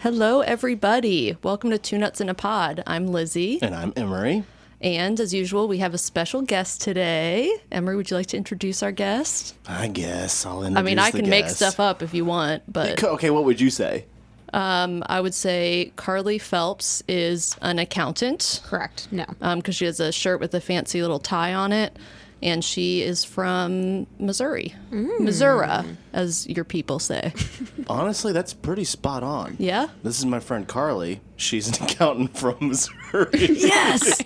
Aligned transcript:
Hello, 0.00 0.42
everybody. 0.42 1.36
Welcome 1.42 1.70
to 1.70 1.78
Two 1.78 1.98
Nuts 1.98 2.20
in 2.20 2.28
a 2.28 2.34
Pod. 2.34 2.84
I'm 2.86 3.08
Lizzie. 3.08 3.58
And 3.60 3.74
I'm 3.74 3.92
Emery. 3.96 4.44
And 4.80 5.18
as 5.18 5.34
usual, 5.34 5.66
we 5.66 5.78
have 5.78 5.92
a 5.92 5.98
special 5.98 6.40
guest 6.42 6.80
today. 6.80 7.52
Emery, 7.72 7.96
would 7.96 8.08
you 8.08 8.16
like 8.16 8.26
to 8.26 8.36
introduce 8.36 8.80
our 8.84 8.92
guest? 8.92 9.56
I 9.66 9.88
guess 9.88 10.46
I'll 10.46 10.62
introduce 10.62 10.78
I 10.78 10.82
mean, 10.82 11.00
I 11.00 11.10
the 11.10 11.18
can 11.18 11.28
make 11.28 11.48
stuff 11.48 11.80
up 11.80 12.00
if 12.00 12.14
you 12.14 12.24
want, 12.24 12.62
but 12.72 13.02
Okay, 13.08 13.30
what 13.30 13.44
would 13.44 13.60
you 13.60 13.70
say? 13.70 14.04
Um, 14.52 15.02
I 15.06 15.20
would 15.20 15.34
say 15.34 15.90
Carly 15.96 16.38
Phelps 16.38 17.02
is 17.08 17.56
an 17.60 17.80
accountant 17.80 18.62
Correct. 18.64 19.08
No. 19.10 19.26
Um, 19.40 19.58
because 19.58 19.74
she 19.74 19.84
has 19.86 19.98
a 19.98 20.12
shirt 20.12 20.38
with 20.38 20.54
a 20.54 20.60
fancy 20.60 21.02
little 21.02 21.18
tie 21.18 21.52
on 21.54 21.72
it. 21.72 21.96
And 22.40 22.64
she 22.64 23.02
is 23.02 23.24
from 23.24 24.06
Missouri, 24.20 24.72
Missouri, 24.92 25.68
as 26.12 26.46
your 26.46 26.64
people 26.64 27.00
say. 27.00 27.32
Honestly, 27.88 28.32
that's 28.32 28.54
pretty 28.54 28.84
spot 28.84 29.24
on. 29.24 29.56
Yeah? 29.58 29.88
This 30.04 30.20
is 30.20 30.24
my 30.26 30.38
friend 30.38 30.68
Carly. 30.68 31.20
She's 31.36 31.66
an 31.68 31.74
accountant 31.84 32.36
from 32.38 32.56
Missouri. 32.60 32.94
Yes! 33.32 34.22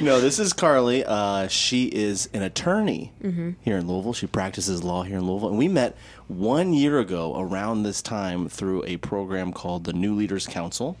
no, 0.00 0.20
this 0.20 0.38
is 0.38 0.52
Carly. 0.52 1.04
Uh, 1.04 1.46
she 1.48 1.84
is 1.86 2.28
an 2.32 2.42
attorney 2.42 3.12
Mm-hmm. 3.22 3.50
here 3.62 3.76
in 3.76 3.86
Louisville. 3.86 4.12
She 4.12 4.26
practices 4.26 4.82
law 4.82 5.02
here 5.02 5.18
in 5.18 5.26
Louisville. 5.28 5.50
And 5.50 5.58
we 5.58 5.68
met 5.68 5.96
one 6.28 6.72
year 6.72 6.98
ago 6.98 7.38
around 7.38 7.82
this 7.82 8.02
time 8.02 8.48
through 8.48 8.82
a 8.84 8.96
program 8.96 9.52
called 9.52 9.84
the 9.84 9.92
New 9.92 10.14
Leaders 10.14 10.46
Council. 10.46 10.96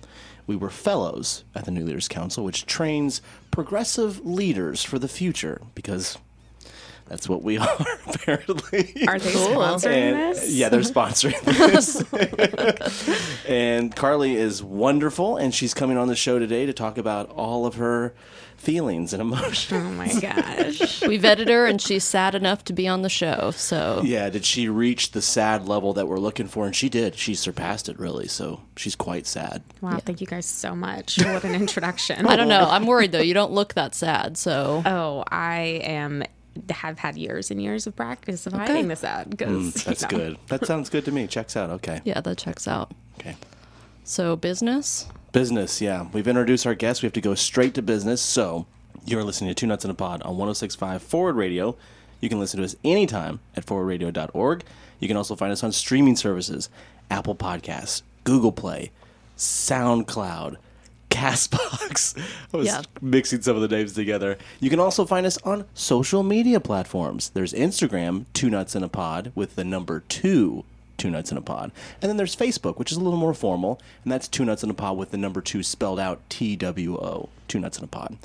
We 0.46 0.56
were 0.56 0.70
fellows 0.70 1.44
at 1.54 1.64
the 1.64 1.70
New 1.70 1.84
Leaders 1.84 2.08
Council, 2.08 2.44
which 2.44 2.66
trains 2.66 3.20
progressive 3.50 4.24
leaders 4.24 4.82
for 4.84 4.98
the 4.98 5.08
future 5.08 5.60
because 5.74 6.18
that's 7.08 7.28
what 7.28 7.42
we 7.42 7.58
are, 7.58 7.86
apparently. 8.06 9.06
Are 9.08 9.18
they 9.18 9.32
Cool. 9.32 9.48
sponsoring 9.48 9.92
And- 9.92 10.16
uh, 10.16 10.32
this? 10.40 10.52
Yeah, 10.52 10.68
they're 10.68 10.80
sponsoring 10.80 11.40
this. 11.44 12.02
and 13.48 13.94
Carly 13.94 14.36
is 14.36 14.62
wonderful, 14.62 15.36
and 15.36 15.54
she's 15.54 15.74
coming 15.74 15.96
on 15.96 16.08
the 16.08 16.16
show 16.16 16.38
today 16.38 16.66
to 16.66 16.72
talk 16.72 16.98
about 16.98 17.30
all 17.30 17.66
of 17.66 17.74
her 17.76 18.14
feelings 18.56 19.12
and 19.12 19.20
emotions. 19.22 19.72
Oh 19.72 19.90
my 19.92 20.08
gosh. 20.08 21.02
we 21.02 21.18
vetted 21.18 21.48
her, 21.48 21.66
and 21.66 21.80
she's 21.80 22.04
sad 22.04 22.34
enough 22.34 22.64
to 22.64 22.72
be 22.72 22.88
on 22.88 23.02
the 23.02 23.08
show. 23.08 23.52
So 23.52 24.02
Yeah, 24.04 24.28
did 24.30 24.44
she 24.44 24.68
reach 24.68 25.12
the 25.12 25.22
sad 25.22 25.68
level 25.68 25.92
that 25.94 26.08
we're 26.08 26.18
looking 26.18 26.48
for? 26.48 26.66
And 26.66 26.74
she 26.74 26.88
did. 26.88 27.14
She 27.16 27.34
surpassed 27.34 27.88
it, 27.88 27.98
really. 27.98 28.28
So 28.28 28.60
she's 28.76 28.96
quite 28.96 29.26
sad. 29.26 29.62
Wow. 29.80 29.98
Thank 29.98 30.20
you 30.20 30.26
guys 30.26 30.46
so 30.46 30.74
much. 30.74 31.18
What 31.36 31.44
an 31.44 31.54
introduction. 31.54 32.26
I 32.26 32.34
don't 32.36 32.48
know. 32.48 32.66
I'm 32.70 32.86
worried 32.86 33.12
though. 33.12 33.20
You 33.20 33.34
don't 33.34 33.52
look 33.52 33.74
that 33.74 33.94
sad. 33.94 34.36
So 34.38 34.82
Oh, 34.86 35.22
I 35.30 35.80
am. 35.84 36.22
Have 36.70 36.98
had 36.98 37.18
years 37.18 37.50
and 37.50 37.60
years 37.60 37.86
of 37.86 37.94
practice 37.94 38.46
of 38.46 38.54
hiding 38.54 38.88
this 38.88 39.04
out 39.04 39.28
because 39.28 39.74
hmm, 39.84 39.90
That's 39.90 40.04
good. 40.08 40.38
That 40.46 40.64
sounds 40.64 40.88
good 40.88 41.04
to 41.04 41.12
me. 41.12 41.26
Checks 41.26 41.54
out. 41.56 41.68
Okay. 41.68 42.00
yeah, 42.04 42.22
that 42.22 42.38
checks 42.38 42.66
out. 42.66 42.92
Okay. 43.20 43.36
So 44.04 44.36
business. 44.36 45.06
Business, 45.40 45.82
yeah. 45.82 46.06
We've 46.14 46.26
introduced 46.26 46.66
our 46.66 46.74
guests. 46.74 47.02
We 47.02 47.06
have 47.08 47.12
to 47.12 47.20
go 47.20 47.34
straight 47.34 47.74
to 47.74 47.82
business. 47.82 48.22
So 48.22 48.64
you're 49.04 49.22
listening 49.22 49.48
to 49.50 49.54
Two 49.54 49.66
Nuts 49.66 49.84
in 49.84 49.90
a 49.90 49.94
Pod 49.94 50.22
on 50.22 50.30
1065 50.30 51.02
Forward 51.02 51.36
Radio. 51.36 51.76
You 52.22 52.30
can 52.30 52.40
listen 52.40 52.56
to 52.56 52.64
us 52.64 52.74
anytime 52.82 53.40
at 53.54 53.66
forwardradio.org. 53.66 54.64
You 54.98 55.08
can 55.08 55.18
also 55.18 55.36
find 55.36 55.52
us 55.52 55.62
on 55.62 55.72
streaming 55.72 56.16
services 56.16 56.70
Apple 57.10 57.34
Podcasts, 57.34 58.00
Google 58.24 58.50
Play, 58.50 58.92
SoundCloud, 59.36 60.56
Castbox. 61.10 62.18
I 62.54 62.56
was 62.56 62.66
Yeah. 62.68 62.80
mixing 63.02 63.42
some 63.42 63.56
of 63.56 63.60
the 63.60 63.68
names 63.68 63.92
together. 63.92 64.38
You 64.60 64.70
can 64.70 64.80
also 64.80 65.04
find 65.04 65.26
us 65.26 65.36
on 65.44 65.66
social 65.74 66.22
media 66.22 66.60
platforms. 66.60 67.28
There's 67.28 67.52
Instagram, 67.52 68.24
Two 68.32 68.48
Nuts 68.48 68.74
in 68.74 68.82
a 68.82 68.88
Pod, 68.88 69.32
with 69.34 69.54
the 69.54 69.64
number 69.64 70.00
two, 70.08 70.64
Two 70.96 71.10
Nuts 71.10 71.30
in 71.30 71.38
a 71.38 71.42
Pod. 71.42 71.72
And 72.00 72.08
then 72.08 72.16
there's 72.16 72.36
Facebook, 72.36 72.78
which 72.78 72.90
is 72.92 72.98
a 72.98 73.00
little 73.02 73.18
more 73.18 73.34
formal, 73.34 73.80
and 74.02 74.12
that's 74.12 74.28
Two 74.28 74.44
Nuts 74.44 74.62
in 74.64 74.70
a 74.70 74.74
Pod 74.74 74.96
with 74.96 75.10
the 75.10 75.18
number 75.18 75.40
two 75.40 75.62
spelled 75.62 76.00
out 76.00 76.28
T 76.28 76.56
W 76.56 76.96
O, 76.96 77.28
Two 77.48 77.60
Nuts 77.60 77.78
in 77.78 77.84
a 77.84 77.88
Pod. 77.88 78.16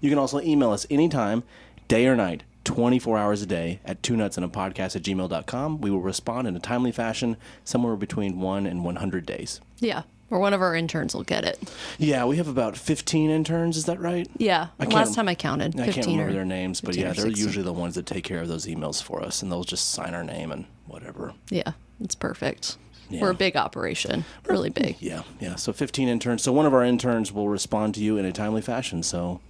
You 0.00 0.10
can 0.10 0.18
also 0.18 0.40
email 0.40 0.70
us 0.70 0.86
anytime, 0.90 1.42
day 1.88 2.06
or 2.06 2.16
night, 2.16 2.44
24 2.64 3.16
hours 3.16 3.42
a 3.42 3.46
day 3.46 3.80
at 3.84 4.02
two 4.02 4.14
nuts 4.14 4.36
in 4.36 4.44
a 4.44 4.48
podcast 4.48 4.94
at 4.94 5.02
gmail.com. 5.02 5.80
We 5.80 5.90
will 5.90 6.02
respond 6.02 6.46
in 6.46 6.54
a 6.54 6.60
timely 6.60 6.92
fashion, 6.92 7.36
somewhere 7.64 7.96
between 7.96 8.40
one 8.40 8.66
and 8.66 8.84
100 8.84 9.24
days. 9.24 9.60
Yeah, 9.78 10.02
or 10.30 10.38
one 10.38 10.52
of 10.52 10.60
our 10.60 10.74
interns 10.74 11.14
will 11.14 11.24
get 11.24 11.44
it. 11.44 11.58
Yeah, 11.98 12.26
we 12.26 12.36
have 12.36 12.46
about 12.46 12.76
15 12.76 13.30
interns, 13.30 13.76
is 13.76 13.86
that 13.86 13.98
right? 14.00 14.28
Yeah. 14.36 14.68
I 14.78 14.84
last 14.84 15.14
time 15.14 15.28
I 15.28 15.34
counted, 15.34 15.80
I 15.80 15.86
15 15.86 15.94
can't 15.94 16.06
remember 16.08 16.30
or 16.30 16.34
their 16.34 16.44
names, 16.44 16.80
but 16.82 16.94
yeah, 16.94 17.12
they're 17.14 17.26
16. 17.26 17.46
usually 17.46 17.64
the 17.64 17.72
ones 17.72 17.94
that 17.94 18.04
take 18.06 18.24
care 18.24 18.40
of 18.40 18.48
those 18.48 18.66
emails 18.66 19.02
for 19.02 19.22
us, 19.22 19.40
and 19.40 19.50
they'll 19.50 19.64
just 19.64 19.90
sign 19.90 20.14
our 20.14 20.24
name 20.24 20.52
and 20.52 20.66
whatever. 20.86 21.32
Yeah, 21.48 21.72
it's 22.00 22.14
perfect. 22.14 22.76
Yeah. 23.10 23.22
We're 23.22 23.30
a 23.30 23.34
big 23.34 23.56
operation, 23.56 24.24
really 24.46 24.68
big. 24.70 24.96
Yeah, 25.00 25.22
yeah. 25.40 25.56
So 25.56 25.72
15 25.72 26.08
interns. 26.08 26.42
So 26.42 26.52
one 26.52 26.66
of 26.66 26.74
our 26.74 26.84
interns 26.84 27.32
will 27.32 27.48
respond 27.48 27.94
to 27.94 28.00
you 28.02 28.18
in 28.18 28.26
a 28.26 28.32
timely 28.32 28.60
fashion. 28.60 29.02
So 29.02 29.40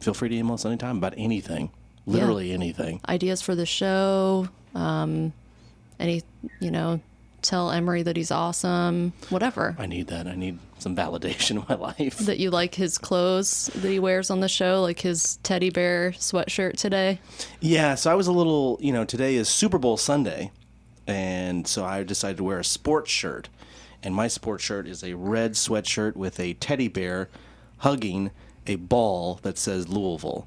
feel 0.00 0.12
free 0.12 0.28
to 0.28 0.36
email 0.36 0.54
us 0.54 0.66
anytime 0.66 0.98
about 0.98 1.14
anything, 1.16 1.70
literally 2.04 2.52
anything. 2.52 3.00
Ideas 3.08 3.40
for 3.40 3.54
the 3.54 3.64
show. 3.64 4.48
Um, 4.74 5.32
any, 5.98 6.22
you 6.60 6.70
know, 6.70 7.00
tell 7.42 7.70
Emery 7.70 8.02
that 8.02 8.16
he's 8.16 8.30
awesome. 8.30 9.12
Whatever. 9.30 9.74
I 9.78 9.86
need 9.86 10.08
that. 10.08 10.26
I 10.26 10.34
need 10.34 10.58
some 10.78 10.94
validation 10.94 11.50
in 11.52 11.64
my 11.68 11.74
life. 11.74 12.18
That 12.18 12.38
you 12.38 12.50
like 12.50 12.74
his 12.74 12.98
clothes 12.98 13.70
that 13.74 13.88
he 13.88 13.98
wears 13.98 14.30
on 14.30 14.40
the 14.40 14.48
show, 14.48 14.82
like 14.82 15.00
his 15.00 15.36
teddy 15.42 15.70
bear 15.70 16.12
sweatshirt 16.12 16.76
today. 16.76 17.20
Yeah, 17.60 17.94
so 17.94 18.10
I 18.10 18.14
was 18.14 18.26
a 18.26 18.32
little, 18.32 18.78
you 18.80 18.92
know, 18.92 19.04
today 19.04 19.36
is 19.36 19.48
Super 19.48 19.78
Bowl 19.78 19.96
Sunday, 19.96 20.50
and 21.08 21.66
so 21.66 21.84
I 21.84 22.04
decided 22.04 22.36
to 22.36 22.44
wear 22.44 22.60
a 22.60 22.64
sports 22.64 23.10
shirt. 23.10 23.48
And 24.02 24.14
my 24.14 24.28
sports 24.28 24.62
shirt 24.62 24.86
is 24.86 25.02
a 25.02 25.14
red 25.14 25.54
sweatshirt 25.54 26.14
with 26.14 26.38
a 26.38 26.54
teddy 26.54 26.86
bear 26.86 27.28
hugging 27.78 28.30
a 28.66 28.76
ball 28.76 29.40
that 29.42 29.58
says 29.58 29.88
Louisville. 29.88 30.46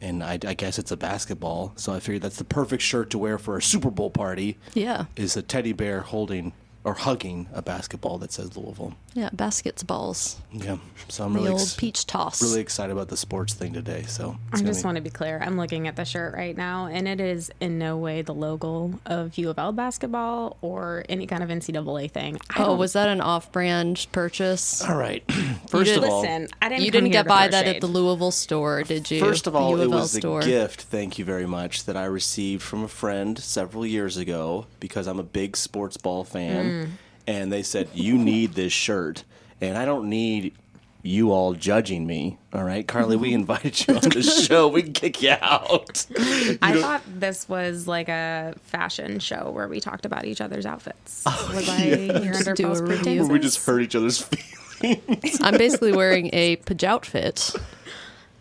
And 0.00 0.24
I, 0.24 0.38
I 0.44 0.54
guess 0.54 0.78
it's 0.78 0.90
a 0.90 0.96
basketball, 0.96 1.72
so 1.76 1.92
I 1.92 2.00
figured 2.00 2.22
that's 2.22 2.38
the 2.38 2.44
perfect 2.44 2.82
shirt 2.82 3.10
to 3.10 3.18
wear 3.18 3.36
for 3.36 3.56
a 3.56 3.62
Super 3.62 3.90
Bowl 3.90 4.10
party. 4.10 4.56
Yeah. 4.74 5.06
Is 5.14 5.36
a 5.36 5.42
teddy 5.42 5.72
bear 5.72 6.00
holding 6.00 6.52
or 6.84 6.94
hugging 6.94 7.48
a 7.52 7.60
basketball 7.60 8.18
that 8.18 8.32
says 8.32 8.56
Louisville. 8.56 8.94
Yeah, 9.18 9.30
baskets 9.32 9.82
balls. 9.82 10.36
Yeah, 10.52 10.76
so 11.08 11.24
I'm 11.24 11.32
The 11.32 11.38
really 11.40 11.50
old 11.52 11.60
ex- 11.62 11.74
peach 11.74 12.06
toss. 12.06 12.40
really 12.40 12.60
excited 12.60 12.92
about 12.92 13.08
the 13.08 13.16
sports 13.16 13.52
thing 13.52 13.72
today. 13.72 14.04
So 14.06 14.36
I 14.52 14.60
just 14.62 14.82
be- 14.82 14.84
want 14.86 14.94
to 14.96 15.02
be 15.02 15.10
clear. 15.10 15.40
I'm 15.44 15.56
looking 15.56 15.88
at 15.88 15.96
the 15.96 16.04
shirt 16.04 16.34
right 16.34 16.56
now, 16.56 16.86
and 16.86 17.08
it 17.08 17.20
is 17.20 17.50
in 17.60 17.78
no 17.80 17.96
way 17.96 18.22
the 18.22 18.32
logo 18.34 19.00
of 19.06 19.36
U 19.36 19.50
of 19.50 19.58
L 19.58 19.72
basketball 19.72 20.56
or 20.60 21.04
any 21.08 21.26
kind 21.26 21.42
of 21.42 21.48
NCAA 21.50 22.08
thing. 22.12 22.38
I 22.50 22.62
Oh, 22.62 22.76
was 22.76 22.92
that 22.92 23.08
an 23.08 23.20
off-brand 23.20 24.06
purchase? 24.12 24.82
all 24.84 24.96
right. 24.96 25.24
First 25.68 25.86
did- 25.94 25.98
of 25.98 26.04
all, 26.04 26.20
listen? 26.20 26.46
I 26.62 26.68
didn't. 26.68 26.84
You 26.84 26.90
didn't 26.92 27.10
get 27.10 27.24
to 27.24 27.28
by 27.28 27.48
throw 27.48 27.50
that 27.52 27.66
at 27.66 27.80
the 27.80 27.88
Louisville 27.88 28.30
store, 28.30 28.84
did 28.84 29.10
you? 29.10 29.18
First 29.18 29.48
of 29.48 29.56
all, 29.56 29.72
it 29.80 29.84
of 29.86 29.92
L 29.92 29.98
was 29.98 30.14
a 30.14 30.20
gift, 30.20 30.82
thank 30.82 31.18
you 31.18 31.24
very 31.24 31.46
much, 31.46 31.86
that 31.86 31.96
I 31.96 32.04
received 32.04 32.62
from 32.62 32.84
a 32.84 32.88
friend 32.88 33.36
several 33.38 33.84
years 33.84 34.16
ago 34.16 34.66
because 34.78 35.08
I'm 35.08 35.18
a 35.18 35.24
big 35.24 35.56
sports 35.56 35.96
ball 35.96 36.22
fan. 36.22 36.64
Mm. 36.66 36.88
And 37.28 37.52
they 37.52 37.62
said, 37.62 37.90
You 37.92 38.16
need 38.16 38.54
this 38.54 38.72
shirt. 38.72 39.24
And 39.60 39.76
I 39.76 39.84
don't 39.84 40.08
need 40.08 40.54
you 41.02 41.30
all 41.30 41.52
judging 41.52 42.06
me. 42.06 42.38
All 42.54 42.64
right, 42.64 42.88
Carly, 42.88 43.16
we 43.16 43.34
invited 43.34 43.86
you 43.86 43.96
on 43.96 44.00
the 44.00 44.22
show. 44.22 44.68
We 44.68 44.82
can 44.82 44.94
kick 44.94 45.20
you 45.22 45.34
out. 45.42 46.06
I 46.62 46.80
thought 46.80 47.02
this 47.06 47.46
was 47.46 47.86
like 47.86 48.08
a 48.08 48.54
fashion 48.62 49.18
show 49.18 49.50
where 49.50 49.68
we 49.68 49.78
talked 49.78 50.06
about 50.06 50.24
each 50.24 50.40
other's 50.40 50.64
outfits. 50.64 51.22
was 51.26 51.68
I 51.68 51.80
here 52.20 52.32
under 52.34 52.54
do 52.54 52.64
a 52.64 52.66
false 52.68 52.80
review. 52.80 52.96
pretenses? 52.96 53.28
we 53.28 53.38
just 53.38 53.64
hurt 53.66 53.82
each 53.82 53.94
other's 53.94 54.22
feelings. 54.22 55.38
I'm 55.42 55.58
basically 55.58 55.92
wearing 55.92 56.30
a 56.32 56.56
pajout 56.56 57.02
pajoutfit, 57.02 57.60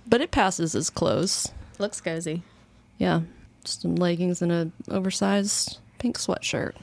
but 0.07 0.21
it 0.21 0.31
passes 0.31 0.75
as 0.75 0.89
clothes. 0.89 1.51
looks 1.77 1.99
cozy. 1.99 2.43
Yeah, 2.99 3.21
just 3.65 3.81
some 3.81 3.95
leggings 3.95 4.41
and 4.41 4.51
a 4.51 4.71
oversized 4.89 5.77
pink 5.99 6.17
sweatshirt. 6.17 6.73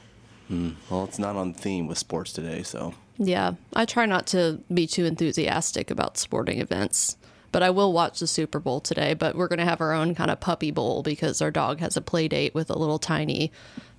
Hmm. 0.47 0.71
Well, 0.89 1.05
it's 1.05 1.19
not 1.19 1.35
on 1.35 1.53
theme 1.53 1.87
with 1.87 1.97
sports 1.97 2.31
today, 2.33 2.63
so. 2.63 2.93
Yeah, 3.17 3.53
I 3.73 3.85
try 3.85 4.05
not 4.05 4.27
to 4.27 4.59
be 4.73 4.87
too 4.87 5.05
enthusiastic 5.05 5.89
about 5.89 6.17
sporting 6.17 6.59
events, 6.59 7.17
but 7.51 7.63
I 7.63 7.69
will 7.69 7.93
watch 7.93 8.19
the 8.19 8.27
Super 8.27 8.59
Bowl 8.59 8.79
today. 8.81 9.13
But 9.13 9.35
we're 9.35 9.47
gonna 9.47 9.65
have 9.65 9.81
our 9.81 9.93
own 9.93 10.15
kind 10.15 10.29
of 10.29 10.39
puppy 10.39 10.71
bowl 10.71 11.01
because 11.01 11.41
our 11.41 11.51
dog 11.51 11.79
has 11.79 11.95
a 11.95 12.01
play 12.01 12.27
date 12.27 12.53
with 12.53 12.69
a 12.69 12.77
little 12.77 12.99
tiny 12.99 13.51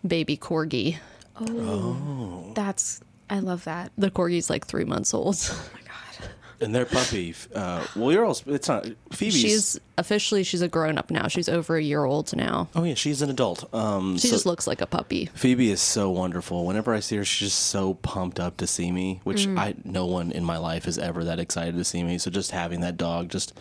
baby 0.06 0.36
corgi. 0.36 0.98
Oh, 1.40 1.46
oh. 1.48 2.52
that's. 2.54 3.00
I 3.28 3.40
love 3.40 3.64
that. 3.64 3.90
The 3.98 4.10
corgi's 4.10 4.48
like 4.48 4.66
three 4.66 4.84
months 4.84 5.14
old. 5.14 5.36
Oh 5.50 5.70
my 5.74 5.80
god. 5.80 5.85
And 6.60 6.74
their 6.74 6.86
puppy, 6.86 7.34
uh, 7.54 7.86
well, 7.94 8.10
you're 8.12 8.24
all, 8.24 8.38
it's 8.46 8.66
not, 8.68 8.86
Phoebe's. 9.12 9.34
she's 9.38 9.80
officially 9.98 10.42
she's 10.42 10.62
a 10.62 10.68
grown 10.68 10.96
up 10.96 11.10
now. 11.10 11.28
She's 11.28 11.48
over 11.50 11.76
a 11.76 11.82
year 11.82 12.04
old 12.04 12.34
now. 12.34 12.68
Oh, 12.74 12.84
yeah, 12.84 12.94
she's 12.94 13.20
an 13.20 13.28
adult. 13.28 13.72
Um, 13.74 14.16
She 14.16 14.28
so- 14.28 14.34
just 14.34 14.46
looks 14.46 14.66
like 14.66 14.80
a 14.80 14.86
puppy. 14.86 15.26
Phoebe 15.34 15.70
is 15.70 15.82
so 15.82 16.08
wonderful. 16.10 16.64
Whenever 16.64 16.94
I 16.94 17.00
see 17.00 17.16
her, 17.16 17.24
she's 17.26 17.48
just 17.50 17.58
so 17.66 17.94
pumped 17.94 18.40
up 18.40 18.56
to 18.56 18.66
see 18.66 18.90
me, 18.90 19.20
which 19.24 19.46
Mm. 19.46 19.58
I 19.58 19.74
no 19.84 20.06
one 20.06 20.32
in 20.32 20.44
my 20.44 20.56
life 20.56 20.86
is 20.88 20.98
ever 20.98 21.24
that 21.24 21.38
excited 21.38 21.76
to 21.76 21.84
see 21.84 22.02
me. 22.02 22.16
So 22.16 22.30
just 22.30 22.52
having 22.52 22.80
that 22.80 22.96
dog, 22.96 23.28
just 23.28 23.52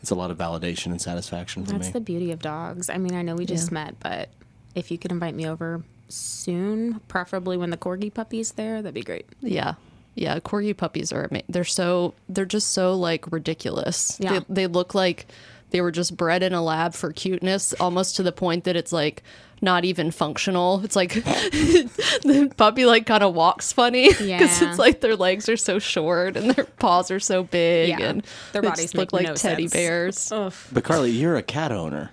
it's 0.00 0.10
a 0.10 0.14
lot 0.14 0.30
of 0.30 0.38
validation 0.38 0.86
and 0.86 1.00
satisfaction 1.00 1.64
for 1.64 1.72
That's 1.72 1.78
me. 1.80 1.84
That's 1.86 1.92
the 1.94 2.00
beauty 2.00 2.30
of 2.30 2.40
dogs. 2.40 2.88
I 2.88 2.98
mean, 2.98 3.14
I 3.14 3.22
know 3.22 3.34
we 3.34 3.46
just 3.46 3.70
Yeah. 3.70 3.74
met, 3.74 3.96
but 4.00 4.28
if 4.76 4.90
you 4.92 4.98
could 4.98 5.10
invite 5.10 5.34
me 5.34 5.48
over 5.48 5.82
soon, 6.08 7.00
preferably 7.08 7.56
when 7.56 7.70
the 7.70 7.76
corgi 7.76 8.12
puppy's 8.14 8.52
there, 8.52 8.80
that'd 8.82 8.94
be 8.94 9.02
great. 9.02 9.26
Yeah. 9.40 9.74
Yeah, 10.14 10.38
corgi 10.40 10.76
puppies 10.76 11.12
are 11.12 11.24
ama- 11.30 11.42
they're 11.48 11.64
so 11.64 12.14
they're 12.28 12.44
just 12.44 12.70
so 12.72 12.94
like 12.94 13.30
ridiculous. 13.32 14.16
Yeah. 14.20 14.40
They, 14.40 14.44
they 14.48 14.66
look 14.66 14.94
like 14.94 15.26
they 15.70 15.80
were 15.80 15.90
just 15.90 16.16
bred 16.16 16.42
in 16.44 16.52
a 16.52 16.62
lab 16.62 16.94
for 16.94 17.12
cuteness, 17.12 17.72
almost 17.80 18.14
to 18.16 18.22
the 18.22 18.30
point 18.32 18.62
that 18.64 18.76
it's 18.76 18.92
like 18.92 19.22
not 19.60 19.84
even 19.84 20.10
functional. 20.12 20.84
It's 20.84 20.94
like 20.94 21.14
the 21.24 22.52
puppy 22.56 22.86
like 22.86 23.06
kind 23.06 23.22
of 23.24 23.34
walks 23.34 23.72
funny 23.72 24.08
because 24.12 24.28
Yeah. 24.28 24.68
it's 24.68 24.78
like 24.78 25.00
their 25.00 25.16
legs 25.16 25.48
are 25.48 25.56
so 25.56 25.78
short 25.78 26.36
and 26.36 26.50
their 26.52 26.64
paws 26.64 27.10
are 27.10 27.18
so 27.20 27.42
big 27.42 27.88
Yeah. 27.88 28.02
and 28.02 28.24
Their 28.52 28.62
they 28.62 28.68
bodies 28.68 28.84
just 28.84 28.94
look 28.94 29.12
like 29.12 29.26
no 29.26 29.34
teddy 29.34 29.64
sense. 29.64 29.72
bears. 29.72 30.32
Oof. 30.32 30.68
But 30.72 30.84
Carly, 30.84 31.10
you're 31.10 31.36
a 31.36 31.42
cat 31.42 31.72
owner. 31.72 32.10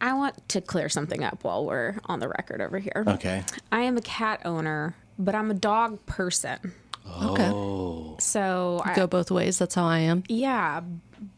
I 0.00 0.12
want 0.14 0.48
to 0.50 0.60
clear 0.60 0.88
something 0.88 1.22
up 1.22 1.44
while 1.44 1.64
we're 1.64 1.94
on 2.06 2.18
the 2.20 2.28
record 2.28 2.60
over 2.60 2.78
here. 2.78 3.04
Okay. 3.06 3.44
I 3.72 3.82
am 3.82 3.96
a 3.96 4.02
cat 4.02 4.40
owner, 4.44 4.94
but 5.18 5.34
I'm 5.34 5.50
a 5.50 5.54
dog 5.54 6.04
person. 6.06 6.72
Okay, 7.06 8.16
So 8.18 8.80
I, 8.84 8.94
go 8.94 9.06
both 9.06 9.30
ways. 9.30 9.58
That's 9.58 9.74
how 9.74 9.84
I 9.84 9.98
am. 10.00 10.24
Yeah, 10.28 10.80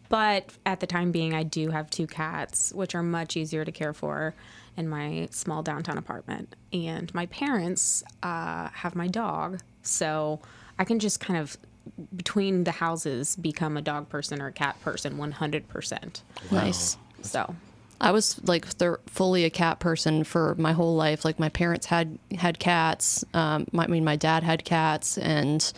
but 0.08 0.50
at 0.64 0.80
the 0.80 0.86
time 0.86 1.12
being, 1.12 1.34
I 1.34 1.42
do 1.42 1.70
have 1.70 1.90
two 1.90 2.06
cats, 2.06 2.72
which 2.72 2.94
are 2.94 3.02
much 3.02 3.36
easier 3.36 3.64
to 3.64 3.72
care 3.72 3.92
for 3.92 4.34
in 4.76 4.88
my 4.88 5.28
small 5.30 5.62
downtown 5.62 5.98
apartment. 5.98 6.54
And 6.72 7.12
my 7.14 7.26
parents 7.26 8.04
uh, 8.22 8.68
have 8.72 8.94
my 8.94 9.08
dog, 9.08 9.60
so 9.82 10.40
I 10.78 10.84
can 10.84 10.98
just 10.98 11.20
kind 11.20 11.38
of 11.38 11.56
between 12.16 12.64
the 12.64 12.72
houses 12.72 13.36
become 13.36 13.76
a 13.76 13.82
dog 13.82 14.08
person 14.08 14.42
or 14.42 14.48
a 14.48 14.52
cat 14.52 14.80
person 14.82 15.16
100%. 15.16 16.20
Nice. 16.50 16.96
So, 17.22 17.54
I 18.00 18.10
was 18.12 18.40
like 18.46 18.66
thir- 18.66 19.00
fully 19.06 19.44
a 19.44 19.50
cat 19.50 19.78
person 19.80 20.24
for 20.24 20.54
my 20.56 20.72
whole 20.72 20.94
life. 20.96 21.24
Like 21.24 21.38
my 21.38 21.48
parents 21.48 21.86
had 21.86 22.18
had 22.38 22.58
cats. 22.58 23.24
Um, 23.34 23.66
my, 23.72 23.84
I 23.84 23.86
mean, 23.86 24.04
my 24.04 24.16
dad 24.16 24.42
had 24.42 24.64
cats, 24.64 25.16
and 25.18 25.72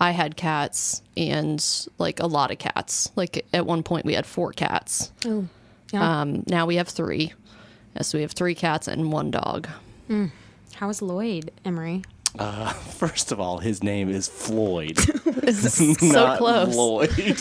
I 0.00 0.10
had 0.10 0.36
cats, 0.36 1.02
and 1.16 1.64
like 1.98 2.20
a 2.20 2.26
lot 2.26 2.50
of 2.50 2.58
cats. 2.58 3.10
Like 3.16 3.46
at 3.52 3.66
one 3.66 3.82
point, 3.82 4.04
we 4.04 4.14
had 4.14 4.26
four 4.26 4.52
cats. 4.52 5.12
oh, 5.26 5.46
yeah. 5.92 6.20
Um, 6.22 6.42
now 6.46 6.66
we 6.66 6.76
have 6.76 6.88
three. 6.88 7.32
Yes, 7.94 8.12
we 8.12 8.22
have 8.22 8.32
three 8.32 8.54
cats 8.56 8.88
and 8.88 9.12
one 9.12 9.30
dog. 9.30 9.68
How 10.74 10.88
is 10.88 11.00
Lloyd, 11.00 11.52
Emery? 11.64 12.02
Uh, 12.38 12.72
first 12.72 13.32
of 13.32 13.40
all, 13.40 13.58
his 13.58 13.82
name 13.82 14.08
is 14.08 14.28
Floyd. 14.28 14.98
so 15.52 15.94
not 16.06 16.38
close. 16.38 16.74
Lloyd. 16.74 17.38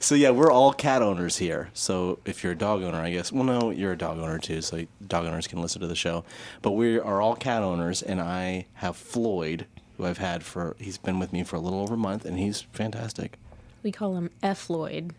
so 0.00 0.14
yeah, 0.14 0.30
we're 0.30 0.50
all 0.50 0.72
cat 0.72 1.02
owners 1.02 1.36
here. 1.36 1.70
So 1.72 2.18
if 2.24 2.42
you're 2.42 2.52
a 2.52 2.58
dog 2.58 2.82
owner, 2.82 2.98
I 2.98 3.10
guess. 3.10 3.32
Well, 3.32 3.44
no, 3.44 3.70
you're 3.70 3.92
a 3.92 3.98
dog 3.98 4.18
owner 4.18 4.38
too. 4.38 4.60
So 4.60 4.86
dog 5.06 5.26
owners 5.26 5.46
can 5.46 5.60
listen 5.60 5.80
to 5.80 5.86
the 5.86 5.96
show. 5.96 6.24
But 6.62 6.72
we 6.72 6.98
are 6.98 7.20
all 7.20 7.34
cat 7.36 7.62
owners, 7.62 8.02
and 8.02 8.20
I 8.20 8.66
have 8.74 8.96
Floyd, 8.96 9.66
who 9.96 10.04
I've 10.04 10.18
had 10.18 10.42
for. 10.42 10.76
He's 10.78 10.98
been 10.98 11.18
with 11.18 11.32
me 11.32 11.42
for 11.42 11.56
a 11.56 11.60
little 11.60 11.80
over 11.80 11.94
a 11.94 11.98
month, 11.98 12.24
and 12.24 12.38
he's 12.38 12.62
fantastic. 12.72 13.38
We 13.82 13.92
call 13.92 14.16
him 14.16 14.30
F. 14.42 14.68
Lloyd. 14.68 15.14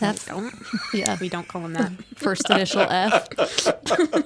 F. 0.00 0.26
Don't 0.26 0.54
Yeah, 0.94 1.16
we 1.20 1.28
don't 1.28 1.46
call 1.46 1.62
him 1.64 1.74
that? 1.74 1.92
first 2.16 2.48
initial 2.50 2.80
F. 2.82 3.28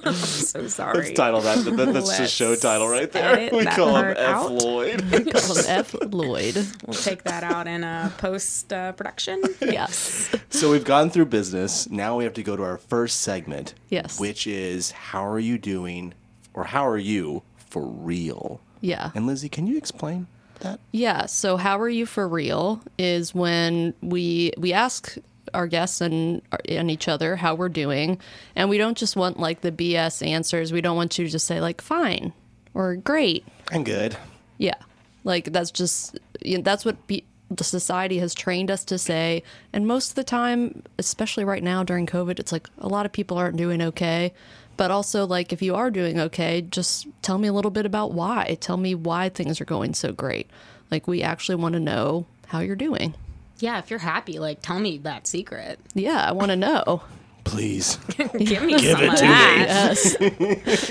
I'm 0.05 0.15
so 0.15 0.69
sorry. 0.69 0.99
Let's 0.99 1.13
title 1.13 1.41
that. 1.41 1.65
that- 1.65 1.77
That's 1.93 2.07
Let's 2.09 2.17
just 2.19 2.35
show 2.35 2.55
title 2.55 2.89
right 2.89 3.11
there. 3.11 3.49
We 3.53 3.65
that 3.65 3.75
call 3.77 3.97
him 3.97 4.05
part 4.05 4.19
F. 4.19 4.29
out. 4.29 4.61
Floyd. 4.61 5.01
Call 5.33 5.57
him 5.57 5.65
F. 5.69 5.95
Lloyd. 6.13 6.55
We'll 6.87 6.95
take 6.95 7.25
that 7.25 7.43
out 7.45 7.67
in 7.67 7.83
a 7.85 8.13
post 8.19 8.73
uh, 8.73 8.93
production. 8.93 9.43
Yes. 9.61 10.31
So 10.51 10.71
we've 10.71 10.85
gone 10.85 11.11
through 11.11 11.27
business. 11.27 11.89
Now 11.91 12.17
we 12.19 12.25
have 12.25 12.35
to 12.35 12.43
go 12.43 12.57
to 12.57 12.63
our 12.63 12.77
first 12.79 13.21
segment. 13.23 13.75
Yes. 13.89 14.21
Which 14.21 14.47
is 14.47 14.91
how 14.93 15.27
are 15.27 15.39
you 15.39 15.59
doing, 15.59 16.15
or 16.55 16.65
how 16.65 16.87
are 16.87 16.99
you 16.99 17.43
for 17.57 17.83
real? 17.85 18.61
Yeah. 18.81 19.11
And 19.15 19.27
Lizzie, 19.27 19.49
can 19.49 19.67
you 19.67 19.77
explain 19.77 20.27
that? 20.63 20.81
Yeah. 20.91 21.27
So, 21.27 21.57
how 21.57 21.79
are 21.81 21.89
you 21.89 22.07
for 22.07 22.27
real? 22.27 22.81
Is 22.99 23.35
when 23.35 23.95
we 24.01 24.53
we 24.57 24.73
ask 24.73 25.17
our 25.55 25.67
guests 25.67 26.01
and 26.01 26.43
and 26.69 26.91
each 26.91 27.09
other 27.09 27.37
how 27.37 27.55
we're 27.55 27.69
doing, 27.69 28.19
and 28.57 28.69
we 28.69 28.79
don't 28.79 28.97
just 28.97 29.17
want 29.17 29.39
like 29.39 29.61
the 29.61 29.73
BS 29.73 30.27
answers. 30.27 30.73
We 30.73 30.81
don't 30.81 30.97
want 30.97 31.19
you 31.19 31.27
to 31.27 31.31
just 31.31 31.47
say 31.47 31.61
like 31.61 31.81
fine 31.81 32.33
or 32.75 32.97
great. 32.97 33.45
I'm 33.71 33.85
good. 33.85 34.17
Yeah, 34.59 34.77
like 35.25 35.53
that's 35.53 35.71
just 35.71 36.19
you 36.41 36.59
know, 36.59 36.63
that's 36.63 36.85
what 36.85 37.07
be, 37.07 37.25
the 37.57 37.65
society 37.65 38.19
has 38.19 38.35
trained 38.35 38.71
us 38.71 38.85
to 38.87 38.99
say. 38.99 39.43
And 39.73 39.87
most 39.87 40.11
of 40.11 40.15
the 40.15 40.25
time, 40.25 40.83
especially 40.99 41.45
right 41.45 41.63
now 41.63 41.83
during 41.83 42.07
COVID, 42.07 42.39
it's 42.39 42.53
like 42.53 42.69
a 42.79 42.89
lot 42.89 43.07
of 43.07 43.13
people 43.13 43.39
aren't 43.39 43.57
doing 43.57 43.83
okay. 43.83 44.33
But 44.77 44.91
also, 44.91 45.27
like 45.27 45.53
if 45.53 45.63
you 45.63 45.75
are 45.75 45.91
doing 45.91 46.19
okay, 46.19 46.63
just 46.63 47.07
tell 47.21 47.39
me 47.39 47.49
a 47.49 47.53
little 47.53 47.71
bit 47.71 47.87
about 47.87 48.13
why. 48.13 48.57
Tell 48.61 48.77
me 48.77 48.95
why 48.95 49.29
things 49.29 49.61
are 49.61 49.67
going 49.67 49.95
so 49.95 50.13
great. 50.13 50.49
Like 50.91 51.07
we 51.07 51.23
actually 51.23 51.57
want 51.57 51.75
to 51.75 51.81
know 51.81 52.27
how 52.47 52.61
you're 52.61 52.77
doing. 52.77 53.15
Yeah, 53.59 53.79
if 53.79 53.91
you're 53.91 53.99
happy, 53.99 54.39
like 54.39 54.61
tell 54.63 54.81
me 54.81 54.99
that 54.99 55.27
secret. 55.27 55.79
Yeah, 55.95 56.27
I 56.27 56.33
want 56.33 56.51
to 56.51 56.57
know. 56.57 57.03
Please. 57.45 57.97
Give 58.17 58.33
me 58.35 58.79
Give 58.79 58.97
some 58.97 59.03
it 59.05 59.09
of 59.13 59.17
to 59.17 59.23
me. 59.25 59.29
that. 59.29 59.65
Yes. 59.69 60.15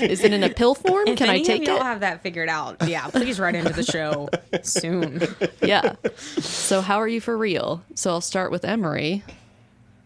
Is 0.00 0.22
it 0.22 0.32
in 0.32 0.42
a 0.44 0.50
pill 0.50 0.74
form? 0.74 1.08
If 1.08 1.18
Can 1.18 1.28
I 1.30 1.36
any 1.36 1.44
take 1.44 1.62
of 1.62 1.68
y'all 1.68 1.76
it? 1.78 1.82
have 1.82 2.00
that 2.00 2.22
figured 2.22 2.48
out, 2.48 2.76
yeah, 2.86 3.06
please 3.08 3.40
write 3.40 3.54
into 3.54 3.72
the 3.72 3.82
show 3.82 4.28
soon. 4.62 5.22
yeah. 5.62 5.94
So, 6.18 6.80
how 6.80 6.98
are 6.98 7.08
you 7.08 7.20
for 7.20 7.36
real? 7.36 7.82
So, 7.94 8.10
I'll 8.10 8.20
start 8.20 8.50
with 8.50 8.64
Emery. 8.64 9.22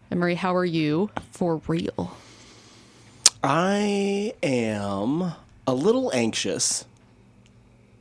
Emery, 0.09 0.35
how 0.35 0.55
are 0.55 0.65
you 0.65 1.09
for 1.31 1.61
real? 1.67 2.15
I 3.43 4.33
am 4.41 5.33
a 5.67 5.73
little 5.73 6.11
anxious 6.13 6.85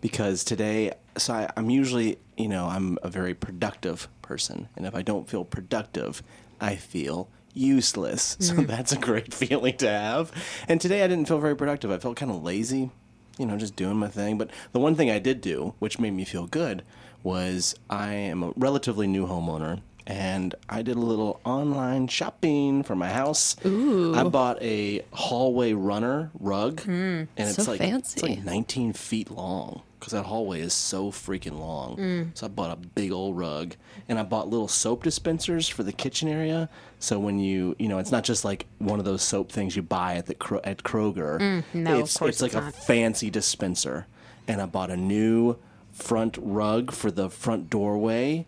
because 0.01 0.45
today, 0.45 0.93
so 1.17 1.35
I, 1.35 1.51
I'm 1.57 1.69
usually, 1.69 2.19
you 2.37 2.49
know, 2.49 2.67
I'm 2.67 2.97
a 3.03 3.09
very 3.09 3.35
productive 3.35 4.09
person. 4.23 4.69
And 4.77 4.87
if 4.87 4.95
I 4.95 5.03
don't 5.03 5.29
feel 5.29 5.45
productive, 5.45 6.23
I 6.61 6.77
feel 6.77 7.29
useless. 7.57 8.37
So 8.41 8.55
mm. 8.55 8.67
that's 8.67 8.93
a 8.93 8.99
great 8.99 9.33
feeling 9.35 9.77
to 9.79 9.89
have. 9.89 10.33
And 10.69 10.81
today 10.81 11.03
I 11.03 11.09
didn't 11.09 11.27
feel 11.29 11.39
very 11.39 11.57
productive. 11.57 11.91
I 11.91 11.99
felt 11.99 12.17
kind 12.17 12.31
of 12.31 12.43
lazy, 12.43 12.91
you 13.39 13.47
know, 13.47 13.57
just 13.57 13.77
doing 13.77 13.97
my 13.97 14.09
thing. 14.09 14.39
But 14.39 14.51
the 14.73 14.79
one 14.79 14.95
thing 14.95 15.11
I 15.11 15.19
did 15.19 15.41
do, 15.41 15.75
which 15.79 15.99
made 15.99 16.13
me 16.13 16.25
feel 16.25 16.47
good, 16.47 16.83
was 17.23 17.75
I 17.91 18.13
am 18.13 18.43
a 18.43 18.53
relatively 18.57 19.07
new 19.07 19.27
homeowner. 19.27 19.81
And 20.09 20.55
I 20.69 20.83
did 20.83 20.97
a 20.97 21.01
little 21.01 21.41
online 21.45 22.07
shopping 22.07 22.85
for 22.85 22.95
my 22.95 23.09
house. 23.09 23.57
Ooh. 23.65 24.15
I 24.15 24.23
bought 24.23 24.63
a 24.63 25.05
hallway 25.13 25.73
runner 25.73 26.31
rug, 26.39 26.83
mm. 26.83 27.27
and 27.37 27.49
it's 27.49 27.65
So 27.65 27.73
like 27.73 27.81
it's 27.81 28.23
like 28.23 28.45
19 28.45 28.93
feet 28.93 29.33
long 29.33 29.83
because 29.99 30.13
that 30.13 30.25
hallway 30.27 30.61
is 30.61 30.73
so 30.73 31.11
freaking 31.11 31.59
long. 31.59 31.97
Mm. 31.97 32.39
So 32.39 32.47
I 32.47 32.49
bought 32.49 32.71
a 32.71 32.77
big 32.77 33.13
old 33.13 33.37
rug, 33.37 33.75
and 34.09 34.19
I 34.19 34.23
bought 34.23 34.49
little 34.49 34.69
soap 34.69 35.03
dispensers 35.03 35.69
for 35.69 35.83
the 35.83 35.93
kitchen 35.93 36.29
area. 36.29 36.69
So 36.99 37.19
when 37.19 37.39
you, 37.39 37.77
you 37.79 37.89
know, 37.89 37.99
it's 37.99 38.13
not 38.13 38.25
just 38.25 38.45
like 38.45 38.67
one 38.79 38.99
of 38.99 39.05
those 39.05 39.23
soap 39.23 39.51
things 39.51 39.77
you 39.77 39.83
buy 39.83 40.17
at 40.17 40.27
the 40.27 40.61
at 40.65 40.83
Kroger. 40.83 41.41
Mm, 41.41 41.65
no, 41.75 41.95
of 41.95 42.01
it's, 42.01 42.17
course 42.17 42.41
it's 42.41 42.43
like 42.43 42.55
it's 42.55 42.77
a 42.77 42.81
fancy 42.81 43.31
dispenser, 43.31 44.07
and 44.47 44.61
I 44.61 44.67
bought 44.67 44.91
a 44.91 44.97
new 44.97 45.57
front 45.93 46.39
rug 46.41 46.93
for 46.93 47.11
the 47.11 47.31
front 47.31 47.71
doorway. 47.71 48.47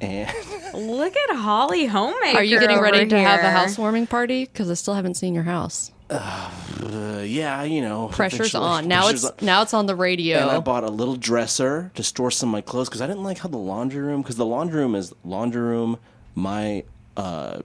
And 0.00 0.32
Look 0.74 1.16
at 1.16 1.36
Holly 1.36 1.86
Homemaker. 1.86 2.38
Are 2.38 2.44
you 2.44 2.60
getting 2.60 2.78
ready 2.78 2.98
over 2.98 3.10
to 3.10 3.18
have 3.18 3.40
a 3.40 3.50
housewarming 3.50 4.06
party? 4.06 4.44
Because 4.44 4.70
I 4.70 4.74
still 4.74 4.94
haven't 4.94 5.14
seen 5.14 5.34
your 5.34 5.44
house. 5.44 5.90
Uh, 6.10 7.22
yeah, 7.24 7.62
you 7.64 7.82
know, 7.82 8.08
Pressure's 8.08 8.54
on. 8.54 8.88
Now 8.88 9.02
pressure's 9.02 9.24
it's 9.24 9.42
now 9.42 9.62
it's 9.62 9.74
on 9.74 9.86
the 9.86 9.94
radio. 9.96 10.38
And 10.38 10.50
I 10.50 10.60
bought 10.60 10.84
a 10.84 10.90
little 10.90 11.16
dresser 11.16 11.90
to 11.94 12.02
store 12.02 12.30
some 12.30 12.48
of 12.48 12.52
my 12.52 12.60
clothes 12.60 12.88
because 12.88 13.00
I 13.02 13.06
didn't 13.06 13.24
like 13.24 13.38
how 13.38 13.48
the 13.48 13.58
laundry 13.58 14.00
room 14.00 14.22
because 14.22 14.36
the 14.36 14.46
laundry 14.46 14.80
room 14.80 14.94
is 14.94 15.12
laundry 15.24 15.62
room, 15.62 15.98
my 16.34 16.84
uh, 17.16 17.60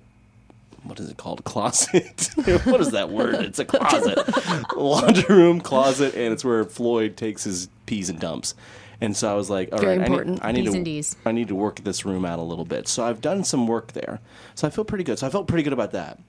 what 0.83 0.99
is 0.99 1.09
it 1.09 1.17
called? 1.17 1.43
Closet. 1.45 2.29
what 2.65 2.81
is 2.81 2.91
that 2.91 3.09
word? 3.09 3.35
It's 3.35 3.59
a 3.59 3.65
closet. 3.65 4.19
laundry 4.75 5.35
room, 5.35 5.61
closet, 5.61 6.13
and 6.15 6.33
it's 6.33 6.43
where 6.43 6.63
Floyd 6.65 7.15
takes 7.15 7.43
his 7.43 7.69
peas 7.85 8.09
and 8.09 8.19
dumps. 8.19 8.55
And 8.99 9.17
so 9.17 9.29
I 9.29 9.33
was 9.33 9.49
like, 9.49 9.69
all 9.73 9.79
Very 9.79 9.97
right, 9.97 10.05
I 10.05 10.07
need- 10.07 10.13
important. 10.13 10.39
I 10.43 10.51
need, 10.51 10.65
to. 11.03 11.17
I 11.25 11.31
need 11.33 11.47
to 11.49 11.55
work 11.55 11.83
this 11.83 12.05
room 12.05 12.23
out 12.23 12.39
a 12.39 12.43
little 12.43 12.63
bit. 12.63 12.87
So 12.87 13.05
I've 13.05 13.19
done 13.21 13.43
some 13.43 13.67
work 13.67 13.91
there. 13.93 14.21
So 14.55 14.65
I 14.67 14.69
feel 14.69 14.85
pretty 14.85 15.03
good. 15.03 15.19
So 15.19 15.27
I 15.27 15.29
felt 15.29 15.47
pretty 15.47 15.63
good 15.63 15.73
about 15.73 15.91
that. 15.91 16.19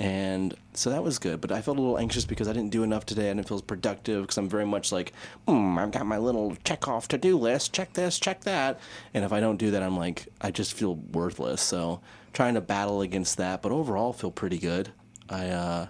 And 0.00 0.54
so 0.72 0.88
that 0.88 1.04
was 1.04 1.18
good, 1.18 1.42
but 1.42 1.52
I 1.52 1.60
felt 1.60 1.76
a 1.76 1.80
little 1.82 1.98
anxious 1.98 2.24
because 2.24 2.48
I 2.48 2.54
didn't 2.54 2.70
do 2.70 2.82
enough 2.82 3.04
today. 3.04 3.30
I 3.30 3.34
didn't 3.34 3.46
feel 3.46 3.58
as 3.58 3.62
productive 3.62 4.22
because 4.22 4.38
I'm 4.38 4.48
very 4.48 4.64
much 4.64 4.92
like, 4.92 5.12
hmm, 5.46 5.78
I've 5.78 5.90
got 5.90 6.06
my 6.06 6.16
little 6.16 6.56
check 6.64 6.88
off 6.88 7.06
to 7.08 7.18
do 7.18 7.36
list, 7.36 7.74
check 7.74 7.92
this, 7.92 8.18
check 8.18 8.40
that. 8.44 8.80
And 9.12 9.26
if 9.26 9.32
I 9.32 9.40
don't 9.40 9.58
do 9.58 9.70
that, 9.72 9.82
I'm 9.82 9.98
like, 9.98 10.28
I 10.40 10.52
just 10.52 10.72
feel 10.72 10.94
worthless. 10.94 11.60
So 11.60 12.00
trying 12.32 12.54
to 12.54 12.62
battle 12.62 13.02
against 13.02 13.36
that, 13.36 13.60
but 13.60 13.72
overall 13.72 14.14
feel 14.14 14.30
pretty 14.30 14.56
good. 14.56 14.90
I, 15.28 15.48
uh, 15.48 15.86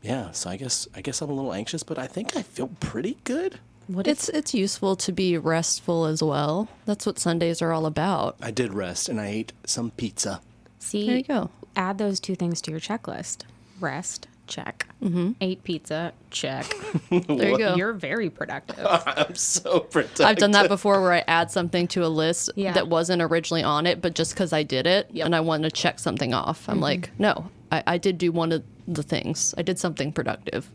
yeah, 0.00 0.30
so 0.30 0.48
I 0.48 0.56
guess 0.56 0.88
I 0.94 1.02
guess 1.02 1.20
I'm 1.20 1.28
a 1.28 1.34
little 1.34 1.52
anxious, 1.52 1.82
but 1.82 1.98
I 1.98 2.06
think 2.06 2.38
I 2.38 2.42
feel 2.42 2.68
pretty 2.80 3.18
good. 3.24 3.60
What 3.88 4.06
if 4.06 4.12
it's 4.12 4.28
it's 4.30 4.54
useful 4.54 4.96
to 4.96 5.12
be 5.12 5.36
restful 5.36 6.06
as 6.06 6.22
well. 6.22 6.68
That's 6.86 7.04
what 7.04 7.18
Sundays 7.18 7.60
are 7.60 7.72
all 7.72 7.84
about. 7.84 8.36
I 8.40 8.50
did 8.50 8.72
rest 8.72 9.10
and 9.10 9.20
I 9.20 9.26
ate 9.26 9.52
some 9.66 9.90
pizza. 9.90 10.40
see? 10.78 11.06
There 11.06 11.16
you 11.18 11.24
go. 11.24 11.50
Add 11.76 11.98
those 11.98 12.20
two 12.20 12.34
things 12.34 12.60
to 12.62 12.70
your 12.70 12.80
checklist: 12.80 13.42
rest 13.80 14.28
check. 14.46 14.86
Mm-hmm. 15.02 15.32
Ate 15.40 15.64
pizza, 15.64 16.12
check. 16.30 16.66
There 17.10 17.48
you 17.50 17.58
go. 17.58 17.76
You're 17.76 17.94
very 17.94 18.28
productive. 18.28 18.86
I'm 18.86 19.34
so 19.34 19.80
protective. 19.80 20.26
I've 20.26 20.36
done 20.36 20.50
that 20.52 20.68
before 20.68 21.00
where 21.00 21.12
I 21.14 21.24
add 21.26 21.50
something 21.50 21.88
to 21.88 22.04
a 22.04 22.08
list 22.08 22.50
Yeah. 22.54 22.72
that 22.74 22.88
wasn't 22.88 23.22
originally 23.22 23.62
on 23.62 23.86
it, 23.86 24.02
but 24.02 24.14
just 24.14 24.34
because 24.34 24.52
I 24.52 24.62
did 24.62 24.86
it 24.86 25.08
Yep. 25.12 25.24
and 25.26 25.34
I 25.34 25.40
wanted 25.40 25.70
to 25.70 25.80
check 25.80 25.98
something 25.98 26.34
off, 26.34 26.68
I'm 26.68 26.78
like, 26.80 27.10
no, 27.18 27.50
I, 27.72 27.82
I 27.86 27.98
did 27.98 28.18
do 28.18 28.32
one 28.32 28.52
of 28.52 28.62
the 28.86 29.02
things. 29.02 29.54
I 29.56 29.62
did 29.62 29.78
something 29.78 30.12
productive. 30.12 30.70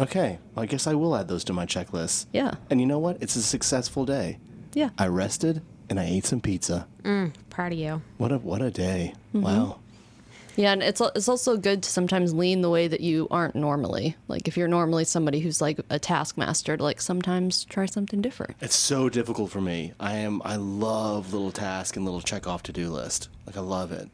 Okay, 0.00 0.38
well, 0.54 0.64
I 0.64 0.66
guess 0.66 0.86
I 0.88 0.94
will 0.94 1.14
add 1.14 1.28
those 1.28 1.44
to 1.44 1.52
my 1.52 1.64
checklist. 1.66 2.26
Yeah. 2.32 2.54
And 2.70 2.80
you 2.80 2.86
know 2.86 2.98
what? 2.98 3.18
It's 3.22 3.36
a 3.36 3.42
successful 3.42 4.04
day. 4.04 4.38
Yeah. 4.74 4.90
I 4.98 5.06
rested 5.06 5.62
and 5.88 6.00
I 6.00 6.04
ate 6.06 6.24
some 6.26 6.40
pizza. 6.40 6.88
Proud 7.50 7.72
of 7.72 7.78
you. 7.78 8.02
What 8.18 8.32
a 8.32 8.38
what 8.38 8.62
a 8.62 8.70
day! 8.70 9.12
Mm-hmm. 9.34 9.42
Wow. 9.42 9.78
Yeah, 10.56 10.72
and 10.72 10.82
it's 10.82 11.00
it's 11.00 11.28
also 11.28 11.56
good 11.56 11.82
to 11.82 11.90
sometimes 11.90 12.34
lean 12.34 12.60
the 12.60 12.70
way 12.70 12.88
that 12.88 13.00
you 13.00 13.26
aren't 13.30 13.54
normally. 13.54 14.16
Like 14.28 14.48
if 14.48 14.56
you're 14.56 14.68
normally 14.68 15.04
somebody 15.04 15.40
who's 15.40 15.60
like 15.60 15.80
a 15.90 15.98
taskmaster, 15.98 16.76
to 16.76 16.82
like 16.82 17.00
sometimes 17.00 17.64
try 17.64 17.86
something 17.86 18.20
different. 18.20 18.56
It's 18.60 18.76
so 18.76 19.08
difficult 19.08 19.50
for 19.50 19.60
me. 19.60 19.92
I 19.98 20.16
am. 20.16 20.42
I 20.44 20.56
love 20.56 21.32
little 21.32 21.52
task 21.52 21.96
and 21.96 22.04
little 22.04 22.20
check 22.20 22.46
off 22.46 22.62
to 22.64 22.72
do 22.72 22.90
list. 22.90 23.28
Like 23.46 23.56
I 23.56 23.60
love 23.60 23.92
it. 23.92 24.08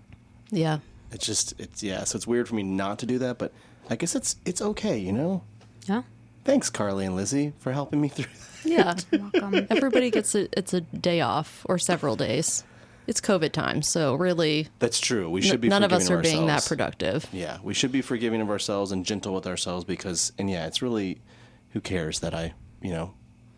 Yeah. 0.50 0.78
It's 1.10 1.26
just 1.26 1.58
it's 1.58 1.82
yeah. 1.82 2.04
So 2.04 2.16
it's 2.16 2.26
weird 2.26 2.48
for 2.48 2.54
me 2.54 2.62
not 2.62 2.98
to 3.00 3.06
do 3.06 3.18
that, 3.18 3.38
but 3.38 3.52
I 3.90 3.96
guess 3.96 4.14
it's 4.14 4.36
it's 4.44 4.62
okay. 4.62 4.98
You 4.98 5.12
know. 5.12 5.42
Yeah. 5.86 6.02
Thanks, 6.44 6.70
Carly 6.70 7.04
and 7.04 7.14
Lizzie, 7.16 7.52
for 7.58 7.72
helping 7.72 8.00
me 8.00 8.08
through. 8.08 8.26
Yeah. 8.64 8.94
Welcome. 9.12 9.66
Everybody 9.70 10.10
gets 10.10 10.34
a 10.34 10.48
it's 10.56 10.72
a 10.74 10.80
day 10.80 11.20
off 11.20 11.64
or 11.68 11.78
several 11.78 12.16
days. 12.16 12.64
It's 13.08 13.22
COVID 13.22 13.52
time, 13.52 13.80
so 13.80 14.14
really 14.14 14.68
That's 14.80 15.00
true. 15.00 15.30
We 15.30 15.40
n- 15.40 15.46
should 15.46 15.60
be. 15.62 15.68
none 15.68 15.82
of 15.82 15.94
us 15.94 16.10
are 16.10 16.20
being 16.20 16.46
that 16.46 16.64
productive. 16.66 17.26
Yeah, 17.32 17.56
we 17.62 17.72
should 17.72 17.90
be 17.90 18.02
forgiving 18.02 18.42
of 18.42 18.50
ourselves 18.50 18.92
and 18.92 19.04
gentle 19.04 19.32
with 19.34 19.46
ourselves 19.46 19.84
because, 19.84 20.30
and 20.38 20.50
yeah, 20.50 20.66
it's 20.66 20.82
really, 20.82 21.22
who 21.70 21.80
cares 21.80 22.20
that 22.20 22.34
I, 22.34 22.52
you 22.82 22.92
know, 22.92 23.14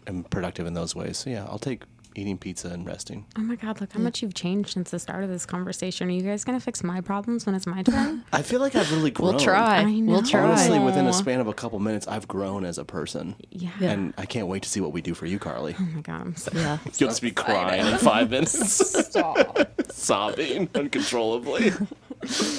am 0.07 0.23
productive 0.23 0.67
in 0.67 0.75
those 0.75 0.95
ways. 0.95 1.19
So 1.19 1.31
yeah, 1.31 1.47
I'll 1.47 1.59
take 1.59 1.83
eating 2.15 2.39
pizza 2.39 2.69
and 2.69 2.87
resting. 2.87 3.27
Oh 3.39 3.41
my 3.43 3.57
God, 3.57 3.81
look 3.81 3.93
how 3.93 4.01
much 4.01 4.23
you've 4.23 4.35
changed 4.35 4.71
since 4.71 4.91
the 4.91 4.99
start 4.99 5.23
of 5.25 5.31
this 5.31 5.47
conversation. 5.47 6.09
Are 6.09 6.13
you 6.13 6.23
guys 6.23 6.45
going 6.45 6.59
to 6.59 6.65
fix 6.65 6.83
my 6.83 7.01
problems 7.01 7.47
when 7.47 7.55
it's 7.55 7.67
my 7.67 7.83
turn? 7.85 8.25
I 8.33 8.43
feel 8.43 8.61
like 8.61 8.75
I've 8.75 8.91
really 8.93 9.11
grown. 9.11 9.31
We'll 9.31 9.41
try. 9.41 9.81
I 9.83 10.01
We'll 10.03 10.23
try. 10.23 10.43
Honestly, 10.43 10.79
within 10.79 11.07
a 11.07 11.13
span 11.13 11.41
of 11.41 11.47
a 11.47 11.55
couple 11.55 11.79
minutes, 11.79 12.09
I've 12.09 12.27
grown 12.29 12.65
as 12.65 12.79
a 12.79 12.85
person. 12.85 13.37
Yeah. 13.51 13.71
Yeah. 13.81 13.91
And 13.93 14.15
I 14.19 14.27
can't 14.27 14.47
wait 14.49 14.63
to 14.65 14.69
see 14.69 14.81
what 14.81 14.93
we 14.93 15.01
do 15.01 15.15
for 15.15 15.27
you, 15.27 15.39
Carly. 15.39 15.75
Oh 15.79 15.83
my 15.95 16.01
God, 16.01 16.21
I'm 16.21 16.37
so 16.37 16.51
Yeah. 16.55 16.79
You'll 16.99 17.11
just 17.11 17.23
be 17.23 17.31
crying 17.31 17.87
in 17.87 17.99
five 17.99 18.31
minutes, 18.31 19.07
sobbing 19.91 20.69
uncontrollably. 20.75 21.73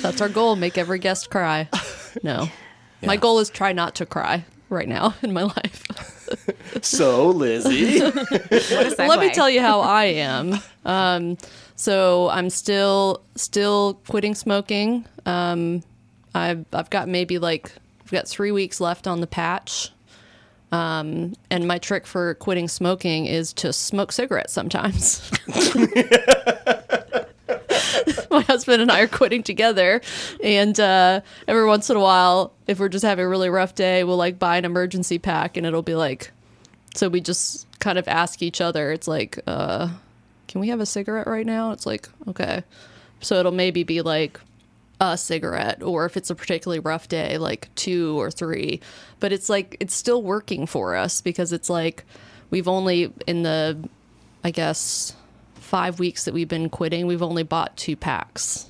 That's 0.01 0.21
our 0.21 0.29
goal. 0.29 0.55
Make 0.55 0.77
every 0.77 0.99
guest 0.99 1.29
cry. 1.29 1.69
No. 2.23 2.49
My 3.03 3.17
goal 3.17 3.39
is 3.39 3.49
try 3.49 3.73
not 3.73 3.95
to 3.95 4.05
cry 4.05 4.45
right 4.69 4.87
now 4.87 5.15
in 5.21 5.33
my 5.33 5.43
life. 5.43 5.83
So, 6.81 7.29
Lizzie, 7.29 7.99
Let 8.97 9.19
me 9.19 9.31
tell 9.31 9.49
you 9.49 9.61
how 9.61 9.81
I 9.81 10.05
am. 10.05 10.59
Um, 10.85 11.37
so 11.75 12.29
I'm 12.29 12.49
still 12.49 13.21
still 13.35 13.95
quitting 14.07 14.35
smoking. 14.35 15.05
Um, 15.25 15.83
I've 16.33 16.65
I've 16.73 16.89
got 16.89 17.07
maybe 17.07 17.39
like 17.39 17.71
I've 18.03 18.11
got 18.11 18.27
three 18.27 18.51
weeks 18.51 18.79
left 18.79 19.07
on 19.07 19.21
the 19.21 19.27
patch. 19.27 19.91
Um, 20.71 21.33
and 21.49 21.67
my 21.67 21.79
trick 21.79 22.07
for 22.07 22.33
quitting 22.35 22.69
smoking 22.69 23.25
is 23.25 23.51
to 23.53 23.73
smoke 23.73 24.13
cigarettes 24.13 24.53
sometimes. 24.53 25.29
my 28.37 28.41
husband 28.41 28.81
and 28.81 28.91
I 28.91 29.01
are 29.01 29.07
quitting 29.07 29.43
together, 29.43 30.01
and 30.43 30.79
uh, 30.79 31.21
every 31.47 31.65
once 31.65 31.89
in 31.89 31.97
a 31.97 31.99
while, 31.99 32.53
if 32.67 32.79
we're 32.79 32.89
just 32.89 33.05
having 33.05 33.25
a 33.25 33.29
really 33.29 33.49
rough 33.49 33.75
day, 33.75 34.03
we'll 34.03 34.17
like 34.17 34.39
buy 34.39 34.57
an 34.57 34.65
emergency 34.65 35.19
pack, 35.19 35.57
and 35.57 35.65
it'll 35.65 35.81
be 35.81 35.95
like 35.95 36.31
so 36.95 37.09
we 37.09 37.21
just 37.21 37.67
kind 37.79 37.97
of 37.97 38.07
ask 38.07 38.41
each 38.41 38.61
other, 38.61 38.91
it's 38.91 39.07
like, 39.07 39.39
uh, 39.47 39.89
can 40.47 40.61
we 40.61 40.69
have 40.69 40.79
a 40.79 40.85
cigarette 40.85 41.27
right 41.27 41.45
now? 41.45 41.71
It's 41.71 41.85
like, 41.85 42.09
okay. 42.27 42.63
So 43.21 43.35
it'll 43.35 43.51
maybe 43.51 43.83
be 43.83 44.01
like 44.01 44.39
a 44.99 45.17
cigarette, 45.17 45.81
or 45.81 46.05
if 46.05 46.17
it's 46.17 46.29
a 46.29 46.35
particularly 46.35 46.79
rough 46.79 47.07
day, 47.07 47.37
like 47.37 47.73
two 47.75 48.19
or 48.19 48.29
three. 48.29 48.81
But 49.19 49.31
it's 49.31 49.49
like, 49.49 49.77
it's 49.79 49.95
still 49.95 50.21
working 50.21 50.65
for 50.65 50.95
us 50.95 51.21
because 51.21 51.53
it's 51.53 51.69
like 51.69 52.03
we've 52.49 52.67
only, 52.67 53.13
in 53.25 53.43
the, 53.43 53.89
I 54.43 54.51
guess, 54.51 55.15
five 55.71 55.99
weeks 55.99 56.25
that 56.25 56.33
we've 56.33 56.49
been 56.49 56.69
quitting, 56.69 57.07
we've 57.07 57.23
only 57.23 57.43
bought 57.43 57.77
two 57.77 57.95
packs. 57.95 58.69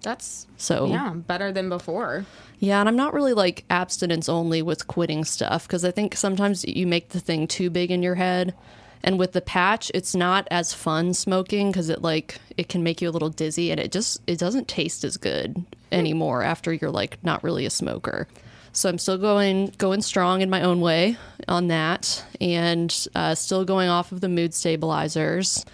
That's 0.00 0.46
So 0.56 0.86
yeah, 0.86 1.12
better 1.14 1.52
than 1.52 1.68
before. 1.68 2.24
yeah, 2.58 2.80
and 2.80 2.88
I'm 2.88 2.96
not 2.96 3.14
really 3.14 3.32
like 3.34 3.64
abstinence 3.70 4.28
only 4.28 4.60
with 4.62 4.86
quitting 4.86 5.24
stuff 5.24 5.66
because 5.66 5.84
I 5.84 5.90
think 5.90 6.14
sometimes 6.16 6.64
you 6.64 6.86
make 6.86 7.10
the 7.10 7.20
thing 7.20 7.46
too 7.46 7.68
big 7.70 7.90
in 7.90 8.02
your 8.02 8.14
head. 8.16 8.54
And 9.02 9.18
with 9.18 9.32
the 9.32 9.42
patch, 9.42 9.90
it's 9.92 10.14
not 10.14 10.48
as 10.50 10.72
fun 10.72 11.12
smoking 11.12 11.70
because 11.70 11.90
it 11.90 12.00
like 12.00 12.38
it 12.56 12.68
can 12.70 12.82
make 12.82 13.02
you 13.02 13.08
a 13.10 13.12
little 13.16 13.28
dizzy 13.28 13.70
and 13.70 13.78
it 13.78 13.92
just 13.92 14.20
it 14.26 14.38
doesn't 14.38 14.66
taste 14.68 15.04
as 15.04 15.18
good 15.18 15.62
anymore 15.92 16.42
after 16.42 16.72
you're 16.72 16.90
like 16.90 17.18
not 17.22 17.44
really 17.44 17.66
a 17.66 17.70
smoker. 17.70 18.26
So 18.72 18.88
I'm 18.88 18.98
still 18.98 19.18
going 19.18 19.72
going 19.78 20.02
strong 20.02 20.40
in 20.40 20.50
my 20.50 20.62
own 20.62 20.80
way 20.80 21.16
on 21.48 21.68
that, 21.68 22.24
and 22.40 22.90
uh, 23.14 23.34
still 23.34 23.64
going 23.64 23.88
off 23.88 24.10
of 24.10 24.20
the 24.20 24.28
mood 24.28 24.52
stabilizers, 24.52 25.64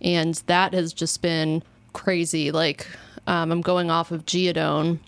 and 0.00 0.34
that 0.46 0.72
has 0.74 0.92
just 0.92 1.22
been 1.22 1.62
crazy. 1.92 2.50
Like 2.50 2.86
um, 3.26 3.52
I'm 3.52 3.62
going 3.62 3.90
off 3.90 4.10
of 4.10 4.24
Geodon, 4.24 4.98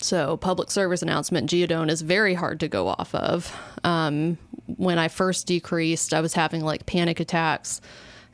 so, 0.00 0.36
public 0.36 0.70
service 0.70 1.02
announcement 1.02 1.50
Geodon 1.50 1.90
is 1.90 2.02
very 2.02 2.34
hard 2.34 2.60
to 2.60 2.68
go 2.68 2.88
off 2.88 3.14
of. 3.14 3.54
Um, 3.82 4.38
when 4.66 4.98
I 4.98 5.08
first 5.08 5.46
decreased, 5.46 6.14
I 6.14 6.20
was 6.20 6.34
having 6.34 6.62
like 6.62 6.86
panic 6.86 7.18
attacks. 7.18 7.80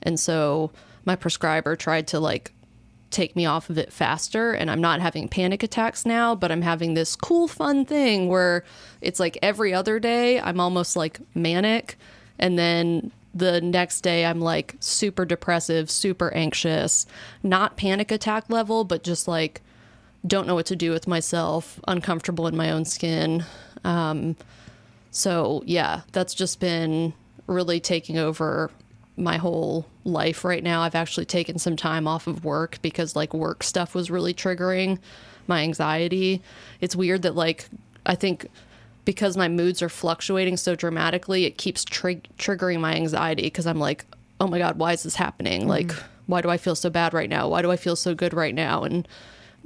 And 0.03 0.21
so, 0.21 0.71
my 1.07 1.17
prescriber 1.17 1.75
tried 1.75 2.07
to 2.09 2.21
like 2.21 2.53
take 3.11 3.35
me 3.35 3.47
off 3.47 3.71
of 3.71 3.79
it 3.79 3.93
faster. 3.93 4.53
And 4.53 4.71
I'm 4.71 4.81
not 4.81 5.00
having 5.00 5.29
panic 5.29 5.62
attacks 5.62 6.05
now, 6.05 6.35
but 6.35 6.53
I'm 6.53 6.62
having 6.62 6.95
this 6.95 7.17
cool, 7.17 7.49
fun 7.49 7.87
thing 7.87 8.29
where 8.29 8.64
it's 9.00 9.21
like 9.21 9.38
every 9.41 9.73
other 9.73 9.99
day, 9.99 10.41
I'm 10.41 10.61
almost 10.61 10.97
like 10.97 11.19
manic. 11.35 11.97
And 12.38 12.59
then 12.59 13.11
the 13.35 13.61
next 13.61 14.03
day, 14.03 14.25
I'm 14.25 14.41
like 14.41 14.76
super 14.81 15.25
depressive, 15.25 15.91
super 15.91 16.33
anxious, 16.35 17.07
not 17.43 17.76
panic 17.76 18.11
attack 18.12 18.49
level, 18.49 18.85
but 18.85 19.03
just 19.03 19.26
like 19.26 19.61
don't 20.26 20.47
know 20.47 20.55
what 20.55 20.67
to 20.67 20.76
do 20.76 20.91
with 20.91 21.07
myself, 21.07 21.79
uncomfortable 21.87 22.47
in 22.47 22.57
my 22.57 22.71
own 22.71 22.85
skin. 22.85 23.45
Um, 23.85 24.37
so, 25.11 25.62
yeah, 25.67 26.00
that's 26.12 26.35
just 26.35 26.61
been 26.61 27.12
really 27.47 27.79
taking 27.79 28.19
over 28.19 28.71
my 29.17 29.37
whole 29.37 29.87
life 30.05 30.45
right 30.45 30.62
now. 30.62 30.81
I've 30.83 30.95
actually 30.95 31.26
taken 31.26 31.59
some 31.59 31.76
time 31.76 32.09
off 32.09 32.26
of 32.26 32.45
work 32.45 32.79
because, 32.83 33.14
like, 33.14 33.33
work 33.35 33.62
stuff 33.62 33.95
was 33.95 34.11
really 34.11 34.35
triggering 34.35 34.99
my 35.47 35.62
anxiety. 35.62 36.43
It's 36.81 36.97
weird 36.97 37.23
that, 37.23 37.37
like, 37.37 37.69
I 38.07 38.14
think 38.14 38.49
because 39.04 39.37
my 39.37 39.49
moods 39.49 39.82
are 39.82 39.88
fluctuating 39.88 40.56
so 40.56 40.75
dramatically, 40.75 41.44
it 41.44 41.58
keeps 41.58 41.84
trig- 41.84 42.28
triggering 42.37 42.80
my 42.80 42.94
anxiety 42.94 43.42
because 43.42 43.66
I'm 43.66 43.78
like, 43.78 44.04
oh 44.40 44.46
my 44.46 44.58
God, 44.58 44.78
why 44.78 44.92
is 44.92 45.02
this 45.02 45.16
happening? 45.16 45.68
Like, 45.68 45.92
why 46.26 46.40
do 46.40 46.49
I 46.49 46.56
feel 46.56 46.75
so 46.75 46.90
bad 46.90 47.14
right 47.14 47.28
now? 47.28 47.49
Why 47.49 47.62
do 47.62 47.70
I 47.70 47.76
feel 47.76 47.96
so 47.96 48.14
good 48.14 48.34
right 48.34 48.54
now? 48.54 48.82
And 48.82 49.06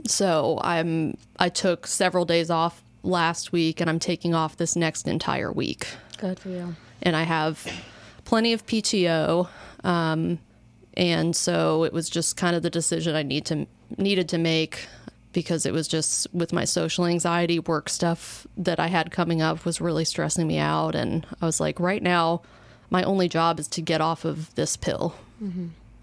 so 0.07 0.61
I'm 0.63 1.17
I 1.39 1.49
took 1.49 1.87
several 1.87 2.25
days 2.25 2.51
off 2.51 2.83
last 3.03 3.53
week 3.53 3.81
and 3.81 3.89
I'm 3.89 3.99
taking 3.99 4.35
off 4.35 4.57
this 4.57 4.77
next 4.77 5.07
entire 5.09 5.53
week. 5.53 5.89
Good 6.19 6.39
for 6.41 6.49
you. 6.49 6.77
And 7.03 7.17
I 7.17 7.23
have 7.23 7.67
plenty 8.25 8.53
of 8.53 8.67
PTO. 8.67 9.49
Um, 9.85 10.39
and 10.95 11.35
so 11.35 11.85
it 11.85 11.93
was 11.93 12.11
just 12.11 12.37
kind 12.37 12.57
of 12.57 12.63
the 12.63 12.71
decision 12.71 13.15
I 13.15 13.23
need 13.23 13.47
to 13.47 13.67
needed 13.97 14.29
to 14.31 14.39
make 14.39 14.89
because 15.33 15.67
it 15.67 15.73
was 15.73 15.87
just 15.89 16.27
with 16.33 16.53
my 16.53 16.65
social 16.65 17.05
anxiety 17.05 17.59
work 17.59 17.89
stuff 17.89 18.47
that 18.57 18.81
I 18.81 18.87
had 18.87 19.11
coming 19.11 19.43
up 19.43 19.65
was 19.65 19.81
really 19.81 20.05
stressing 20.05 20.47
me 20.47 20.59
out 20.59 20.95
and 20.95 21.27
I 21.41 21.47
was 21.47 21.61
like 21.61 21.79
right 21.79 22.03
now 22.03 22.43
my 22.91 23.03
only 23.03 23.29
job 23.29 23.61
is 23.61 23.69
to 23.69 23.83
get 23.83 24.01
off 24.01 24.25
of 24.25 24.55
this 24.55 24.77
pill. 24.77 25.15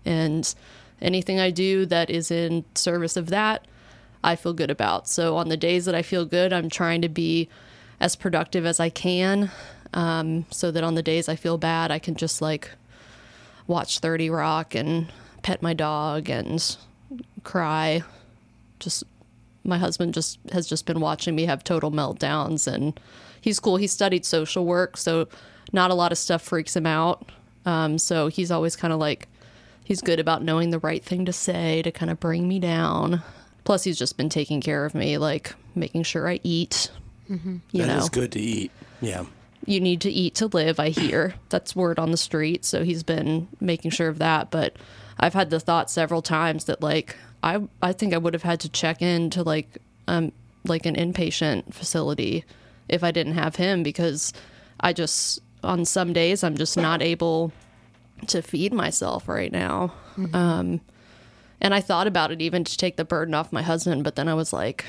And 0.06 0.56
anything 1.02 1.40
I 1.40 1.52
do 1.52 1.86
that 1.88 2.10
is 2.10 2.32
in 2.32 2.64
service 2.76 3.18
of 3.18 3.28
that, 3.28 3.68
I 4.24 4.36
feel 4.36 4.54
good 4.54 4.72
about. 4.72 5.08
So 5.08 5.38
on 5.38 5.50
the 5.50 5.58
days 5.58 5.86
that 5.86 5.96
I 5.96 6.02
feel 6.02 6.26
good, 6.26 6.54
I'm 6.54 6.70
trying 6.70 7.02
to 7.02 7.10
be 7.10 7.50
as 8.00 8.16
productive 8.16 8.66
as 8.66 8.80
I 8.80 8.90
can. 8.90 9.52
Um, 9.94 10.46
so 10.52 10.72
that 10.72 10.84
on 10.84 10.96
the 10.96 11.04
days 11.04 11.30
I 11.30 11.36
feel 11.36 11.58
bad, 11.58 11.90
I 11.90 12.00
can 12.00 12.16
just 12.16 12.42
like 12.42 12.72
watch 13.68 14.00
30 14.00 14.30
Rock 14.30 14.76
and 14.76 15.12
pet 15.42 15.62
my 15.62 15.74
dog 15.74 16.30
and 16.30 16.78
cry. 17.44 18.04
Just 18.80 19.04
my 19.66 19.78
husband 19.78 20.14
just 20.14 20.40
has 20.52 20.68
just 20.68 20.86
been 20.86 21.00
watching 21.00 21.36
me 21.36 21.46
have 21.46 21.64
total 21.64 21.92
meltdowns 21.92 22.72
and 22.72 23.00
he's 23.42 23.60
cool. 23.60 23.78
He 23.78 23.88
studied 23.88 24.26
social 24.26 24.66
work, 24.66 24.96
so 24.98 25.28
not 25.74 25.92
a 25.92 25.96
lot 25.96 26.12
of 26.12 26.18
stuff 26.18 26.42
freaks 26.42 26.76
him 26.76 26.86
out. 26.86 27.32
Um, 27.66 27.98
so 27.98 28.28
he's 28.28 28.52
always 28.52 28.76
kind 28.76 28.94
of 28.94 29.00
like 29.00 29.28
he's 29.84 30.02
good 30.02 30.20
about 30.20 30.44
knowing 30.44 30.70
the 30.70 30.80
right 30.80 31.04
thing 31.04 31.26
to 31.26 31.34
say 31.34 31.82
to 31.82 31.92
kind 31.92 32.12
of 32.12 32.20
bring 32.20 32.48
me 32.48 32.60
down. 32.60 33.22
Plus, 33.64 33.84
he's 33.84 33.98
just 33.98 34.16
been 34.18 34.30
taking 34.30 34.62
care 34.62 34.86
of 34.86 34.94
me, 34.94 35.18
like 35.18 35.54
making 35.74 36.04
sure 36.04 36.28
I 36.30 36.40
eat 36.44 36.92
You 37.28 37.60
That 37.74 37.88
know, 37.88 37.98
is 37.98 38.10
good 38.10 38.32
to 38.34 38.40
eat. 38.40 38.72
Yeah. 39.02 39.26
you 39.66 39.80
need 39.82 40.02
to 40.02 40.12
eat 40.12 40.36
to 40.36 40.46
live, 40.48 40.80
I 40.80 40.90
hear. 40.90 41.34
That's 41.50 41.76
word 41.76 41.98
on 41.98 42.12
the 42.12 42.18
street. 42.18 42.64
So 42.66 42.84
he's 42.84 43.02
been 43.02 43.48
making 43.60 43.90
sure 43.92 44.08
of 44.10 44.20
that. 44.20 44.52
But 44.52 44.76
I've 45.20 45.34
had 45.34 45.50
the 45.50 45.60
thought 45.60 45.90
several 45.90 46.22
times 46.22 46.66
that 46.66 46.82
like 46.82 47.16
I 47.46 47.62
I 47.82 47.94
think 47.94 48.14
I 48.14 48.18
would 48.18 48.34
have 48.34 48.44
had 48.44 48.60
to 48.62 48.70
check 48.70 49.02
into 49.02 49.44
like 49.44 49.78
um 50.08 50.34
like 50.66 50.86
an 50.86 50.96
inpatient 50.96 51.74
facility 51.74 52.44
if 52.90 53.04
I 53.04 53.12
didn't 53.12 53.36
have 53.36 53.56
him 53.56 53.84
because 53.84 54.34
I 54.80 54.92
just 54.92 55.40
on 55.64 55.86
some 55.86 56.12
days 56.12 56.44
I'm 56.44 56.58
just 56.58 56.76
not 56.76 57.02
able 57.02 57.54
to 58.28 58.42
feed 58.42 58.74
myself 58.74 59.30
right 59.30 59.52
now. 59.52 59.94
Um 60.34 60.82
and 61.62 61.74
I 61.74 61.82
thought 61.82 62.08
about 62.08 62.32
it 62.32 62.42
even 62.42 62.64
to 62.64 62.78
take 62.78 62.98
the 62.98 63.06
burden 63.06 63.34
off 63.34 63.54
my 63.54 63.62
husband, 63.62 64.04
but 64.04 64.16
then 64.16 64.28
I 64.28 64.34
was 64.34 64.52
like, 64.52 64.86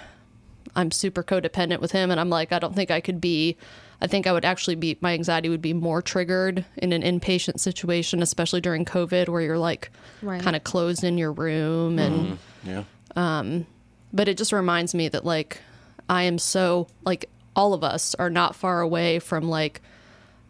I'm 0.74 0.90
super 0.90 1.22
codependent 1.22 1.80
with 1.80 1.92
him 1.92 2.10
and 2.10 2.18
I'm 2.18 2.30
like 2.30 2.52
I 2.52 2.58
don't 2.58 2.74
think 2.74 2.90
I 2.90 3.00
could 3.00 3.20
be 3.20 3.56
I 4.00 4.06
think 4.06 4.26
I 4.26 4.32
would 4.32 4.44
actually 4.44 4.74
be 4.74 4.98
my 5.00 5.14
anxiety 5.14 5.48
would 5.48 5.62
be 5.62 5.72
more 5.72 6.02
triggered 6.02 6.64
in 6.76 6.92
an 6.92 7.02
inpatient 7.02 7.60
situation 7.60 8.22
especially 8.22 8.60
during 8.60 8.84
COVID 8.84 9.28
where 9.28 9.40
you're 9.42 9.58
like 9.58 9.90
Right. 10.22 10.42
kind 10.42 10.56
of 10.56 10.64
closed 10.64 11.04
in 11.04 11.18
your 11.18 11.32
room 11.32 11.98
and 11.98 12.14
mm-hmm. 12.14 12.34
Yeah. 12.68 12.84
Um, 13.14 13.66
but 14.12 14.28
it 14.28 14.36
just 14.36 14.52
reminds 14.52 14.94
me 14.94 15.08
that 15.08 15.24
like 15.24 15.60
I 16.08 16.24
am 16.24 16.38
so 16.38 16.88
like 17.04 17.28
all 17.54 17.72
of 17.74 17.82
us 17.82 18.14
are 18.16 18.30
not 18.30 18.54
far 18.54 18.80
away 18.80 19.18
from 19.18 19.48
like 19.48 19.80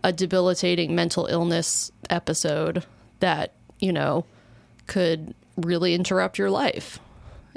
a 0.03 0.13
debilitating 0.13 0.95
mental 0.95 1.27
illness 1.27 1.91
episode 2.11 2.85
that, 3.21 3.53
you 3.79 3.93
know, 3.93 4.25
could 4.87 5.35
really 5.57 5.95
interrupt 5.95 6.39
your 6.39 6.51
life. 6.51 6.99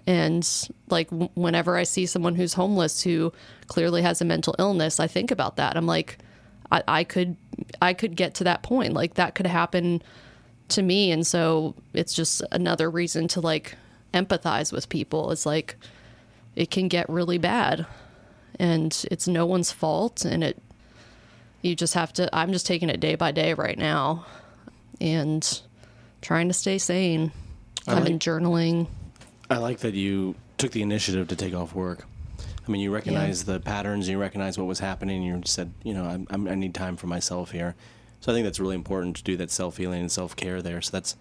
And 0.08 0.48
like 0.90 1.10
whenever 1.10 1.78
I 1.78 1.84
see 1.84 2.06
someone 2.06 2.36
who's 2.36 2.54
homeless 2.54 3.04
who 3.04 3.34
clearly 3.68 4.02
has 4.02 4.22
a 4.22 4.26
mental 4.26 4.56
illness, 4.60 5.00
I 5.00 5.08
think 5.08 5.32
about 5.32 5.58
that. 5.58 5.76
I'm 5.78 5.86
like, 5.86 6.18
I, 6.72 6.84
I 6.88 7.04
could, 7.04 7.36
I 7.82 7.94
could 7.94 8.16
get 8.16 8.36
to 8.36 8.44
that 8.46 8.64
point. 8.64 8.94
Like 8.94 9.16
that 9.16 9.36
could 9.36 9.48
happen 9.48 10.02
to 10.70 10.82
me. 10.82 11.12
And 11.12 11.26
so 11.26 11.76
it's 11.94 12.14
just 12.14 12.44
another 12.52 12.90
reason 12.90 13.28
to 13.30 13.42
like 13.42 13.76
empathize 14.14 14.72
with 14.72 14.90
people. 14.90 15.32
It's 15.32 15.46
like 15.46 15.76
it 16.56 16.72
can 16.72 16.88
get 16.88 17.10
really 17.10 17.38
bad 17.38 17.86
and 18.60 19.06
it's 19.12 19.28
no 19.28 19.46
one's 19.46 19.72
fault. 19.72 20.26
And 20.26 20.44
it, 20.44 20.62
you 21.62 21.76
just 21.76 21.94
have 21.94 22.14
to, 22.14 22.30
I'm 22.34 22.52
just 22.52 22.66
taking 22.66 22.90
it 22.90 23.00
day 23.00 23.16
by 23.16 23.32
day 23.32 23.54
right 23.54 23.78
now 23.78 24.26
and 25.02 25.62
trying 26.22 26.48
to 26.48 26.54
stay 26.54 26.78
sane. 26.78 27.32
I've 27.88 28.04
been 28.04 28.20
journaling. 28.20 28.88
I 29.50 29.58
like 29.58 29.80
that 29.80 29.94
you 29.96 30.36
took 30.58 30.72
the 30.72 30.82
initiative 30.82 31.28
to 31.30 31.36
take 31.36 31.54
off 31.54 31.74
work. 31.74 32.06
I 32.68 32.72
mean, 32.72 32.82
you 32.82 32.94
recognize 32.94 33.46
the 33.46 33.60
patterns, 33.60 34.08
you 34.08 34.20
recognize 34.20 34.58
what 34.58 34.68
was 34.68 34.80
happening, 34.80 35.18
and 35.18 35.26
you 35.26 35.42
said, 35.46 35.74
you 35.84 35.94
know, 35.94 36.06
I'm, 36.06 36.28
I'm, 36.30 36.48
I 36.48 36.56
need 36.56 36.76
time 36.76 36.98
for 36.98 37.08
myself 37.08 37.50
here. 37.52 37.76
So 38.20 38.32
I 38.32 38.36
think 38.36 38.46
that's 38.46 38.60
really 38.60 38.76
important 38.76 39.16
to 39.18 39.24
do 39.24 39.38
that 39.38 39.50
self 39.50 39.78
healing 39.78 40.02
and 40.02 40.12
self 40.12 40.36
care 40.36 40.62
there. 40.62 40.82
So 40.82 40.92
that's 40.92 41.16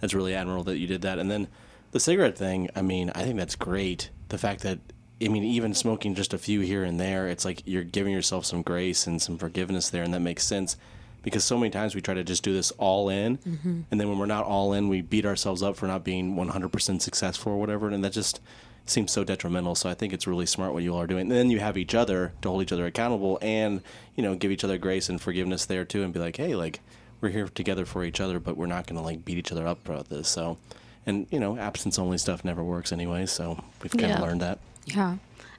that's 0.00 0.14
really 0.14 0.34
admirable 0.34 0.64
that 0.64 0.78
you 0.78 0.86
did 0.86 1.02
that. 1.02 1.18
And 1.18 1.30
then 1.30 1.48
the 1.92 2.00
cigarette 2.00 2.36
thing, 2.36 2.68
I 2.74 2.82
mean, 2.82 3.10
I 3.14 3.22
think 3.22 3.38
that's 3.38 3.56
great. 3.56 4.10
The 4.28 4.38
fact 4.38 4.62
that 4.62 4.78
I 5.22 5.28
mean, 5.28 5.44
even 5.44 5.74
smoking 5.74 6.14
just 6.14 6.34
a 6.34 6.38
few 6.38 6.60
here 6.60 6.84
and 6.84 6.98
there, 6.98 7.28
it's 7.28 7.44
like 7.44 7.62
you're 7.66 7.84
giving 7.84 8.12
yourself 8.12 8.44
some 8.44 8.62
grace 8.62 9.06
and 9.06 9.20
some 9.20 9.38
forgiveness 9.38 9.90
there, 9.90 10.02
and 10.02 10.12
that 10.14 10.20
makes 10.20 10.44
sense. 10.44 10.76
Because 11.22 11.44
so 11.44 11.58
many 11.58 11.70
times 11.70 11.94
we 11.94 12.00
try 12.00 12.14
to 12.14 12.24
just 12.24 12.42
do 12.42 12.52
this 12.52 12.70
all 12.72 13.08
in, 13.08 13.38
mm-hmm. 13.38 13.80
and 13.90 14.00
then 14.00 14.08
when 14.08 14.18
we're 14.18 14.26
not 14.26 14.44
all 14.44 14.72
in, 14.72 14.88
we 14.88 15.02
beat 15.02 15.26
ourselves 15.26 15.62
up 15.62 15.76
for 15.76 15.86
not 15.86 16.02
being 16.02 16.34
100% 16.34 17.02
successful 17.02 17.52
or 17.52 17.58
whatever, 17.58 17.88
and 17.88 18.02
that 18.02 18.12
just 18.12 18.40
seems 18.86 19.12
so 19.12 19.22
detrimental. 19.22 19.74
So 19.74 19.88
I 19.88 19.94
think 19.94 20.12
it's 20.12 20.26
really 20.26 20.46
smart 20.46 20.72
what 20.72 20.82
you 20.82 20.94
all 20.94 21.00
are 21.02 21.06
doing. 21.06 21.22
And 21.22 21.30
then 21.30 21.50
you 21.50 21.60
have 21.60 21.76
each 21.76 21.94
other 21.94 22.32
to 22.42 22.48
hold 22.48 22.62
each 22.62 22.72
other 22.72 22.86
accountable, 22.86 23.38
and 23.42 23.82
you 24.16 24.22
know, 24.22 24.34
give 24.34 24.50
each 24.50 24.64
other 24.64 24.78
grace 24.78 25.08
and 25.08 25.20
forgiveness 25.20 25.66
there 25.66 25.84
too, 25.84 26.02
and 26.02 26.12
be 26.12 26.20
like, 26.20 26.36
hey, 26.36 26.54
like 26.54 26.80
we're 27.20 27.28
here 27.28 27.48
together 27.48 27.84
for 27.84 28.04
each 28.04 28.20
other, 28.20 28.40
but 28.40 28.56
we're 28.56 28.66
not 28.66 28.86
going 28.86 28.96
to 28.96 29.04
like 29.04 29.24
beat 29.24 29.36
each 29.38 29.52
other 29.52 29.66
up 29.66 29.86
about 29.86 30.08
this. 30.08 30.28
So, 30.28 30.56
and 31.04 31.26
you 31.30 31.38
know, 31.38 31.58
absence 31.58 31.98
only 31.98 32.18
stuff 32.18 32.44
never 32.44 32.64
works 32.64 32.92
anyway. 32.92 33.26
So 33.26 33.62
we've 33.82 33.92
kind 33.92 34.04
of 34.12 34.18
Yeah. 34.18 34.20
learned 34.20 34.40
that. 34.40 34.58
Yeah. 34.86 35.16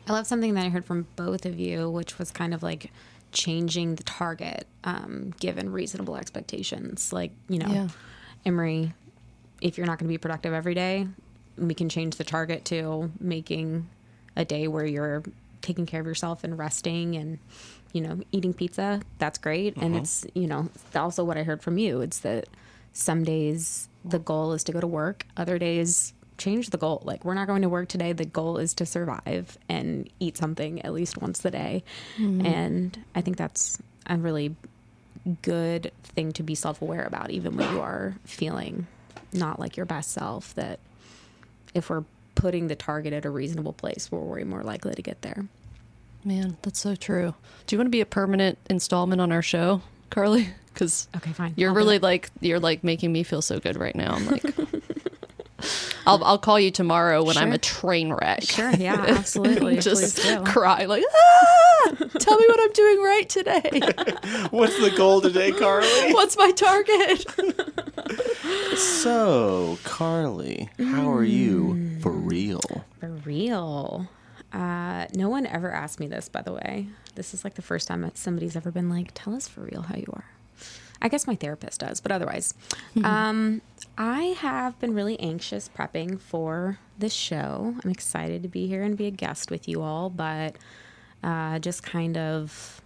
I 0.08 0.14
love 0.14 0.26
something 0.26 0.56
that 0.56 0.66
I 0.66 0.70
heard 0.70 0.86
from 0.86 1.06
both 1.16 1.46
of 1.46 1.60
you, 1.60 1.90
which 1.90 2.18
was 2.18 2.32
kind 2.32 2.56
of 2.56 2.64
like 2.64 2.92
changing 3.32 3.96
the 3.96 4.04
target 4.04 4.68
um, 4.84 5.34
given 5.40 5.72
reasonable 5.72 6.16
expectations. 6.16 7.12
Like, 7.14 7.32
you 7.50 7.60
know, 7.60 7.72
Yeah. 7.72 7.88
Emery, 8.46 8.94
if 9.62 9.78
you're 9.78 9.86
not 9.86 10.00
going 10.00 10.08
to 10.08 10.14
be 10.14 10.18
productive 10.18 10.54
every 10.54 10.74
day, 10.74 11.08
we 11.58 11.74
can 11.74 11.90
change 11.90 12.16
the 12.16 12.24
target 12.24 12.66
to 12.66 13.12
making 13.20 13.88
a 14.36 14.44
day 14.46 14.68
where 14.68 14.86
you're 14.86 15.24
taking 15.62 15.86
care 15.86 16.02
of 16.02 16.08
yourself 16.08 16.44
and 16.44 16.58
resting 16.58 17.16
and, 17.16 17.38
you 17.94 18.02
know, 18.02 18.20
eating 18.32 18.54
pizza. 18.54 19.02
That's 19.20 19.38
great. 19.38 19.78
And 19.78 19.96
it's, 19.96 20.26
you 20.34 20.48
know, 20.48 20.70
also 20.96 21.24
what 21.24 21.38
I 21.38 21.44
heard 21.44 21.62
from 21.62 21.78
you. 21.78 22.02
It's 22.02 22.20
that 22.20 22.48
some 22.94 23.24
days 23.24 23.88
the 24.04 24.20
goal 24.20 24.54
is 24.54 24.64
to 24.66 24.72
go 24.72 24.80
to 24.80 24.88
work, 24.88 25.26
other 25.38 25.60
days 25.60 26.14
change 26.42 26.70
the 26.70 26.78
goal. 26.78 27.02
Like 27.06 27.24
we're 27.24 27.34
not 27.34 27.48
going 27.48 27.62
to 27.62 27.70
work 27.70 27.88
today. 27.88 28.14
The 28.14 28.26
goal 28.26 28.58
is 28.58 28.74
to 28.76 28.86
survive 28.86 29.58
and 29.70 30.10
eat 30.20 30.38
something 30.38 30.82
at 30.82 30.94
least 30.94 31.22
once 31.22 31.44
a 31.46 31.52
day. 31.52 31.84
Mm-hmm. 32.18 32.46
And 32.46 33.04
I 33.16 33.22
think 33.22 33.38
that's 33.38 33.78
a 34.08 34.18
really 34.18 34.56
good 35.42 35.92
thing 36.04 36.32
to 36.34 36.44
be 36.44 36.56
self-aware 36.56 37.04
about 37.04 37.30
even 37.30 37.56
when 37.56 37.72
you 37.72 37.80
are 37.80 38.16
feeling 38.26 38.88
not 39.32 39.60
like 39.60 39.78
your 39.78 39.86
best 39.86 40.12
self 40.12 40.56
that 40.56 40.80
if 41.76 41.92
we're 41.92 42.04
putting 42.34 42.68
the 42.68 42.76
target 42.76 43.14
at 43.14 43.24
a 43.24 43.30
reasonable 43.30 43.72
place 43.72 44.10
we're 44.12 44.20
way 44.20 44.44
more 44.44 44.64
likely 44.64 44.96
to 44.96 45.02
get 45.04 45.22
there 45.22 45.46
Man, 46.24 46.58
that's 46.62 46.80
so 46.80 46.96
true. 46.96 47.34
Do 47.66 47.76
you 47.76 47.80
want 47.80 47.88
to 47.88 47.92
be 47.92 48.02
a 48.02 48.06
permanent 48.06 48.58
installment 48.70 49.22
on 49.22 49.32
our 49.32 49.42
show, 49.42 49.82
Carly? 50.10 50.50
Because 50.74 51.10
Okay, 51.18 51.34
fine. 51.34 51.54
You're 51.58 51.72
I'll 51.72 51.76
really 51.76 52.00
like 52.00 52.30
you're 52.40 52.58
like 52.58 52.82
making 52.82 53.12
me 53.12 53.24
feel 53.24 53.42
so 53.42 53.60
good 53.60 53.76
right 53.76 53.94
now. 53.94 54.14
I'm 54.14 54.26
like, 54.26 54.42
I'll 56.06 56.24
I'll 56.24 56.38
call 56.38 56.60
you 56.60 56.72
tomorrow 56.72 57.24
when 57.24 57.38
I'm 57.38 57.52
a 57.52 57.58
train 57.58 58.14
wreck. 58.14 58.44
sure 58.44 58.72
yeah 58.72 58.94
absolutely 59.08 59.78
Just 59.80 60.20
cry 60.46 60.86
like, 60.86 61.04
ah! 61.14 61.96
Tell 62.20 62.38
me 62.38 62.46
what 62.48 62.60
I'm 62.62 62.72
doing 62.74 63.02
right 63.02 63.30
today. 63.30 63.62
What's 64.52 64.80
the 64.80 64.94
goal 64.96 65.22
today, 65.22 65.52
Carly? 65.52 65.88
What's 66.14 66.38
my 66.38 66.52
target? 66.52 67.26
so, 68.78 69.78
Carly, 69.84 70.70
how 70.80 71.12
are 71.12 71.24
you 71.24 72.00
for 72.02 72.12
real? 72.12 72.62
for 73.00 73.10
real 73.26 74.08
uh, 74.54 75.06
no 75.16 75.30
one 75.30 75.46
ever 75.48 75.72
asked 75.72 76.00
me 76.00 76.08
this 76.08 76.30
by 76.30 76.42
the 76.42 76.54
way 76.54 76.88
this 77.16 77.34
is 77.34 77.44
like 77.44 77.56
the 77.56 77.62
first 77.62 77.88
time 77.88 78.02
that 78.02 78.18
somebody's 78.18 78.56
ever 78.56 78.70
been 78.72 78.90
like 78.90 79.10
tell 79.14 79.34
us 79.34 79.48
for 79.48 79.62
real 79.62 79.82
how 79.84 79.96
you 79.96 80.08
are 80.14 80.26
i 81.02 81.08
guess 81.08 81.28
my 81.28 81.36
therapist 81.36 81.80
does 81.80 82.00
but 82.00 82.12
otherwise. 82.12 82.54
Um, 83.04 83.62
i 83.98 84.36
have 84.40 84.80
been 84.80 84.94
really 84.94 85.20
anxious 85.20 85.70
prepping 85.70 86.20
for 86.20 86.80
this 86.98 87.14
show. 87.14 87.76
I'm 87.84 87.90
excited 87.90 88.44
to 88.44 88.50
be 88.50 88.68
here 88.68 88.84
and 88.84 88.96
be 88.96 89.08
a 89.08 89.12
guest 89.12 89.52
with 89.52 89.68
you 89.68 89.82
all 89.82 90.10
but 90.10 90.56
uh, 91.24 91.60
just 91.60 91.84
kind 91.84 92.18
of 92.18 92.82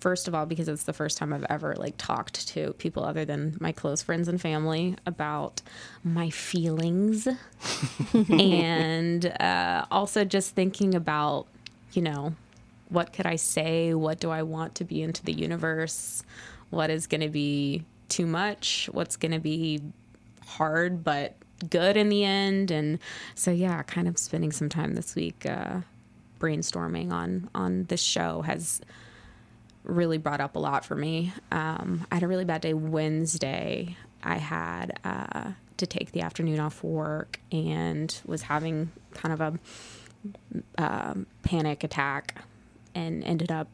first 0.00 0.28
of 0.28 0.34
all 0.34 0.44
because 0.44 0.68
it's 0.68 0.82
the 0.82 0.92
first 0.92 1.16
time 1.16 1.32
i've 1.32 1.46
ever 1.48 1.74
like 1.76 1.94
talked 1.96 2.46
to 2.46 2.74
people 2.74 3.02
other 3.04 3.24
than 3.24 3.56
my 3.58 3.72
close 3.72 4.02
friends 4.02 4.28
and 4.28 4.38
family 4.38 4.94
about 5.06 5.62
my 6.04 6.28
feelings 6.28 7.26
and 8.28 9.26
uh, 9.40 9.84
also 9.90 10.24
just 10.24 10.54
thinking 10.54 10.94
about 10.94 11.46
you 11.94 12.02
know 12.02 12.34
what 12.92 13.12
could 13.12 13.26
i 13.26 13.36
say? 13.36 13.94
What 13.94 14.20
do 14.20 14.30
i 14.30 14.42
want 14.42 14.74
to 14.76 14.84
be 14.84 15.02
into 15.02 15.24
the 15.24 15.32
universe? 15.32 16.22
What 16.70 16.90
is 16.90 17.06
going 17.06 17.20
to 17.20 17.28
be 17.28 17.84
too 18.08 18.26
much? 18.26 18.88
What's 18.92 19.16
going 19.16 19.32
to 19.32 19.40
be 19.40 19.80
hard 20.46 21.04
but 21.04 21.34
good 21.68 21.96
in 21.96 22.08
the 22.08 22.24
end? 22.24 22.70
And 22.70 22.98
so 23.34 23.50
yeah 23.50 23.82
kind 23.82 24.08
of 24.08 24.18
spending 24.18 24.52
some 24.52 24.68
time 24.68 24.94
this 24.94 25.14
week 25.14 25.46
uh, 25.46 25.80
brainstorming 26.38 27.12
on 27.12 27.48
on 27.54 27.84
this 27.84 28.02
show 28.02 28.42
has 28.42 28.80
really 29.84 30.18
brought 30.18 30.40
up 30.40 30.56
a 30.56 30.58
lot 30.58 30.84
for 30.84 30.94
me. 30.94 31.32
Um, 31.50 32.06
I 32.10 32.16
had 32.16 32.22
a 32.22 32.28
really 32.28 32.44
bad 32.44 32.60
day 32.60 32.74
Wednesday. 32.74 33.96
I 34.22 34.36
had 34.36 34.98
uh, 35.04 35.52
to 35.78 35.86
take 35.86 36.12
the 36.12 36.20
afternoon 36.20 36.60
off 36.60 36.84
work 36.84 37.40
and 37.50 38.16
was 38.24 38.42
having 38.42 38.90
kind 39.14 39.32
of 39.32 39.40
a 39.40 40.82
um, 40.82 41.26
panic 41.42 41.82
attack 41.82 42.42
and 42.94 43.22
ended 43.24 43.50
up 43.50 43.68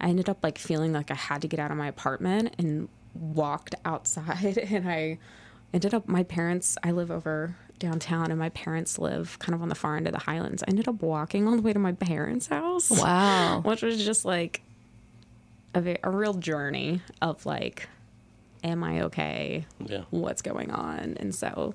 I 0.00 0.08
ended 0.08 0.28
up 0.28 0.38
like 0.42 0.58
feeling 0.58 0.92
like 0.92 1.10
I 1.10 1.14
had 1.14 1.42
to 1.42 1.48
get 1.48 1.58
out 1.60 1.70
of 1.70 1.76
my 1.76 1.88
apartment 1.88 2.54
and 2.58 2.88
walked 3.14 3.74
outside 3.84 4.58
and 4.70 4.88
I 4.88 5.18
ended 5.72 5.94
up 5.94 6.06
my 6.08 6.22
parents 6.22 6.76
I 6.82 6.90
live 6.92 7.10
over 7.10 7.56
downtown 7.78 8.30
and 8.30 8.38
my 8.38 8.48
parents 8.50 8.98
live 8.98 9.38
kind 9.38 9.54
of 9.54 9.60
on 9.62 9.68
the 9.68 9.74
far 9.74 9.96
end 9.96 10.06
of 10.06 10.12
the 10.14 10.20
highlands. 10.20 10.62
I 10.62 10.70
ended 10.70 10.88
up 10.88 11.02
walking 11.02 11.46
all 11.46 11.56
the 11.56 11.62
way 11.62 11.72
to 11.72 11.78
my 11.78 11.92
parents' 11.92 12.46
house 12.46 12.90
Wow. 12.90 13.60
which 13.64 13.82
was 13.82 14.04
just 14.04 14.24
like 14.24 14.62
a, 15.74 15.80
ve- 15.80 15.98
a 16.02 16.10
real 16.10 16.34
journey 16.34 17.02
of 17.20 17.44
like 17.44 17.88
am 18.64 18.82
i 18.82 19.02
okay 19.02 19.66
Yeah. 19.84 20.02
what's 20.10 20.40
going 20.42 20.70
on 20.70 21.16
and 21.20 21.34
so 21.34 21.74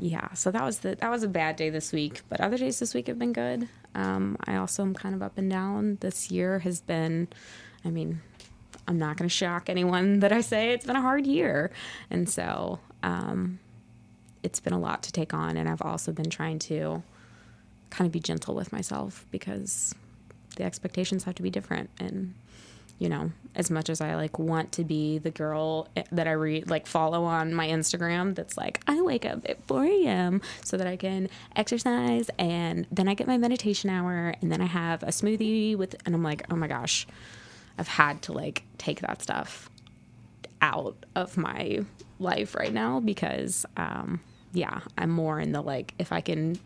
yeah, 0.00 0.32
so 0.32 0.52
that 0.52 0.62
was 0.64 0.78
the 0.78 0.94
that 0.94 1.10
was 1.10 1.24
a 1.24 1.28
bad 1.28 1.56
day 1.56 1.70
this 1.70 1.92
week, 1.92 2.20
but 2.28 2.40
other 2.40 2.56
days 2.56 2.78
this 2.78 2.94
week 2.94 3.08
have 3.08 3.18
been 3.18 3.32
good. 3.32 3.68
Um, 3.98 4.36
I 4.44 4.54
also 4.54 4.82
am 4.82 4.94
kind 4.94 5.12
of 5.12 5.22
up 5.22 5.36
and 5.38 5.50
down. 5.50 5.98
This 6.00 6.30
year 6.30 6.60
has 6.60 6.80
been, 6.80 7.26
I 7.84 7.90
mean, 7.90 8.20
I'm 8.86 8.96
not 8.96 9.16
going 9.16 9.28
to 9.28 9.34
shock 9.34 9.68
anyone 9.68 10.20
that 10.20 10.32
I 10.32 10.40
say 10.40 10.70
it's 10.70 10.86
been 10.86 10.94
a 10.94 11.02
hard 11.02 11.26
year, 11.26 11.72
and 12.08 12.28
so 12.28 12.78
um, 13.02 13.58
it's 14.44 14.60
been 14.60 14.72
a 14.72 14.78
lot 14.78 15.02
to 15.02 15.12
take 15.12 15.34
on. 15.34 15.56
And 15.56 15.68
I've 15.68 15.82
also 15.82 16.12
been 16.12 16.30
trying 16.30 16.60
to 16.60 17.02
kind 17.90 18.06
of 18.06 18.12
be 18.12 18.20
gentle 18.20 18.54
with 18.54 18.72
myself 18.72 19.26
because 19.32 19.92
the 20.54 20.62
expectations 20.62 21.24
have 21.24 21.34
to 21.34 21.42
be 21.42 21.50
different 21.50 21.90
and 21.98 22.34
you 22.98 23.08
know, 23.08 23.30
as 23.54 23.70
much 23.70 23.88
as 23.88 24.00
I 24.00 24.14
like 24.16 24.38
want 24.38 24.72
to 24.72 24.84
be 24.84 25.18
the 25.18 25.30
girl 25.30 25.88
that 26.10 26.26
I 26.26 26.32
read, 26.32 26.68
like 26.68 26.86
follow 26.86 27.24
on 27.24 27.54
my 27.54 27.68
Instagram 27.68 28.34
that's 28.34 28.56
like, 28.56 28.80
I 28.86 29.00
wake 29.00 29.24
up 29.24 29.48
at 29.48 29.64
4 29.66 29.84
a.m. 29.84 30.40
so 30.64 30.76
that 30.76 30.86
I 30.86 30.96
can 30.96 31.28
exercise 31.54 32.28
and 32.38 32.86
then 32.90 33.08
I 33.08 33.14
get 33.14 33.26
my 33.26 33.38
meditation 33.38 33.90
hour 33.90 34.34
and 34.40 34.50
then 34.50 34.60
I 34.60 34.66
have 34.66 35.02
a 35.02 35.08
smoothie 35.08 35.76
with, 35.76 35.94
and 36.06 36.14
I'm 36.14 36.22
like, 36.22 36.44
oh 36.50 36.56
my 36.56 36.66
gosh, 36.66 37.06
I've 37.78 37.88
had 37.88 38.22
to 38.22 38.32
like 38.32 38.64
take 38.78 39.00
that 39.00 39.22
stuff 39.22 39.70
out 40.60 40.96
of 41.14 41.36
my 41.36 41.84
life 42.18 42.56
right 42.56 42.72
now 42.72 42.98
because, 42.98 43.64
um, 43.76 44.20
yeah, 44.52 44.80
I'm 44.96 45.10
more 45.10 45.38
in 45.38 45.52
the 45.52 45.60
like, 45.60 45.94
if 45.98 46.12
I 46.12 46.20
can 46.20 46.58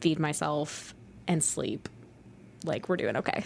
feed 0.00 0.18
myself 0.18 0.94
and 1.28 1.44
sleep, 1.44 1.88
like 2.64 2.88
we're 2.88 2.96
doing 2.96 3.16
okay. 3.16 3.44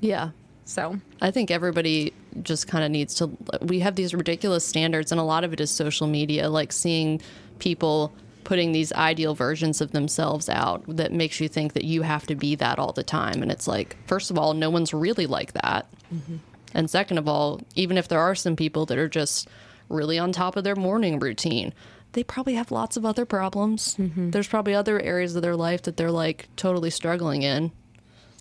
Yeah. 0.00 0.30
So 0.68 1.00
I 1.22 1.30
think 1.30 1.50
everybody 1.50 2.12
just 2.42 2.68
kind 2.68 2.84
of 2.84 2.90
needs 2.90 3.14
to. 3.14 3.30
We 3.62 3.80
have 3.80 3.96
these 3.96 4.12
ridiculous 4.12 4.66
standards, 4.66 5.10
and 5.10 5.18
a 5.18 5.24
lot 5.24 5.42
of 5.42 5.54
it 5.54 5.60
is 5.60 5.70
social 5.70 6.06
media, 6.06 6.50
like 6.50 6.72
seeing 6.72 7.22
people 7.58 8.12
putting 8.44 8.72
these 8.72 8.92
ideal 8.92 9.34
versions 9.34 9.80
of 9.80 9.92
themselves 9.92 10.46
out 10.50 10.84
that 10.86 11.10
makes 11.10 11.40
you 11.40 11.48
think 11.48 11.72
that 11.72 11.84
you 11.84 12.02
have 12.02 12.26
to 12.26 12.34
be 12.34 12.54
that 12.54 12.78
all 12.78 12.92
the 12.92 13.02
time. 13.02 13.42
And 13.42 13.50
it's 13.50 13.66
like, 13.66 13.96
first 14.06 14.30
of 14.30 14.38
all, 14.38 14.52
no 14.52 14.68
one's 14.68 14.92
really 14.92 15.26
like 15.26 15.54
that. 15.54 15.86
Mm-hmm. 16.14 16.36
And 16.74 16.90
second 16.90 17.16
of 17.16 17.26
all, 17.26 17.62
even 17.74 17.96
if 17.96 18.08
there 18.08 18.20
are 18.20 18.34
some 18.34 18.54
people 18.54 18.84
that 18.86 18.98
are 18.98 19.08
just 19.08 19.48
really 19.88 20.18
on 20.18 20.32
top 20.32 20.56
of 20.56 20.64
their 20.64 20.76
morning 20.76 21.18
routine, 21.18 21.72
they 22.12 22.22
probably 22.22 22.54
have 22.54 22.70
lots 22.70 22.98
of 22.98 23.06
other 23.06 23.24
problems. 23.24 23.96
Mm-hmm. 23.96 24.30
There's 24.30 24.48
probably 24.48 24.74
other 24.74 25.00
areas 25.00 25.34
of 25.34 25.40
their 25.40 25.56
life 25.56 25.82
that 25.82 25.96
they're 25.96 26.10
like 26.10 26.46
totally 26.56 26.90
struggling 26.90 27.42
in. 27.42 27.72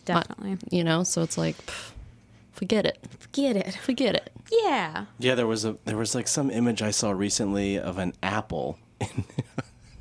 Definitely. 0.04 0.58
You 0.72 0.84
know, 0.84 1.04
so 1.04 1.22
it's 1.22 1.38
like, 1.38 1.58
pff, 1.66 1.92
forget 2.58 2.86
it. 2.86 2.98
Forget 3.20 3.56
it. 3.56 3.76
Forget 3.76 4.16
it. 4.16 4.32
Yeah. 4.52 5.06
Yeah, 5.20 5.36
there 5.36 5.48
was 5.48 5.64
a 5.64 5.78
there 5.86 5.98
was 5.98 6.16
like 6.16 6.28
some 6.28 6.50
image 6.50 6.82
I 6.82 6.92
saw 6.92 7.12
recently 7.12 7.78
of 7.78 7.98
an 7.98 8.14
apple. 8.24 8.80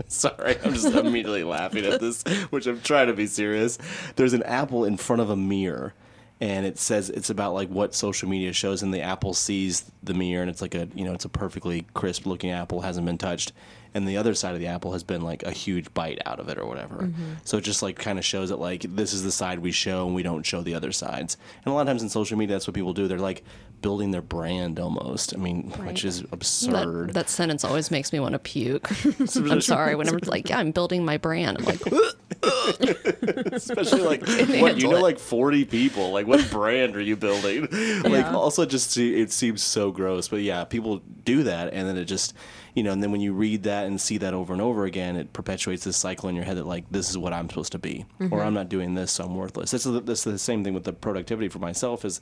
Sorry, 0.09 0.57
I'm 0.65 0.73
just 0.73 0.87
immediately 0.95 1.45
laughing 1.45 1.85
at 1.85 2.01
this, 2.01 2.23
which 2.51 2.67
I'm 2.67 2.81
trying 2.81 3.09
to 3.09 3.13
be 3.13 3.27
serious. 3.27 3.79
There's 4.17 4.33
an 4.33 4.43
apple 4.45 4.85
in 4.85 4.97
front 4.97 5.21
of 5.21 5.31
a 5.31 5.37
mirror, 5.37 5.95
and 6.41 6.65
it 6.65 6.79
says 6.79 7.11
it's 7.11 7.31
about 7.31 7.55
like 7.55 7.69
what 7.69 7.95
social 7.95 8.29
media 8.29 8.53
shows, 8.53 8.83
and 8.83 8.95
the 8.95 9.03
apple 9.03 9.35
sees 9.35 9.91
the 10.03 10.15
mirror, 10.15 10.43
and 10.43 10.51
it's 10.51 10.63
like 10.63 10.75
a 10.75 10.89
you 10.95 11.05
know 11.05 11.13
it's 11.13 11.25
a 11.25 11.31
perfectly 11.31 11.87
crisp 11.95 12.25
looking 12.25 12.51
apple, 12.51 12.81
hasn't 12.83 13.07
been 13.07 13.19
touched, 13.19 13.53
and 13.97 14.07
the 14.07 14.19
other 14.19 14.35
side 14.35 14.53
of 14.53 14.61
the 14.61 14.67
apple 14.67 14.93
has 14.93 15.03
been 15.03 15.23
like 15.23 15.43
a 15.43 15.51
huge 15.51 15.93
bite 15.95 16.21
out 16.27 16.39
of 16.39 16.51
it 16.51 16.59
or 16.59 16.67
whatever. 16.67 16.97
Mm-hmm. 16.97 17.33
So 17.45 17.57
it 17.57 17.63
just 17.63 17.83
like 17.83 17.97
kind 17.97 18.19
of 18.19 18.27
shows 18.27 18.51
that 18.51 18.61
like 18.61 18.83
this 18.83 19.15
is 19.15 19.23
the 19.23 19.33
side 19.33 19.61
we 19.61 19.73
show, 19.73 20.05
and 20.05 20.15
we 20.15 20.23
don't 20.23 20.45
show 20.45 20.61
the 20.61 20.75
other 20.75 20.93
sides. 20.93 21.39
And 21.65 21.73
a 21.73 21.75
lot 21.75 21.81
of 21.81 21.87
times 21.87 22.03
in 22.03 22.11
social 22.11 22.37
media, 22.37 22.55
that's 22.55 22.67
what 22.67 22.75
people 22.75 22.93
do. 22.93 23.09
They're 23.09 23.19
like 23.19 23.43
building 23.83 24.11
their 24.11 24.23
brand 24.23 24.81
almost. 24.81 25.35
I 25.35 25.39
mean, 25.39 25.73
right. 25.79 25.89
which 25.89 26.05
is 26.05 26.25
absurd. 26.33 27.09
That, 27.09 27.15
that, 27.15 27.31
sentence 27.31 27.65
always 27.65 27.91
makes 27.91 28.13
me 28.13 28.21
want 28.21 28.33
to 28.33 28.39
puke. 28.39 28.91
I'm 29.37 29.61
sorry. 29.61 29.95
Whenever 29.95 30.19
it's 30.19 30.29
like, 30.29 30.49
yeah, 30.49 30.59
I'm 30.59 30.73
building 30.73 31.05
my 31.05 31.17
brand. 31.19 31.59
I'm 31.59 31.65
like, 31.65 31.81
especially 33.53 34.03
like 34.03 34.21
what 34.61 34.79
you 34.79 34.89
know, 34.89 34.97
it. 34.97 35.03
like 35.03 35.19
40 35.19 35.65
people. 35.67 36.11
Like, 36.11 36.27
what 36.27 36.49
brand 36.51 36.97
are 36.97 37.01
you 37.01 37.17
building? 37.17 37.63
Like, 37.63 38.13
yeah. 38.13 38.35
also 38.35 38.67
just 38.67 38.93
see, 38.93 39.21
it 39.21 39.31
seems 39.33 39.63
so 39.63 39.91
gross, 39.91 40.29
but 40.29 40.41
yeah, 40.41 40.65
people 40.65 41.03
do 41.25 41.43
that, 41.45 41.73
and 41.73 41.89
then 41.89 41.97
it 41.97 42.07
just 42.07 42.35
you 42.77 42.83
know, 42.83 42.93
and 42.93 43.03
then 43.03 43.11
when 43.11 43.23
you 43.23 43.33
read 43.33 43.63
that 43.63 43.87
and 43.87 43.99
see 43.99 44.19
that 44.19 44.35
over 44.35 44.53
and 44.53 44.61
over 44.61 44.85
again, 44.85 45.17
it 45.17 45.33
perpetuates 45.33 45.85
this 45.85 45.97
cycle 45.97 46.29
in 46.29 46.37
your 46.37 46.45
head 46.45 46.59
that 46.59 46.67
like 46.67 46.85
this 46.91 47.09
is 47.09 47.17
what 47.17 47.33
I'm 47.33 47.49
supposed 47.49 47.73
to 47.73 47.79
be, 47.79 48.05
mm-hmm. 48.21 48.33
or 48.33 48.43
I'm 48.43 48.53
not 48.53 48.69
doing 48.69 48.95
this, 48.95 49.13
so 49.13 49.25
I'm 49.25 49.35
worthless. 49.35 49.71
This 49.71 49.87
is, 49.87 50.03
this 50.03 50.27
is 50.27 50.33
the 50.33 50.39
same 50.39 50.63
thing 50.63 50.75
with 50.75 50.85
the 50.85 50.93
productivity 50.93 51.49
for 51.49 51.59
myself. 51.59 52.05
Is 52.05 52.21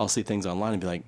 I'll 0.00 0.08
see 0.08 0.22
things 0.22 0.46
online 0.46 0.72
and 0.72 0.80
be 0.80 0.86
like, 0.86 1.02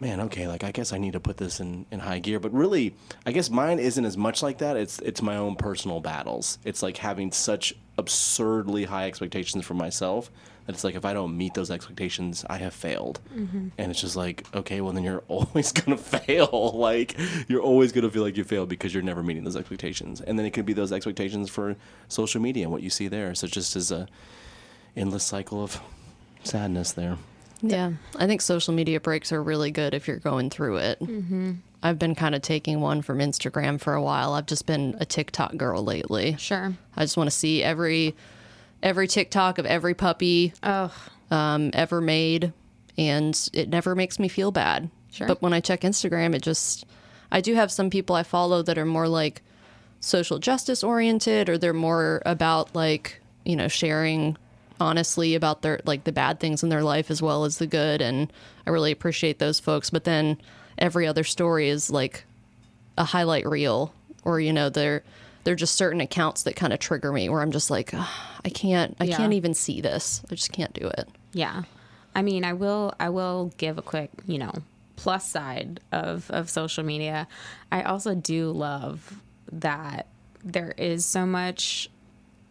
man, 0.00 0.20
okay, 0.22 0.48
like 0.48 0.64
I 0.64 0.72
guess 0.72 0.92
I 0.92 0.98
need 0.98 1.12
to 1.12 1.20
put 1.20 1.36
this 1.36 1.60
in, 1.60 1.84
in 1.90 2.00
high 2.00 2.18
gear. 2.18 2.40
But 2.40 2.52
really, 2.52 2.94
I 3.26 3.32
guess 3.32 3.50
mine 3.50 3.78
isn't 3.78 4.04
as 4.04 4.16
much 4.16 4.42
like 4.42 4.58
that. 4.58 4.76
It's 4.76 4.98
it's 5.00 5.20
my 5.20 5.36
own 5.36 5.54
personal 5.54 6.00
battles. 6.00 6.58
It's 6.64 6.82
like 6.82 6.96
having 6.96 7.30
such 7.30 7.74
absurdly 7.98 8.84
high 8.84 9.06
expectations 9.06 9.66
for 9.66 9.74
myself 9.74 10.30
that 10.64 10.74
it's 10.74 10.84
like 10.84 10.94
if 10.94 11.04
I 11.04 11.12
don't 11.12 11.36
meet 11.36 11.54
those 11.54 11.70
expectations, 11.70 12.44
I 12.48 12.56
have 12.58 12.72
failed. 12.72 13.20
Mm-hmm. 13.34 13.68
And 13.76 13.90
it's 13.90 14.00
just 14.00 14.16
like, 14.16 14.44
okay, 14.54 14.80
well 14.80 14.92
then 14.92 15.04
you're 15.04 15.24
always 15.28 15.72
gonna 15.72 15.98
fail. 15.98 16.72
like 16.74 17.16
you're 17.48 17.62
always 17.62 17.92
gonna 17.92 18.10
feel 18.10 18.22
like 18.22 18.38
you 18.38 18.44
failed 18.44 18.70
because 18.70 18.94
you're 18.94 19.02
never 19.02 19.22
meeting 19.22 19.44
those 19.44 19.56
expectations. 19.56 20.22
And 20.22 20.38
then 20.38 20.46
it 20.46 20.52
could 20.52 20.66
be 20.66 20.72
those 20.72 20.92
expectations 20.92 21.50
for 21.50 21.76
social 22.08 22.40
media 22.40 22.64
and 22.64 22.72
what 22.72 22.82
you 22.82 22.90
see 22.90 23.08
there. 23.08 23.34
So 23.34 23.46
just 23.46 23.76
as 23.76 23.92
a 23.92 24.08
endless 24.96 25.24
cycle 25.24 25.62
of 25.62 25.80
sadness 26.44 26.92
there. 26.92 27.18
Yeah, 27.60 27.92
I 28.16 28.26
think 28.26 28.40
social 28.40 28.74
media 28.74 29.00
breaks 29.00 29.32
are 29.32 29.42
really 29.42 29.70
good 29.70 29.94
if 29.94 30.06
you're 30.06 30.18
going 30.18 30.50
through 30.50 30.76
it. 30.76 31.00
Mm-hmm. 31.00 31.52
I've 31.82 31.98
been 31.98 32.14
kind 32.14 32.34
of 32.34 32.42
taking 32.42 32.80
one 32.80 33.02
from 33.02 33.18
Instagram 33.18 33.80
for 33.80 33.94
a 33.94 34.02
while. 34.02 34.34
I've 34.34 34.46
just 34.46 34.66
been 34.66 34.96
a 35.00 35.04
TikTok 35.04 35.56
girl 35.56 35.84
lately. 35.84 36.36
Sure. 36.38 36.74
I 36.96 37.02
just 37.02 37.16
want 37.16 37.30
to 37.30 37.36
see 37.36 37.62
every 37.62 38.16
every 38.82 39.08
TikTok 39.08 39.58
of 39.58 39.66
every 39.66 39.94
puppy 39.94 40.52
um, 40.62 41.70
ever 41.72 42.00
made, 42.00 42.52
and 42.96 43.48
it 43.52 43.68
never 43.68 43.94
makes 43.94 44.18
me 44.18 44.28
feel 44.28 44.50
bad. 44.50 44.90
Sure. 45.10 45.26
But 45.26 45.42
when 45.42 45.52
I 45.52 45.60
check 45.60 45.82
Instagram, 45.82 46.34
it 46.34 46.42
just 46.42 46.84
I 47.30 47.40
do 47.40 47.54
have 47.54 47.70
some 47.70 47.90
people 47.90 48.16
I 48.16 48.22
follow 48.22 48.62
that 48.62 48.78
are 48.78 48.86
more 48.86 49.08
like 49.08 49.42
social 50.00 50.38
justice 50.38 50.82
oriented, 50.82 51.48
or 51.48 51.58
they're 51.58 51.72
more 51.72 52.22
about 52.26 52.74
like 52.74 53.20
you 53.44 53.56
know 53.56 53.68
sharing 53.68 54.36
honestly 54.80 55.34
about 55.34 55.62
their 55.62 55.80
like 55.84 56.04
the 56.04 56.12
bad 56.12 56.40
things 56.40 56.62
in 56.62 56.68
their 56.68 56.82
life 56.82 57.10
as 57.10 57.22
well 57.22 57.44
as 57.44 57.58
the 57.58 57.66
good 57.66 58.00
and 58.00 58.32
I 58.66 58.70
really 58.70 58.92
appreciate 58.92 59.38
those 59.38 59.60
folks. 59.60 59.90
But 59.90 60.04
then 60.04 60.38
every 60.76 61.06
other 61.06 61.24
story 61.24 61.68
is 61.68 61.90
like 61.90 62.24
a 62.96 63.04
highlight 63.04 63.46
reel 63.46 63.92
or 64.24 64.40
you 64.40 64.52
know 64.52 64.68
they're 64.68 65.02
they're 65.44 65.54
just 65.54 65.76
certain 65.76 66.00
accounts 66.00 66.42
that 66.42 66.56
kind 66.56 66.72
of 66.72 66.78
trigger 66.78 67.12
me 67.12 67.28
where 67.28 67.40
I'm 67.40 67.52
just 67.52 67.70
like 67.70 67.94
I 67.94 68.50
can't 68.50 68.96
I 69.00 69.04
yeah. 69.04 69.16
can't 69.16 69.32
even 69.32 69.54
see 69.54 69.80
this. 69.80 70.22
I 70.30 70.34
just 70.34 70.52
can't 70.52 70.72
do 70.72 70.86
it. 70.86 71.08
Yeah. 71.32 71.62
I 72.14 72.22
mean 72.22 72.44
I 72.44 72.52
will 72.52 72.94
I 73.00 73.08
will 73.10 73.52
give 73.56 73.78
a 73.78 73.82
quick 73.82 74.10
you 74.26 74.38
know 74.38 74.52
plus 74.96 75.28
side 75.28 75.80
of 75.92 76.30
of 76.30 76.50
social 76.50 76.84
media. 76.84 77.28
I 77.72 77.82
also 77.82 78.14
do 78.14 78.50
love 78.50 79.20
that 79.52 80.06
there 80.44 80.74
is 80.76 81.04
so 81.04 81.26
much 81.26 81.90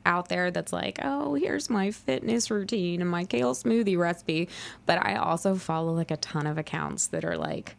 out 0.07 0.29
there 0.29 0.49
that's 0.49 0.71
like, 0.71 0.99
oh, 1.03 1.35
here's 1.35 1.69
my 1.69 1.91
fitness 1.91 2.49
routine 2.49 3.01
and 3.01 3.09
my 3.09 3.25
kale 3.25 3.53
smoothie 3.53 3.97
recipe. 3.97 4.47
But 4.85 5.05
I 5.05 5.15
also 5.17 5.55
follow 5.55 5.93
like 5.93 6.09
a 6.09 6.17
ton 6.17 6.47
of 6.47 6.57
accounts 6.57 7.07
that 7.07 7.25
are 7.25 7.37
like, 7.37 7.75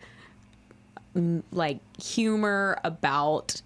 like 1.50 1.78
humor 2.00 2.78
about 2.84 3.62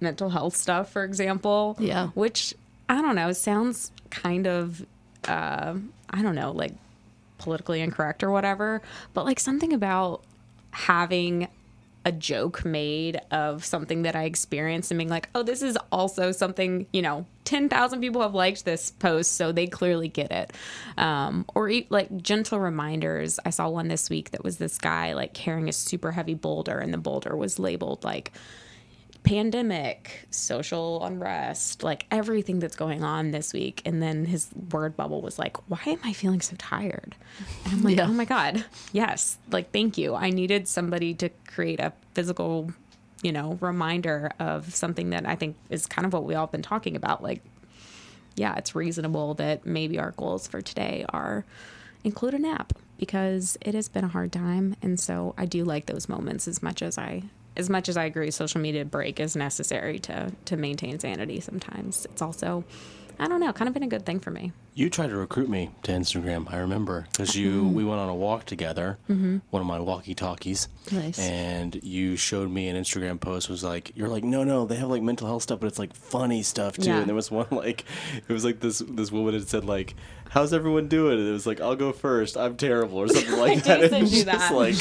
mental 0.00 0.30
health 0.30 0.56
stuff, 0.56 0.92
for 0.92 1.04
example. 1.04 1.76
Yeah. 1.78 2.08
Which 2.14 2.54
I 2.88 3.02
don't 3.02 3.16
know, 3.16 3.32
sounds 3.32 3.90
kind 4.10 4.46
of, 4.46 4.86
uh, 5.26 5.74
I 6.10 6.22
don't 6.22 6.36
know, 6.36 6.52
like 6.52 6.72
politically 7.38 7.80
incorrect 7.80 8.22
or 8.22 8.30
whatever. 8.30 8.80
But 9.12 9.24
like 9.24 9.40
something 9.40 9.72
about 9.72 10.22
having 10.70 11.48
a 12.04 12.12
joke 12.12 12.64
made 12.64 13.20
of 13.30 13.64
something 13.64 14.02
that 14.02 14.14
I 14.14 14.24
experienced 14.24 14.90
and 14.90 14.98
being 14.98 15.08
like, 15.08 15.28
oh, 15.34 15.42
this 15.42 15.62
is 15.62 15.78
also 15.90 16.32
something, 16.32 16.86
you 16.92 17.02
know, 17.02 17.26
10,000 17.44 18.00
people 18.00 18.22
have 18.22 18.34
liked 18.34 18.64
this 18.64 18.90
post, 18.90 19.32
so 19.32 19.52
they 19.52 19.66
clearly 19.66 20.08
get 20.08 20.30
it. 20.30 20.52
Um, 20.98 21.44
or 21.54 21.70
like 21.90 22.16
gentle 22.22 22.58
reminders. 22.58 23.38
I 23.44 23.50
saw 23.50 23.68
one 23.68 23.88
this 23.88 24.10
week 24.10 24.30
that 24.32 24.44
was 24.44 24.58
this 24.58 24.78
guy 24.78 25.14
like 25.14 25.34
carrying 25.34 25.68
a 25.68 25.72
super 25.72 26.12
heavy 26.12 26.34
boulder, 26.34 26.78
and 26.78 26.92
the 26.92 26.98
boulder 26.98 27.36
was 27.36 27.58
labeled 27.58 28.04
like, 28.04 28.32
pandemic, 29.24 30.26
social 30.30 31.02
unrest, 31.04 31.82
like 31.82 32.06
everything 32.10 32.60
that's 32.60 32.76
going 32.76 33.02
on 33.02 33.30
this 33.30 33.52
week. 33.52 33.82
And 33.84 34.02
then 34.02 34.26
his 34.26 34.50
word 34.70 34.96
bubble 34.96 35.22
was 35.22 35.38
like, 35.38 35.56
why 35.68 35.80
am 35.86 35.98
I 36.04 36.12
feeling 36.12 36.42
so 36.42 36.54
tired? 36.58 37.16
And 37.64 37.72
I'm 37.72 37.82
like, 37.82 37.96
yeah. 37.96 38.06
oh 38.06 38.12
my 38.12 38.26
God, 38.26 38.64
yes. 38.92 39.38
Like, 39.50 39.72
thank 39.72 39.98
you. 39.98 40.14
I 40.14 40.30
needed 40.30 40.68
somebody 40.68 41.14
to 41.14 41.30
create 41.48 41.80
a 41.80 41.92
physical, 42.12 42.70
you 43.22 43.32
know, 43.32 43.58
reminder 43.60 44.30
of 44.38 44.74
something 44.74 45.10
that 45.10 45.26
I 45.26 45.36
think 45.36 45.56
is 45.70 45.86
kind 45.86 46.06
of 46.06 46.12
what 46.12 46.24
we 46.24 46.34
all 46.34 46.46
been 46.46 46.62
talking 46.62 46.94
about. 46.94 47.22
Like, 47.22 47.42
yeah, 48.36 48.54
it's 48.56 48.74
reasonable 48.74 49.34
that 49.34 49.64
maybe 49.64 49.98
our 49.98 50.10
goals 50.12 50.46
for 50.46 50.60
today 50.60 51.06
are 51.08 51.46
include 52.04 52.34
a 52.34 52.38
nap 52.38 52.74
because 52.98 53.56
it 53.62 53.74
has 53.74 53.88
been 53.88 54.04
a 54.04 54.08
hard 54.08 54.32
time. 54.32 54.76
And 54.82 55.00
so 55.00 55.34
I 55.38 55.46
do 55.46 55.64
like 55.64 55.86
those 55.86 56.10
moments 56.10 56.46
as 56.46 56.62
much 56.62 56.82
as 56.82 56.98
I 56.98 57.22
as 57.56 57.70
much 57.70 57.88
as 57.88 57.96
I 57.96 58.04
agree, 58.04 58.30
social 58.30 58.60
media 58.60 58.84
break 58.84 59.20
is 59.20 59.36
necessary 59.36 59.98
to 60.00 60.32
to 60.46 60.56
maintain 60.56 60.98
sanity. 60.98 61.40
Sometimes 61.40 62.06
it's 62.06 62.22
also, 62.22 62.64
I 63.18 63.28
don't 63.28 63.40
know, 63.40 63.52
kind 63.52 63.68
of 63.68 63.74
been 63.74 63.82
a 63.82 63.88
good 63.88 64.06
thing 64.06 64.20
for 64.20 64.30
me. 64.30 64.52
You 64.76 64.90
tried 64.90 65.10
to 65.10 65.16
recruit 65.16 65.48
me 65.48 65.70
to 65.84 65.92
Instagram. 65.92 66.52
I 66.52 66.56
remember 66.58 67.06
because 67.12 67.36
you 67.36 67.64
we 67.68 67.84
went 67.84 68.00
on 68.00 68.08
a 68.08 68.14
walk 68.14 68.44
together, 68.44 68.98
one 69.06 69.40
of 69.52 69.66
my 69.66 69.78
walkie 69.78 70.16
talkies. 70.16 70.66
Nice. 70.90 71.16
And 71.18 71.78
you 71.84 72.16
showed 72.16 72.50
me 72.50 72.66
an 72.68 72.76
Instagram 72.76 73.20
post. 73.20 73.48
Was 73.48 73.62
like 73.62 73.92
you're 73.94 74.08
like 74.08 74.24
no 74.24 74.42
no 74.42 74.66
they 74.66 74.74
have 74.74 74.88
like 74.88 75.00
mental 75.02 75.28
health 75.28 75.44
stuff, 75.44 75.60
but 75.60 75.68
it's 75.68 75.78
like 75.78 75.94
funny 75.94 76.42
stuff 76.42 76.76
too. 76.76 76.90
Yeah. 76.90 76.98
And 76.98 77.06
there 77.06 77.14
was 77.14 77.30
one 77.30 77.46
like 77.52 77.84
it 78.28 78.32
was 78.32 78.44
like 78.44 78.58
this 78.58 78.82
this 78.88 79.12
woman 79.12 79.34
had 79.34 79.48
said 79.48 79.64
like 79.64 79.94
how's 80.30 80.52
everyone 80.52 80.88
doing? 80.88 81.20
And 81.20 81.28
it 81.28 81.32
was 81.32 81.46
like 81.46 81.60
I'll 81.60 81.76
go 81.76 81.92
first. 81.92 82.36
I'm 82.36 82.56
terrible 82.56 82.98
or 82.98 83.06
something 83.06 83.38
like 83.38 83.62
that. 83.64 83.78
did 83.80 83.92
It 83.92 84.00
was 84.02 84.10
do 84.10 84.24
that. 84.24 84.52
like 84.52 84.74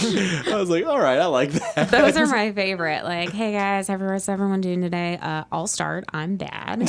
I 0.48 0.56
was 0.56 0.72
like 0.72 0.88
all 0.88 1.00
right 1.00 1.20
I 1.20 1.28
like 1.28 1.52
that. 1.52 1.92
Those 1.92 2.18
are 2.18 2.26
my 2.36 2.52
favorite. 2.52 3.04
Like, 3.04 3.30
hey 3.30 3.52
guys, 3.52 3.90
how's 3.90 4.28
everyone 4.28 4.62
doing 4.62 4.82
today? 4.82 5.20
Uh, 5.22 5.44
I'll 5.52 5.68
start. 5.68 6.06
I'm 6.12 6.38
bad. 6.38 6.80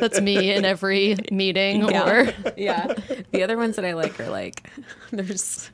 That's 0.00 0.20
me 0.22 0.50
in 0.52 0.64
every 0.64 0.93
meeting 1.30 1.84
or 1.84 2.32
yeah. 2.56 2.94
The 3.32 3.42
other 3.42 3.56
ones 3.56 3.76
that 3.76 3.84
I 3.84 3.94
like 3.94 4.18
are 4.20 4.28
like, 4.28 4.62
there's 5.10 5.70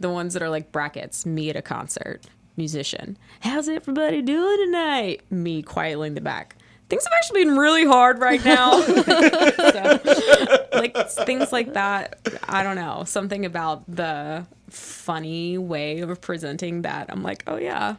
the 0.00 0.10
ones 0.10 0.34
that 0.34 0.42
are 0.42 0.48
like 0.50 0.72
brackets. 0.72 1.24
Me 1.26 1.50
at 1.50 1.56
a 1.56 1.62
concert, 1.62 2.26
musician. 2.56 3.16
How's 3.40 3.68
everybody 3.68 4.22
doing 4.22 4.56
tonight? 4.66 5.22
Me 5.30 5.62
quietly 5.62 6.08
in 6.08 6.14
the 6.14 6.20
back. 6.20 6.56
Things 6.90 7.04
have 7.04 7.12
actually 7.16 7.44
been 7.44 7.56
really 7.56 7.86
hard 7.86 8.18
right 8.20 8.44
now. 8.44 8.80
So, 8.82 10.66
like 10.72 10.96
things 11.10 11.50
like 11.50 11.72
that. 11.72 12.20
I 12.46 12.62
don't 12.62 12.76
know. 12.76 13.04
Something 13.06 13.46
about 13.46 13.84
the 13.88 14.46
funny 14.68 15.56
way 15.56 16.00
of 16.00 16.20
presenting 16.20 16.82
that. 16.82 17.06
I'm 17.08 17.22
like, 17.22 17.42
oh 17.46 17.56
yeah, 17.56 17.96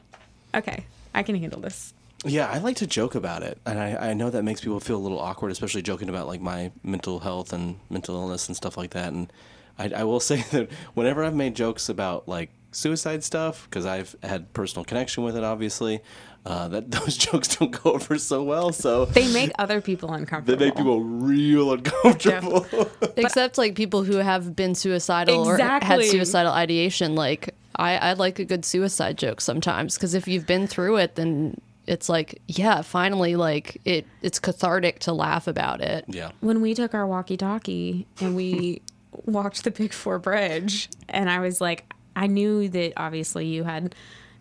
okay, 0.53 0.86
I 1.15 1.23
can 1.23 1.36
handle 1.36 1.60
this. 1.62 1.93
Yeah, 2.25 2.49
I 2.49 2.57
like 2.57 2.77
to 2.77 2.88
joke 2.88 3.15
about 3.15 3.43
it, 3.43 3.59
and 3.65 3.79
I, 3.79 4.09
I 4.09 4.13
know 4.13 4.29
that 4.29 4.43
makes 4.43 4.61
people 4.61 4.79
feel 4.79 4.97
a 4.97 5.03
little 5.03 5.19
awkward, 5.19 5.51
especially 5.51 5.81
joking 5.81 6.09
about 6.09 6.27
like 6.27 6.41
my 6.41 6.71
mental 6.83 7.19
health 7.19 7.53
and 7.53 7.79
mental 7.89 8.15
illness 8.15 8.47
and 8.47 8.55
stuff 8.57 8.77
like 8.77 8.91
that. 8.91 9.13
And 9.13 9.31
I, 9.77 9.91
I 9.95 10.03
will 10.03 10.19
say 10.31 10.43
that 10.51 10.69
whenever 10.93 11.23
I've 11.23 11.35
made 11.35 11.55
jokes 11.55 11.89
about 11.89 12.27
like 12.27 12.51
suicide 12.71 13.23
stuff, 13.23 13.67
because 13.69 13.85
I've 13.85 14.15
had 14.23 14.51
personal 14.53 14.83
connection 14.83 15.23
with 15.23 15.38
it, 15.38 15.43
obviously, 15.43 16.01
uh, 16.45 16.67
that 16.69 16.91
those 16.97 17.17
jokes 17.17 17.55
don't 17.55 17.71
go 17.83 17.93
over 17.93 18.17
so 18.17 18.43
well. 18.43 18.71
So 18.71 19.05
They 19.05 19.31
make 19.31 19.51
other 19.57 19.81
people 19.81 20.11
uncomfortable. 20.13 20.57
they 20.59 20.65
make 20.65 20.75
people 20.75 21.01
real 21.03 21.73
uncomfortable. 21.73 22.65
except 23.17 23.57
like 23.57 23.75
people 23.75 24.03
who 24.03 24.17
have 24.17 24.55
been 24.55 24.75
suicidal 24.75 25.47
or 25.47 25.57
had 25.57 26.03
suicidal 26.03 26.51
ideation. 26.51 27.15
Like 27.15 27.53
I, 27.75 27.97
I 27.97 28.13
like 28.13 28.39
a 28.39 28.45
good 28.45 28.65
suicide 28.65 29.17
joke 29.17 29.41
sometimes 29.41 29.95
because 29.95 30.13
if 30.13 30.27
you've 30.27 30.45
been 30.47 30.67
through 30.67 30.97
it, 30.97 31.15
then 31.15 31.59
it's 31.88 32.10
like 32.10 32.41
yeah, 32.48 32.82
finally 32.82 33.36
like 33.36 33.82
it 33.86 34.06
it's 34.21 34.39
cathartic 34.39 35.00
to 35.00 35.13
laugh 35.13 35.48
about 35.48 35.82
it. 35.82 36.06
yeah. 36.08 36.32
when 36.41 36.62
we 36.62 36.74
took 36.74 36.93
our 36.93 37.06
walkie-talkie 37.06 38.08
and 38.19 38.36
we 38.36 38.82
walked 39.26 39.63
the 39.63 39.71
Big 39.71 39.93
Four 39.93 40.19
Bridge, 40.19 40.89
and 41.10 41.30
I 41.30 41.39
was 41.39 41.62
like, 41.62 41.91
I 42.15 42.28
knew 42.28 42.67
that 42.69 42.93
obviously 42.98 43.48
you 43.48 43.63
had 43.63 43.95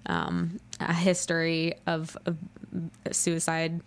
um, 0.07 0.59
a 0.81 0.93
history 0.93 1.75
of, 1.87 2.17
of 2.27 2.37
suicide, 3.13 3.81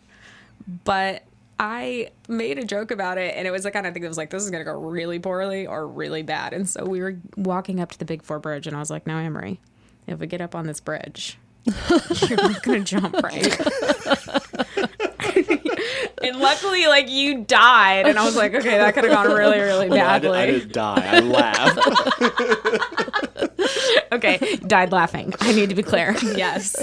but 0.83 1.23
I 1.59 2.09
made 2.27 2.59
a 2.59 2.65
joke 2.65 2.91
about 2.91 3.17
it, 3.17 3.35
and 3.35 3.47
it 3.47 3.51
was 3.51 3.63
the 3.63 3.71
kind 3.71 3.87
of 3.87 3.93
thing 3.93 4.03
that 4.03 4.09
was 4.09 4.17
like, 4.17 4.29
this 4.29 4.43
is 4.43 4.51
gonna 4.51 4.63
go 4.63 4.77
really 4.79 5.19
poorly 5.19 5.65
or 5.67 5.87
really 5.87 6.23
bad. 6.23 6.53
And 6.53 6.69
so 6.69 6.85
we 6.85 7.01
were 7.01 7.17
walking 7.35 7.79
up 7.79 7.91
to 7.91 7.99
the 7.99 8.05
Big 8.05 8.23
Four 8.23 8.39
Bridge, 8.39 8.67
and 8.67 8.75
I 8.75 8.79
was 8.79 8.89
like, 8.89 9.07
now 9.07 9.17
Emery, 9.17 9.59
if 10.05 10.19
we 10.19 10.27
get 10.27 10.41
up 10.41 10.55
on 10.55 10.67
this 10.67 10.79
bridge, 10.79 11.37
you're 12.29 12.37
not 12.37 12.63
gonna 12.63 12.79
jump 12.81 13.13
right. 13.23 13.59
and 16.21 16.39
luckily, 16.39 16.87
like 16.87 17.09
you 17.09 17.43
died, 17.43 18.07
and 18.07 18.17
I 18.17 18.25
was 18.25 18.35
like, 18.35 18.53
okay, 18.53 18.77
that 18.77 18.93
could 18.93 19.03
have 19.05 19.13
gone 19.13 19.27
really, 19.35 19.59
really 19.59 19.89
No, 19.97 20.05
I, 20.05 20.19
did, 20.19 20.31
badly. 20.31 20.39
I 20.39 20.45
didn't 20.45 20.73
die. 20.73 21.03
I 21.05 21.19
laughed. 21.19 21.79
okay, 24.11 24.55
died 24.67 24.91
laughing. 24.91 25.33
I 25.39 25.53
need 25.53 25.69
to 25.69 25.75
be 25.75 25.83
clear. 25.83 26.15
Yes. 26.23 26.75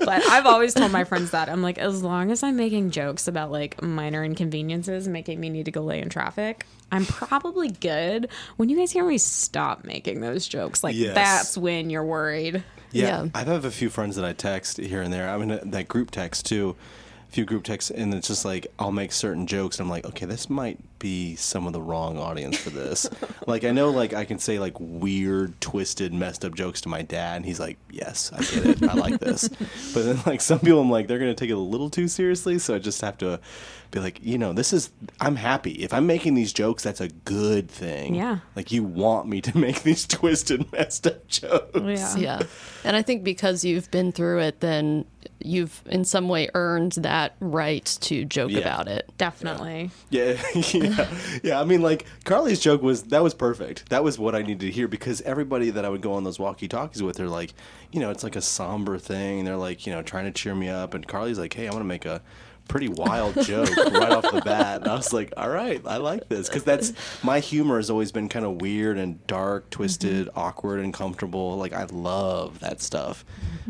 But 0.00 0.26
I've 0.28 0.46
always 0.46 0.74
told 0.74 0.92
my 0.92 1.04
friends 1.04 1.30
that. 1.30 1.48
I'm 1.48 1.62
like, 1.62 1.78
as 1.78 2.02
long 2.02 2.30
as 2.30 2.42
I'm 2.42 2.56
making 2.56 2.90
jokes 2.90 3.28
about 3.28 3.50
like 3.50 3.80
minor 3.82 4.24
inconveniences 4.24 5.08
making 5.08 5.40
me 5.40 5.48
need 5.50 5.64
to 5.66 5.70
go 5.70 5.82
lay 5.82 6.00
in 6.00 6.08
traffic, 6.08 6.66
I'm 6.90 7.04
probably 7.06 7.70
good. 7.70 8.28
When 8.56 8.68
you 8.68 8.76
guys 8.76 8.90
hear 8.92 9.04
me 9.06 9.18
stop 9.18 9.84
making 9.84 10.20
those 10.20 10.46
jokes, 10.48 10.82
like 10.84 10.94
Yes. 10.96 11.14
that's 11.14 11.58
when 11.58 11.90
you're 11.90 12.04
worried. 12.04 12.62
Yeah, 12.92 13.24
Yeah. 13.24 13.28
I 13.34 13.44
have 13.44 13.64
a 13.64 13.70
few 13.70 13.90
friends 13.90 14.16
that 14.16 14.24
I 14.24 14.32
text 14.32 14.78
here 14.78 15.02
and 15.02 15.12
there. 15.12 15.28
I'm 15.28 15.42
in 15.42 15.50
a, 15.50 15.56
uh, 15.56 15.60
that 15.64 15.88
group 15.88 16.10
text 16.10 16.46
too, 16.46 16.76
a 17.28 17.32
few 17.32 17.44
group 17.44 17.64
texts, 17.64 17.90
and 17.90 18.12
it's 18.14 18.28
just 18.28 18.44
like 18.44 18.66
I'll 18.78 18.92
make 18.92 19.12
certain 19.12 19.46
jokes. 19.46 19.78
And 19.78 19.86
I'm 19.86 19.90
like, 19.90 20.04
okay, 20.06 20.26
this 20.26 20.48
might 20.50 20.78
be 21.02 21.34
some 21.34 21.66
of 21.66 21.72
the 21.72 21.82
wrong 21.82 22.16
audience 22.16 22.56
for 22.56 22.70
this. 22.70 23.10
like 23.46 23.64
I 23.64 23.72
know, 23.72 23.90
like 23.90 24.14
I 24.14 24.24
can 24.24 24.38
say 24.38 24.58
like 24.60 24.74
weird, 24.78 25.60
twisted, 25.60 26.14
messed 26.14 26.44
up 26.44 26.54
jokes 26.54 26.80
to 26.82 26.88
my 26.88 27.02
dad, 27.02 27.36
and 27.36 27.44
he's 27.44 27.58
like, 27.58 27.76
yes, 27.90 28.32
I 28.32 28.38
get 28.38 28.82
it, 28.82 28.88
I 28.88 28.94
like 28.94 29.18
this. 29.20 29.48
But 29.94 30.04
then 30.04 30.18
like 30.24 30.40
some 30.40 30.60
people, 30.60 30.80
I'm 30.80 30.90
like, 30.90 31.08
they're 31.08 31.18
gonna 31.18 31.34
take 31.34 31.50
it 31.50 31.54
a 31.54 31.58
little 31.58 31.90
too 31.90 32.08
seriously, 32.08 32.58
so 32.58 32.74
I 32.74 32.78
just 32.78 33.00
have 33.02 33.18
to 33.18 33.40
be 33.90 33.98
like, 34.00 34.20
you 34.22 34.38
know, 34.38 34.52
this 34.54 34.72
is. 34.72 34.88
I'm 35.20 35.36
happy 35.36 35.72
if 35.72 35.92
I'm 35.92 36.06
making 36.06 36.34
these 36.34 36.52
jokes. 36.54 36.82
That's 36.82 37.00
a 37.02 37.08
good 37.08 37.68
thing. 37.70 38.14
Yeah. 38.14 38.38
Like 38.56 38.72
you 38.72 38.84
want 38.84 39.28
me 39.28 39.42
to 39.42 39.58
make 39.66 39.82
these 39.82 40.06
twisted, 40.06 40.70
messed 40.72 41.06
up 41.06 41.26
jokes. 41.28 41.76
Yeah. 42.16 42.16
Yeah. 42.16 42.42
And 42.84 42.96
I 42.96 43.02
think 43.02 43.22
because 43.22 43.64
you've 43.64 43.90
been 43.90 44.12
through 44.12 44.38
it, 44.40 44.60
then 44.60 45.04
you've 45.44 45.82
in 45.86 46.04
some 46.04 46.28
way 46.28 46.48
earned 46.54 46.92
that 46.92 47.34
right 47.40 47.84
to 48.00 48.24
joke 48.24 48.50
Yeah. 48.50 48.60
about 48.60 48.88
it. 48.88 49.10
Definitely. 49.18 49.90
Yeah, 50.08 50.40
yeah, 50.54 50.91
yeah. 51.42 51.60
I 51.60 51.64
mean, 51.64 51.82
like 51.82 52.06
Carly's 52.24 52.60
joke 52.60 52.82
was 52.82 53.04
that 53.04 53.22
was 53.22 53.34
perfect. 53.34 53.88
That 53.90 54.04
was 54.04 54.18
what 54.18 54.34
I 54.34 54.42
needed 54.42 54.60
to 54.60 54.70
hear 54.70 54.88
because 54.88 55.20
everybody 55.22 55.70
that 55.70 55.84
I 55.84 55.88
would 55.88 56.00
go 56.00 56.14
on 56.14 56.24
those 56.24 56.38
walkie 56.38 56.68
talkies 56.68 57.02
with, 57.02 57.16
they're 57.16 57.28
like, 57.28 57.54
you 57.90 58.00
know, 58.00 58.10
it's 58.10 58.24
like 58.24 58.36
a 58.36 58.42
somber 58.42 58.98
thing. 58.98 59.40
And 59.40 59.46
they're 59.46 59.56
like, 59.56 59.86
you 59.86 59.92
know, 59.92 60.02
trying 60.02 60.24
to 60.24 60.32
cheer 60.32 60.54
me 60.54 60.68
up. 60.68 60.94
And 60.94 61.06
Carly's 61.06 61.38
like, 61.38 61.54
hey, 61.54 61.66
I 61.66 61.70
want 61.70 61.80
to 61.80 61.84
make 61.84 62.04
a 62.04 62.22
pretty 62.68 62.88
wild 62.88 63.34
joke 63.42 63.74
right 63.76 64.10
off 64.10 64.30
the 64.30 64.40
bat. 64.44 64.82
And 64.82 64.90
I 64.90 64.94
was 64.94 65.12
like, 65.12 65.32
all 65.36 65.48
right, 65.48 65.80
I 65.86 65.98
like 65.98 66.28
this 66.28 66.48
because 66.48 66.64
that's 66.64 66.92
my 67.22 67.40
humor 67.40 67.76
has 67.76 67.90
always 67.90 68.12
been 68.12 68.28
kind 68.28 68.44
of 68.44 68.60
weird 68.60 68.98
and 68.98 69.24
dark, 69.26 69.70
twisted, 69.70 70.28
mm-hmm. 70.28 70.38
awkward, 70.38 70.80
and 70.80 70.92
comfortable. 70.92 71.56
Like 71.56 71.72
I 71.72 71.84
love 71.84 72.60
that 72.60 72.80
stuff. 72.80 73.24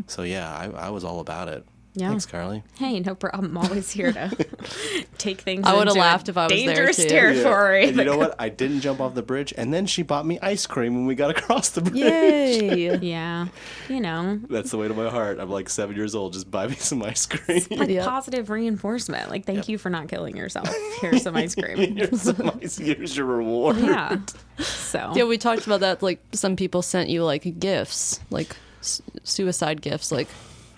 So 0.07 0.23
yeah, 0.23 0.51
I, 0.53 0.87
I 0.87 0.89
was 0.89 1.03
all 1.03 1.19
about 1.19 1.47
it. 1.47 1.65
Yeah. 1.95 2.09
Thanks, 2.09 2.25
Carly. 2.25 2.63
Hey, 2.79 2.99
no 3.01 3.13
problem. 3.13 3.55
I'm 3.55 3.65
always 3.65 3.91
here 3.91 4.11
to 4.11 4.29
take 5.19 5.41
things. 5.41 5.61
I 5.63 5.75
would've 5.75 5.95
laughed 5.95 6.27
if 6.27 6.37
I 6.37 6.45
was 6.47 6.51
there, 6.51 6.65
dangerous 6.73 6.97
too. 6.97 7.07
territory. 7.07 7.87
And 7.89 7.97
you 7.97 8.03
know 8.05 8.17
what? 8.17 8.33
I 8.39 8.49
didn't 8.49 8.81
jump 8.81 8.99
off 8.99 9.13
the 9.13 9.21
bridge, 9.21 9.53
and 9.55 9.71
then 9.71 9.85
she 9.85 10.01
bought 10.01 10.25
me 10.25 10.39
ice 10.41 10.65
cream 10.65 10.95
when 10.95 11.05
we 11.05 11.13
got 11.13 11.29
across 11.37 11.69
the 11.69 11.81
bridge. 11.81 11.95
Yay. 11.95 12.97
Yeah, 13.03 13.47
you 13.89 13.99
know, 13.99 14.39
That's 14.49 14.71
the 14.71 14.77
way 14.77 14.87
to 14.87 14.93
my 14.95 15.09
heart. 15.09 15.39
I'm 15.39 15.49
like 15.51 15.69
seven 15.69 15.95
years 15.95 16.15
old. 16.15 16.33
Just 16.33 16.49
buy 16.49 16.67
me 16.67 16.75
some 16.75 17.03
ice 17.03 17.25
cream. 17.27 17.61
like 17.69 17.89
Yeah. 17.89 18.05
positive 18.05 18.49
reinforcement. 18.49 19.29
Like, 19.29 19.45
thank 19.45 19.69
you 19.69 19.77
for 19.77 19.89
not 19.91 20.07
killing 20.07 20.35
yourself. 20.35 20.69
Here's 20.99 21.21
some 21.21 21.35
ice 21.35 21.53
cream. 21.53 21.95
here's, 21.97 22.21
some 22.23 22.51
ice, 22.61 22.77
here's 22.77 23.15
your 23.15 23.27
reward. 23.27 23.77
yeah. 23.77 24.17
So 24.59 25.11
Yeah, 25.15 25.25
we 25.25 25.37
talked 25.37 25.65
about 25.67 25.81
that. 25.81 26.01
Like 26.01 26.21
some 26.31 26.55
people 26.55 26.81
sent 26.81 27.09
you 27.09 27.23
like 27.23 27.59
gifts, 27.59 28.19
like 28.31 28.55
s- 28.79 29.01
suicide 29.23 29.81
gifts. 29.81 30.11
Like, 30.11 30.27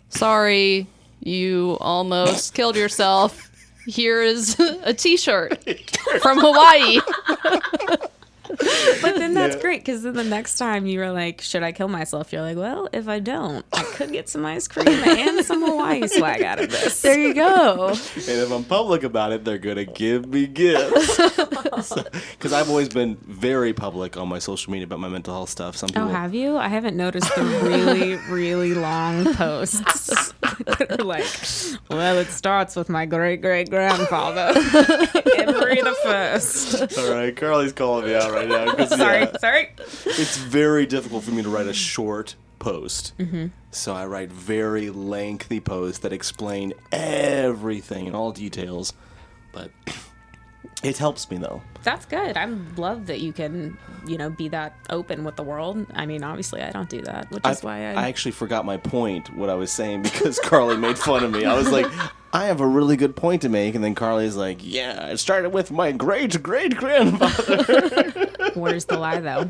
sorry, 0.10 0.88
you 1.26 1.78
almost 1.82 2.54
killed 2.54 2.78
yourself. 2.78 3.52
Here 3.86 4.22
is 4.22 4.58
a 4.60 4.94
T-shirt 4.94 5.62
from 6.22 6.40
Hawaii. 6.40 7.02
but 9.02 9.16
then 9.16 9.34
that's 9.34 9.56
Yeah. 9.56 9.62
great 9.62 9.82
because 9.82 10.04
then 10.04 10.14
the 10.14 10.24
next 10.24 10.58
time 10.58 10.86
you 10.86 11.00
were 11.00 11.12
like, 11.12 11.42
should 11.42 11.62
I 11.64 11.72
kill 11.72 11.88
myself? 11.88 12.32
You're 12.32 12.42
like, 12.44 12.58
well, 12.58 12.88
if 12.94 13.08
I 13.08 13.20
don't, 13.20 13.66
I 13.74 13.82
could 13.84 14.12
get 14.12 14.30
some 14.30 14.46
ice 14.46 14.68
cream 14.68 14.88
and 14.88 15.44
some 15.46 15.62
Hawaii 15.66 16.08
swag 16.08 16.42
out 16.44 16.60
of 16.60 16.70
this. 16.72 17.02
There 17.02 17.20
you 17.20 17.34
go. 17.34 17.90
And 17.90 17.98
if 18.30 18.52
I'm 18.52 18.64
public 18.64 19.04
about 19.04 19.32
it, 19.34 19.44
they're 19.44 19.58
gonna 19.58 19.86
give 19.86 20.28
me 20.28 20.48
gifts. 20.48 21.20
Because 22.32 22.54
I've 22.54 22.70
always 22.70 22.90
been 22.90 23.18
very 23.22 23.74
public 23.74 24.18
on 24.18 24.28
my 24.30 24.40
social 24.40 24.72
media 24.72 24.86
about 24.86 25.00
my 25.00 25.10
mental 25.10 25.34
health 25.34 25.50
stuff. 25.50 25.76
Some 25.76 25.90
oh, 25.92 25.94
people, 25.94 26.08
Oh, 26.08 26.12
have 26.12 26.34
you? 26.34 26.58
I 26.58 26.68
haven't 26.68 26.96
noticed 26.98 27.34
the 27.36 27.44
really, 27.44 28.16
really 28.30 28.74
long 28.74 29.34
posts 29.36 30.34
that 30.66 31.00
are 31.00 31.04
like, 31.04 31.26
well, 31.90 32.18
it 32.18 32.28
starts 32.28 32.76
with 32.76 32.90
my 32.90 33.06
great 33.06 33.42
great 33.42 33.70
grandfather, 33.70 34.54
Henry 35.36 35.82
the 35.82 35.96
First. 36.04 36.98
all 36.98 37.14
right, 37.14 37.36
Carly's 37.36 37.74
calling 37.74 38.06
me 38.06 38.16
out 38.16 38.32
right 38.32 38.48
now. 38.48 38.86
Sorry, 38.86 39.22
yeah, 39.22 39.38
sorry. 39.38 39.70
it's 40.06 40.38
very 40.38 40.86
difficult 40.86 41.24
for 41.24 41.32
me 41.32 41.44
to 41.44 41.50
write 41.50 41.68
a 41.68 41.74
short 41.74 42.36
post. 42.60 43.14
Mm-hmm. 43.20 43.48
So 43.72 43.94
I 43.94 44.06
write 44.06 44.32
very 44.32 44.90
lengthy 44.90 45.60
posts 45.60 46.00
that 46.00 46.14
explain 46.14 46.74
everything 46.92 48.08
in 48.08 48.16
all 48.16 48.32
details. 48.32 48.94
But 49.52 49.72
It 50.84 50.98
helps 50.98 51.30
me 51.32 51.38
though. 51.38 51.62
That's 51.84 52.06
good. 52.06 52.36
I 52.38 52.46
love 52.78 53.06
that 53.08 53.22
you 53.22 53.32
can, 53.32 53.78
you 54.08 54.18
know, 54.18 54.30
be 54.30 54.48
that 54.50 54.76
open 54.90 55.24
with 55.24 55.36
the 55.36 55.44
world. 55.44 55.86
I 55.94 56.06
mean, 56.06 56.24
obviously, 56.24 56.62
I 56.62 56.72
don't 56.72 56.90
do 56.90 57.02
that, 57.04 57.30
which 57.32 57.46
is 57.46 57.64
why 57.64 57.92
I. 57.92 58.06
I 58.06 58.08
actually 58.08 58.32
forgot 58.32 58.66
my 58.66 58.78
point, 58.78 59.36
what 59.36 59.50
I 59.50 59.54
was 59.56 59.72
saying, 59.72 60.02
because 60.02 60.40
Carly 60.44 60.78
made 60.78 60.98
fun 60.98 61.24
of 61.24 61.32
me. 61.32 61.46
I 61.46 61.56
was 61.56 61.72
like, 61.72 61.86
I 62.34 62.46
have 62.46 62.60
a 62.62 62.68
really 62.68 62.98
good 62.98 63.16
point 63.16 63.44
to 63.44 63.50
make. 63.50 63.76
And 63.76 63.84
then 63.84 63.94
Carly's 63.96 64.36
like, 64.36 64.58
Yeah, 64.62 65.08
it 65.10 65.18
started 65.18 65.50
with 65.52 65.70
my 65.72 65.92
great 65.92 66.42
great 66.42 66.76
grandfather. 66.76 68.32
Where's 68.56 68.86
the 68.86 68.98
lie, 68.98 69.20
though? 69.20 69.50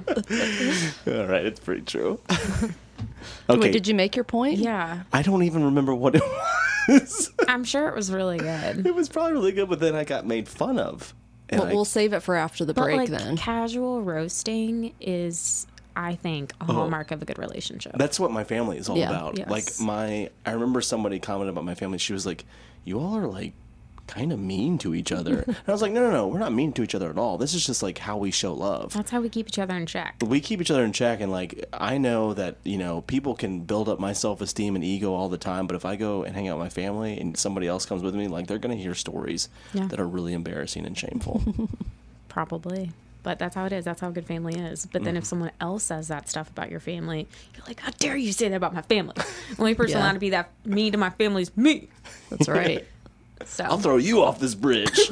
All 1.20 1.28
right, 1.28 1.46
it's 1.46 1.60
pretty 1.60 1.82
true. 1.84 2.20
Wait, 2.28 3.58
Okay. 3.58 3.72
did 3.72 3.88
you 3.88 3.94
make 3.94 4.16
your 4.16 4.26
point? 4.26 4.58
Yeah, 4.58 5.04
I 5.14 5.22
don't 5.22 5.44
even 5.44 5.64
remember 5.66 5.94
what 5.94 6.16
it 6.16 6.22
was. 6.22 6.62
I'm 7.48 7.64
sure 7.64 7.88
it 7.90 7.96
was 7.96 8.12
really 8.12 8.38
good. 8.38 8.86
it 8.86 8.94
was 8.96 9.10
probably 9.10 9.34
really 9.34 9.52
good, 9.52 9.70
but 9.70 9.80
then 9.80 9.96
I 9.96 10.04
got 10.04 10.26
made 10.26 10.48
fun 10.48 10.80
of. 10.80 11.14
And 11.50 11.60
Well, 11.62 11.70
I- 11.70 11.74
we'll 11.74 11.86
save 11.86 12.14
it 12.14 12.22
for 12.22 12.36
after 12.36 12.66
the 12.66 12.74
But 12.74 12.84
break 12.86 12.98
like 12.98 13.10
then. 13.10 13.38
casual 13.38 14.02
roasting 14.02 14.94
is, 15.00 15.68
I 15.96 16.16
think, 16.16 16.52
a 16.54 16.66
oh. 16.70 16.74
hallmark 16.74 17.12
of 17.12 17.22
a 17.22 17.26
good 17.26 17.38
relationship. 17.38 17.94
That's 17.98 18.20
what 18.20 18.32
my 18.32 18.44
family 18.44 18.78
is 18.78 18.90
all 18.90 18.98
Yeah. 18.98 19.10
about. 19.10 19.38
Yes. 19.38 19.50
Like 19.50 19.80
my, 19.80 20.30
I 20.46 20.52
remember 20.52 20.82
somebody 20.82 21.20
commented 21.20 21.52
about 21.54 21.64
my 21.66 21.76
family. 21.76 21.98
She 22.00 22.14
was 22.14 22.26
like, 22.26 22.46
"You 22.84 23.00
all 23.00 23.16
are 23.18 23.28
like 23.28 23.54
kind 24.08 24.32
of 24.32 24.40
mean 24.40 24.78
to 24.80 24.94
each 24.96 25.12
other." 25.12 25.40
and 25.48 25.56
I 25.68 25.72
was 25.72 25.82
like, 25.82 25.92
"No, 25.92 26.02
no, 26.02 26.12
no, 26.12 26.28
we're 26.28 26.40
not 26.40 26.54
mean 26.54 26.74
to 26.74 26.84
each 26.84 26.96
other 26.96 27.10
at 27.10 27.18
all. 27.18 27.38
This 27.38 27.54
is 27.54 27.66
just 27.66 27.82
like 27.84 27.98
how 27.98 28.18
we 28.18 28.32
show 28.32 28.54
love. 28.54 28.94
That's 28.94 29.12
how 29.12 29.22
we 29.22 29.30
keep 29.30 29.48
each 29.48 29.60
other 29.60 29.76
in 29.76 29.86
check. 29.86 30.16
We 30.26 30.40
keep 30.42 30.62
each 30.62 30.72
other 30.72 30.84
in 30.84 30.94
check, 30.94 31.22
and 31.22 31.32
like 31.32 31.66
I 31.74 31.98
know 31.98 32.34
that 32.34 32.58
you 32.64 32.78
know 32.78 33.02
people 33.02 33.36
can 33.36 33.62
build 33.62 33.90
up 33.90 34.00
my 34.00 34.14
self 34.14 34.42
esteem 34.42 34.76
and 34.76 34.84
ego 34.84 35.14
all 35.14 35.30
the 35.30 35.38
time, 35.38 35.68
but 35.68 35.76
if 35.76 35.86
I 35.86 35.96
go 35.96 36.24
and 36.24 36.36
hang 36.36 36.48
out 36.48 36.58
with 36.58 36.66
my 36.66 36.70
family 36.70 37.20
and 37.20 37.38
somebody 37.38 37.68
else 37.68 37.86
comes 37.86 38.02
with 38.04 38.16
me, 38.16 38.28
like 38.28 38.48
they're 38.48 38.58
gonna 38.60 38.76
hear 38.76 38.96
stories 38.96 39.50
Yeah. 39.74 39.88
that 39.88 40.00
are 40.00 40.08
really 40.08 40.34
embarrassing 40.34 40.86
and 40.86 40.98
shameful. 40.98 41.42
Probably. 42.30 42.92
But 43.24 43.40
that's 43.40 43.56
how 43.56 43.66
it 43.66 43.72
is. 43.74 43.86
That's 43.86 44.02
how 44.02 44.10
a 44.10 44.12
good 44.12 44.28
family 44.28 44.54
is. 44.54 44.86
But 44.86 45.02
Mm. 45.02 45.06
then 45.06 45.18
if 45.18 45.26
someone 45.26 45.50
else 45.60 45.84
says 45.86 46.10
that 46.10 46.30
stuff 46.30 46.48
about 46.52 46.70
your 46.70 46.80
family, 46.80 47.28
you're 47.56 47.66
like, 47.66 47.80
how 47.80 47.90
dare 47.98 48.16
you 48.16 48.32
say 48.32 48.50
that 48.50 48.56
about 48.56 48.74
my 48.76 48.84
family? 48.84 49.16
The 49.16 49.26
only 49.58 49.74
person 49.74 49.98
Yeah. 49.98 50.04
allowed 50.04 50.14
to 50.14 50.20
be 50.20 50.30
that 50.30 50.52
mean 50.64 50.92
to 50.92 51.00
my 51.00 51.10
family 51.10 51.42
is 51.42 51.56
me. 51.58 51.88
That's 52.30 52.48
right. 52.48 52.86
So 53.46 53.64
I'll 53.64 53.78
throw 53.78 53.98
you 53.98 54.24
off 54.24 54.40
this 54.40 54.56
bridge. 54.56 55.12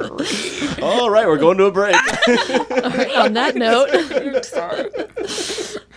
all 0.82 1.10
right, 1.10 1.26
we're 1.26 1.38
going 1.38 1.58
to 1.58 1.64
a 1.64 1.70
break. 1.70 1.96
On 3.16 3.32
that 3.34 3.52
note, 3.56 3.90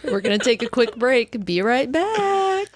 we're 0.03 0.21
going 0.21 0.37
to 0.37 0.43
take 0.43 0.63
a 0.63 0.69
quick 0.69 0.95
break. 0.95 1.45
Be 1.45 1.61
right 1.61 1.91
back. 1.91 2.67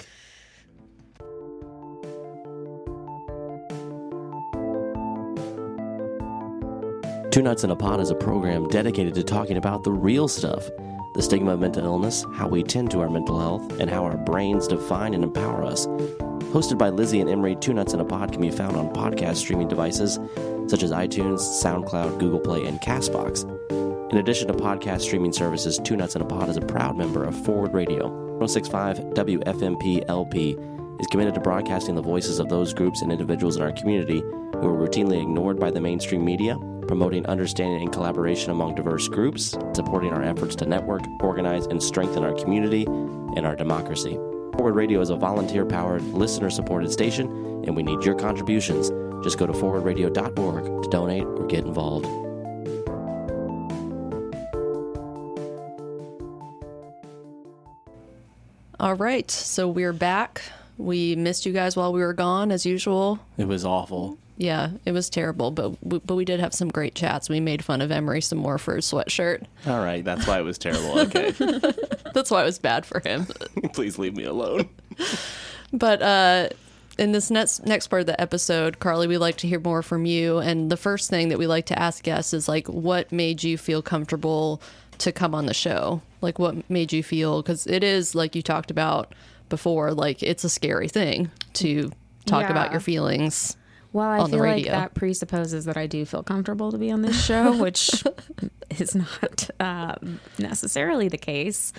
Two 7.31 7.41
Nuts 7.43 7.63
in 7.63 7.71
a 7.71 7.75
Pod 7.75 7.99
is 7.99 8.09
a 8.09 8.15
program 8.15 8.67
dedicated 8.69 9.13
to 9.15 9.23
talking 9.23 9.57
about 9.57 9.83
the 9.83 9.91
real 9.91 10.27
stuff 10.27 10.69
the 11.17 11.23
stigma 11.23 11.53
of 11.53 11.59
mental 11.59 11.83
illness, 11.83 12.23
how 12.35 12.47
we 12.47 12.61
tend 12.61 12.91
to 12.91 12.99
our 12.99 13.09
mental 13.09 13.39
health, 13.39 13.79
and 13.79 13.89
how 13.89 14.03
our 14.03 14.17
brains 14.17 14.67
define 14.67 15.15
and 15.15 15.23
empower 15.23 15.63
us. 15.63 15.87
Hosted 16.51 16.77
by 16.77 16.89
Lizzie 16.89 17.19
and 17.19 17.29
Emery, 17.29 17.57
Two 17.57 17.73
Nuts 17.73 17.93
in 17.93 17.99
a 17.99 18.05
Pod 18.05 18.31
can 18.31 18.41
be 18.41 18.49
found 18.49 18.77
on 18.77 18.93
podcast 18.93 19.35
streaming 19.35 19.67
devices 19.67 20.17
such 20.67 20.81
as 20.81 20.91
iTunes, 20.91 21.39
SoundCloud, 21.39 22.19
Google 22.19 22.39
Play, 22.39 22.65
and 22.65 22.79
Castbox. 22.79 23.43
In 24.11 24.17
addition 24.17 24.47
to 24.47 24.53
podcast 24.53 25.01
streaming 25.01 25.33
services, 25.33 25.77
Two 25.83 25.97
Nuts 25.97 26.15
in 26.15 26.21
a 26.21 26.25
Pod 26.25 26.47
is 26.47 26.55
a 26.55 26.61
proud 26.61 26.97
member 26.97 27.25
of 27.25 27.35
Forward 27.45 27.73
Radio. 27.73 28.07
1065 28.37 28.97
WFMP 28.97 30.05
LP 30.07 30.57
is 31.01 31.07
committed 31.07 31.33
to 31.33 31.41
broadcasting 31.41 31.95
the 31.95 32.01
voices 32.01 32.39
of 32.39 32.47
those 32.47 32.73
groups 32.73 33.01
and 33.01 33.11
individuals 33.11 33.57
in 33.57 33.61
our 33.61 33.73
community 33.73 34.21
who 34.21 34.67
are 34.67 34.87
routinely 34.87 35.21
ignored 35.21 35.59
by 35.59 35.69
the 35.69 35.81
mainstream 35.81 36.23
media, 36.23 36.57
promoting 36.87 37.25
understanding 37.25 37.81
and 37.81 37.91
collaboration 37.91 38.51
among 38.51 38.73
diverse 38.73 39.09
groups, 39.09 39.57
supporting 39.73 40.13
our 40.13 40.23
efforts 40.23 40.55
to 40.55 40.65
network, 40.65 41.01
organize, 41.21 41.65
and 41.65 41.83
strengthen 41.83 42.23
our 42.23 42.33
community 42.33 42.85
and 43.35 43.45
our 43.45 43.55
democracy. 43.55 44.17
Forward 44.57 44.73
Radio 44.73 45.01
is 45.01 45.11
a 45.11 45.15
volunteer 45.15 45.65
powered, 45.67 46.01
listener 46.01 46.49
supported 46.49 46.91
station, 46.91 47.27
and 47.65 47.75
we 47.75 47.83
need 47.83 48.03
your 48.03 48.15
contributions. 48.15 48.89
Just 49.23 49.37
go 49.37 49.45
to 49.45 49.53
forwardradio.org 49.53 50.83
to 50.83 50.89
donate 50.89 51.23
or 51.23 51.45
get 51.45 51.63
involved. 51.63 52.07
All 58.79 58.95
right. 58.95 59.29
So 59.29 59.67
we're 59.67 59.93
back. 59.93 60.41
We 60.79 61.15
missed 61.15 61.45
you 61.45 61.53
guys 61.53 61.75
while 61.75 61.93
we 61.93 62.01
were 62.01 62.13
gone, 62.13 62.51
as 62.51 62.65
usual. 62.65 63.19
It 63.37 63.47
was 63.47 63.63
awful. 63.63 64.17
Yeah, 64.37 64.69
it 64.85 64.91
was 64.91 65.09
terrible, 65.09 65.49
but 65.49 65.83
we, 65.83 65.99
but 65.99 66.15
we 66.15 66.23
did 66.23 66.39
have 66.39 66.53
some 66.53 66.69
great 66.69 66.93
chats. 66.93 67.27
We 67.27 67.39
made 67.39 67.65
fun 67.65 67.81
of 67.81 67.91
Emery 67.91 68.21
some 68.21 68.37
more 68.37 68.59
for 68.59 68.75
his 68.75 68.85
sweatshirt. 68.85 69.45
All 69.65 69.79
right, 69.79 70.05
that's 70.05 70.27
why 70.27 70.39
it 70.39 70.43
was 70.43 70.59
terrible. 70.59 70.99
Okay. 70.99 71.31
That's 72.13 72.31
why 72.31 72.41
it 72.41 72.45
was 72.45 72.57
bad 72.57 72.85
for 72.85 72.99
him. 72.99 73.25
Please 73.73 73.99
leave 73.99 74.15
me 74.15 74.23
alone. 74.23 74.69
But 75.73 76.01
uh, 76.01 76.49
in 76.97 77.11
this 77.11 77.29
next 77.29 77.65
next 77.65 77.87
part 77.87 77.99
of 77.99 78.05
the 78.05 78.19
episode, 78.19 78.79
Carly, 78.79 79.05
we 79.05 79.17
like 79.17 79.35
to 79.37 79.47
hear 79.47 79.59
more 79.59 79.81
from 79.81 80.05
you. 80.05 80.37
And 80.37 80.71
the 80.71 80.77
first 80.77 81.09
thing 81.09 81.27
that 81.27 81.37
we 81.37 81.45
like 81.45 81.65
to 81.67 81.77
ask 81.77 82.03
guests 82.03 82.33
is 82.33 82.47
like, 82.47 82.67
what 82.67 83.11
made 83.11 83.43
you 83.43 83.57
feel 83.57 83.81
comfortable 83.81 84.61
to 84.99 85.11
come 85.11 85.35
on 85.35 85.45
the 85.45 85.53
show? 85.53 86.01
Like, 86.21 86.39
what 86.39 86.69
made 86.69 86.93
you 86.93 87.03
feel? 87.03 87.41
Because 87.41 87.67
it 87.67 87.83
is 87.83 88.15
like 88.15 88.33
you 88.33 88.41
talked 88.41 88.71
about 88.71 89.13
before. 89.49 89.93
Like, 89.93 90.23
it's 90.23 90.45
a 90.45 90.49
scary 90.49 90.87
thing 90.87 91.31
to 91.55 91.91
talk 92.25 92.49
about 92.49 92.71
your 92.71 92.79
feelings. 92.79 93.57
Well, 93.93 94.09
I 94.09 94.29
feel 94.29 94.39
like 94.39 94.65
that 94.65 94.93
presupposes 94.93 95.65
that 95.65 95.77
I 95.77 95.87
do 95.87 96.05
feel 96.05 96.23
comfortable 96.23 96.71
to 96.71 96.77
be 96.77 96.91
on 96.91 97.01
this 97.01 97.23
show, 97.23 97.57
which 97.57 98.03
is 98.69 98.95
not 98.95 99.49
uh, 99.59 99.95
necessarily 100.37 101.07
the 101.07 101.17
case. 101.17 101.73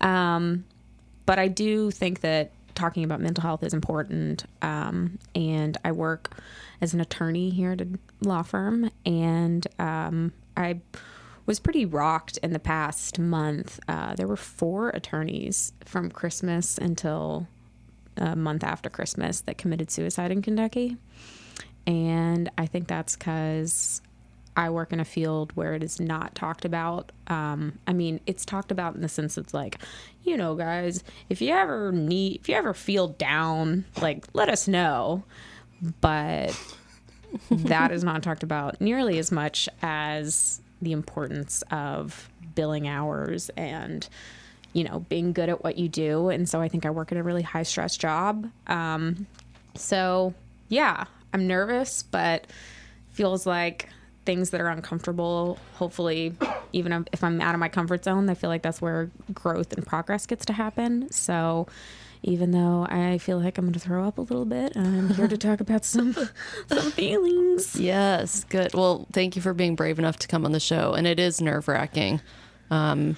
Um, 0.00 0.64
but 1.26 1.38
I 1.38 1.48
do 1.48 1.90
think 1.90 2.20
that 2.20 2.52
talking 2.74 3.04
about 3.04 3.20
mental 3.20 3.42
health 3.42 3.62
is 3.62 3.72
important. 3.72 4.44
Um, 4.62 5.18
and 5.34 5.76
I 5.84 5.92
work 5.92 6.36
as 6.80 6.94
an 6.94 7.00
attorney 7.00 7.50
here 7.50 7.72
at 7.72 7.80
a 7.80 7.88
law 8.20 8.42
firm, 8.42 8.90
and 9.06 9.66
um, 9.78 10.32
I 10.56 10.80
was 11.46 11.60
pretty 11.60 11.84
rocked 11.84 12.38
in 12.38 12.52
the 12.52 12.58
past 12.58 13.18
month. 13.18 13.78
Uh, 13.86 14.14
there 14.14 14.26
were 14.26 14.36
four 14.36 14.88
attorneys 14.90 15.72
from 15.84 16.10
Christmas 16.10 16.78
until 16.78 17.46
a 18.16 18.36
month 18.36 18.64
after 18.64 18.88
Christmas 18.88 19.40
that 19.42 19.58
committed 19.58 19.90
suicide 19.90 20.30
in 20.30 20.42
Kentucky. 20.42 20.96
And 21.86 22.50
I 22.56 22.66
think 22.66 22.88
that's 22.88 23.16
because 23.16 24.00
I 24.56 24.70
work 24.70 24.92
in 24.92 25.00
a 25.00 25.04
field 25.04 25.52
where 25.54 25.74
it 25.74 25.82
is 25.82 26.00
not 26.00 26.34
talked 26.34 26.64
about. 26.64 27.12
Um, 27.26 27.78
I 27.86 27.92
mean, 27.92 28.20
it's 28.26 28.44
talked 28.44 28.70
about 28.70 28.94
in 28.94 29.00
the 29.00 29.08
sense 29.08 29.36
it's 29.36 29.52
like, 29.52 29.78
you 30.22 30.36
know, 30.36 30.54
guys, 30.54 31.02
if 31.28 31.42
you 31.42 31.52
ever 31.52 31.90
need, 31.92 32.40
if 32.40 32.48
you 32.48 32.54
ever 32.54 32.72
feel 32.72 33.08
down, 33.08 33.84
like, 34.00 34.26
let 34.32 34.48
us 34.48 34.68
know. 34.68 35.24
But 36.00 36.58
that 37.50 37.90
is 37.90 38.04
not 38.04 38.22
talked 38.22 38.42
about 38.42 38.80
nearly 38.80 39.18
as 39.18 39.32
much 39.32 39.68
as 39.82 40.60
the 40.80 40.92
importance 40.92 41.62
of 41.70 42.30
billing 42.54 42.86
hours 42.86 43.50
and 43.56 44.08
you 44.74 44.84
know 44.84 45.00
being 45.08 45.32
good 45.32 45.48
at 45.48 45.64
what 45.64 45.78
you 45.78 45.88
do 45.88 46.28
and 46.28 46.46
so 46.48 46.60
i 46.60 46.68
think 46.68 46.84
i 46.84 46.90
work 46.90 47.10
in 47.10 47.16
a 47.16 47.22
really 47.22 47.42
high 47.42 47.62
stress 47.62 47.96
job 47.96 48.50
um, 48.66 49.26
so 49.74 50.34
yeah 50.68 51.04
i'm 51.32 51.46
nervous 51.46 52.02
but 52.02 52.46
feels 53.10 53.46
like 53.46 53.88
things 54.26 54.50
that 54.50 54.60
are 54.60 54.68
uncomfortable 54.68 55.58
hopefully 55.76 56.34
even 56.72 57.06
if 57.12 57.24
i'm 57.24 57.40
out 57.40 57.54
of 57.54 57.60
my 57.60 57.68
comfort 57.68 58.04
zone 58.04 58.28
i 58.28 58.34
feel 58.34 58.50
like 58.50 58.62
that's 58.62 58.82
where 58.82 59.10
growth 59.32 59.72
and 59.72 59.86
progress 59.86 60.26
gets 60.26 60.44
to 60.44 60.52
happen 60.52 61.10
so 61.10 61.66
even 62.22 62.50
though 62.50 62.86
i 62.90 63.18
feel 63.18 63.38
like 63.38 63.58
i'm 63.58 63.66
going 63.66 63.72
to 63.74 63.78
throw 63.78 64.06
up 64.06 64.18
a 64.18 64.22
little 64.22 64.46
bit 64.46 64.74
i'm 64.76 65.10
here 65.10 65.28
to 65.28 65.36
talk 65.36 65.60
about 65.60 65.84
some 65.84 66.14
some 66.68 66.90
feelings 66.92 67.78
Yes, 67.78 68.44
good. 68.44 68.72
Well, 68.74 69.06
thank 69.12 69.36
you 69.36 69.42
for 69.42 69.52
being 69.54 69.74
brave 69.76 69.98
enough 69.98 70.18
to 70.20 70.28
come 70.28 70.44
on 70.44 70.52
the 70.52 70.60
show. 70.60 70.92
And 70.94 71.06
it 71.06 71.18
is 71.20 71.40
nerve 71.40 71.68
wracking. 71.68 72.20
Um, 72.70 73.16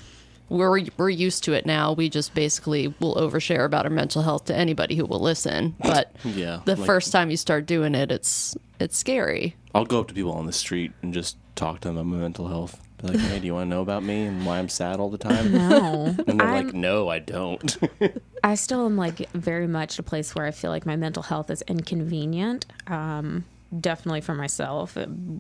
we're 0.49 0.85
we're 0.97 1.11
used 1.11 1.45
to 1.45 1.53
it 1.53 1.67
now. 1.67 1.93
We 1.93 2.09
just 2.09 2.35
basically 2.35 2.95
will 3.01 3.15
overshare 3.17 3.65
about 3.65 3.85
our 3.85 3.91
mental 3.91 4.23
health 4.23 4.45
to 4.47 4.55
anybody 4.57 4.95
who 4.97 5.05
will 5.05 5.21
listen. 5.21 5.75
But 5.81 6.13
Yeah, 6.25 6.61
the 6.65 6.77
like- 6.77 6.87
first 6.87 7.13
time 7.13 7.31
you 7.31 7.37
start 7.37 7.67
doing 7.67 7.95
it, 7.95 8.11
it's 8.13 8.57
it's 8.79 8.97
scary. 8.97 9.57
I'll 9.75 9.85
go 9.85 10.01
up 10.01 10.09
to 10.09 10.15
people 10.15 10.33
on 10.33 10.47
the 10.47 10.53
street 10.53 10.93
and 11.03 11.13
just 11.13 11.37
talk 11.55 11.81
to 11.81 11.89
them 11.89 11.97
about 11.97 12.07
my 12.07 12.17
mental 12.17 12.49
health. 12.49 12.81
Be 13.03 13.09
like, 13.09 13.19
hey, 13.19 13.39
do 13.41 13.47
you 13.47 13.53
want 13.53 13.67
to 13.67 13.75
know 13.75 13.83
about 13.83 14.03
me 14.03 14.25
and 14.25 14.47
why 14.47 14.59
I'm 14.59 14.71
sad 14.71 15.01
all 15.01 15.11
the 15.11 15.19
time? 15.19 15.53
no 15.53 16.15
And 16.27 16.41
they're 16.41 16.47
I'm- 16.47 16.67
like, 16.67 16.75
no, 16.75 17.09
I 17.09 17.19
don't. 17.19 17.77
I 18.45 18.55
still 18.55 18.87
am 18.87 18.97
like 18.97 19.31
very 19.33 19.67
much 19.67 19.95
at 19.95 19.99
a 19.99 20.03
place 20.03 20.35
where 20.35 20.47
I 20.47 20.51
feel 20.51 20.71
like 20.71 20.87
my 20.87 20.97
mental 20.97 21.23
health 21.23 21.51
is 21.51 21.63
inconvenient. 21.69 22.65
Um, 22.87 23.45
definitely 23.79 24.21
for 24.23 24.35
myself, 24.35 24.97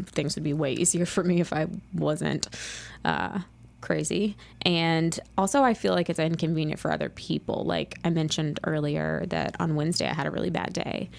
things 0.06 0.34
would 0.34 0.44
be 0.44 0.52
way 0.52 0.72
easier 0.72 1.06
for 1.06 1.22
me 1.24 1.40
if 1.40 1.52
I 1.52 1.66
wasn't 1.94 2.48
uh, 3.04 3.38
crazy. 3.80 4.36
And 4.62 5.18
also, 5.36 5.62
I 5.62 5.74
feel 5.74 5.94
like 5.94 6.10
it's 6.10 6.18
inconvenient 6.18 6.80
for 6.80 6.90
other 6.90 7.08
people. 7.08 7.64
Like 7.64 7.98
I 8.04 8.10
mentioned 8.10 8.60
earlier, 8.64 9.24
that 9.28 9.56
on 9.60 9.76
Wednesday 9.76 10.08
I 10.08 10.14
had 10.14 10.26
a 10.26 10.30
really 10.30 10.50
bad 10.50 10.72
day, 10.72 11.10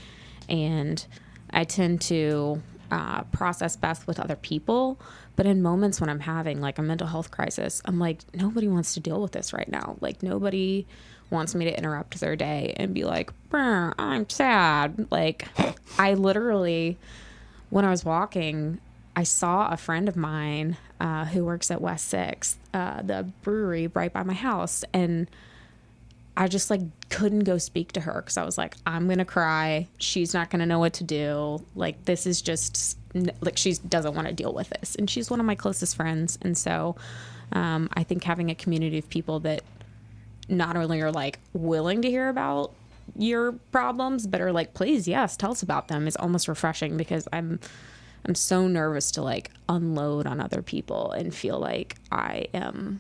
and 0.50 1.06
I 1.52 1.64
tend 1.64 2.02
to 2.02 2.62
uh, 2.92 3.24
process 3.24 3.76
best 3.76 4.08
with 4.08 4.20
other 4.20 4.36
people. 4.36 5.00
But 5.36 5.46
in 5.46 5.62
moments 5.62 6.02
when 6.02 6.10
I'm 6.10 6.20
having 6.20 6.62
like 6.62 6.80
a 6.80 6.82
mental 6.82 7.08
health 7.08 7.32
crisis, 7.32 7.82
I'm 7.86 8.00
like, 8.00 8.22
nobody 8.34 8.68
wants 8.68 8.96
to 8.96 9.00
deal 9.00 9.22
with 9.22 9.34
this 9.34 9.54
right 9.54 9.70
now. 9.70 9.98
Like, 10.02 10.24
nobody 10.24 10.88
wants 11.30 11.54
me 11.54 11.66
to 11.66 11.78
interrupt 11.78 12.20
their 12.20 12.36
day 12.36 12.74
and 12.78 12.94
be 12.94 13.04
like, 13.04 13.32
"Brr, 13.50 13.94
I'm 14.00 14.30
sad. 14.30 15.08
Like, 15.12 15.48
I 16.00 16.14
literally, 16.16 16.98
when 17.70 17.86
I 17.86 17.90
was 17.90 18.04
walking, 18.04 18.80
I 19.18 19.24
saw 19.24 19.68
a 19.70 19.78
friend 19.78 20.08
of 20.08 20.16
mine 20.16 20.78
uh, 21.00 21.26
who 21.26 21.44
works 21.44 21.72
at 21.72 21.82
West 21.82 22.08
Six, 22.08 22.60
uh, 22.72 23.02
the 23.02 23.24
brewery 23.42 23.88
right 23.88 24.14
by 24.14 24.22
my 24.22 24.36
house, 24.36 24.86
and 24.94 25.28
I 26.38 26.48
just 26.48 26.70
like 26.70 26.82
couldn't 27.10 27.40
go 27.40 27.58
speak 27.58 27.94
to 27.94 28.02
her 28.02 28.14
because 28.22 28.38
I 28.38 28.46
was 28.46 28.60
like, 28.60 28.76
I'm 28.86 29.08
gonna 29.08 29.26
cry. 29.26 29.88
She's 29.98 30.36
not 30.36 30.52
gonna 30.52 30.68
know 30.68 30.78
what 30.78 30.94
to 30.94 31.04
do. 31.04 31.66
Like 31.76 32.06
this 32.06 32.28
is 32.28 32.44
just 32.44 32.96
like 33.42 33.58
she 33.58 33.74
doesn't 33.90 34.14
want 34.14 34.28
to 34.28 34.34
deal 34.36 34.54
with 34.54 34.70
this, 34.70 34.94
and 34.94 35.10
she's 35.10 35.32
one 35.32 35.40
of 35.40 35.48
my 35.48 35.56
closest 35.56 35.96
friends, 35.96 36.38
and 36.44 36.56
so 36.56 36.96
um, 37.54 37.90
I 37.94 38.04
think 38.04 38.24
having 38.24 38.52
a 38.52 38.56
community 38.56 39.00
of 39.00 39.10
people 39.10 39.40
that 39.40 39.64
not 40.48 40.78
only 40.78 41.02
are 41.02 41.12
like 41.12 41.40
willing 41.54 42.04
to 42.04 42.10
hear 42.12 42.30
about 42.30 42.72
your 43.18 43.54
problems, 43.72 44.28
but 44.28 44.42
are 44.42 44.52
like, 44.52 44.76
please, 44.76 45.08
yes, 45.08 45.36
tell 45.36 45.50
us 45.50 45.64
about 45.64 45.88
them 45.88 46.08
is 46.08 46.16
almost 46.18 46.48
refreshing 46.48 46.98
because 46.98 47.28
I'm 47.34 47.60
I'm 48.28 48.36
so 48.36 48.68
nervous 48.68 49.12
to 49.12 49.22
like 49.22 49.52
unload 49.70 50.28
on 50.28 50.40
other 50.40 50.62
people 50.62 51.12
and 51.12 51.34
feel 51.34 51.60
like 51.60 51.96
I 52.12 52.48
am 52.54 53.00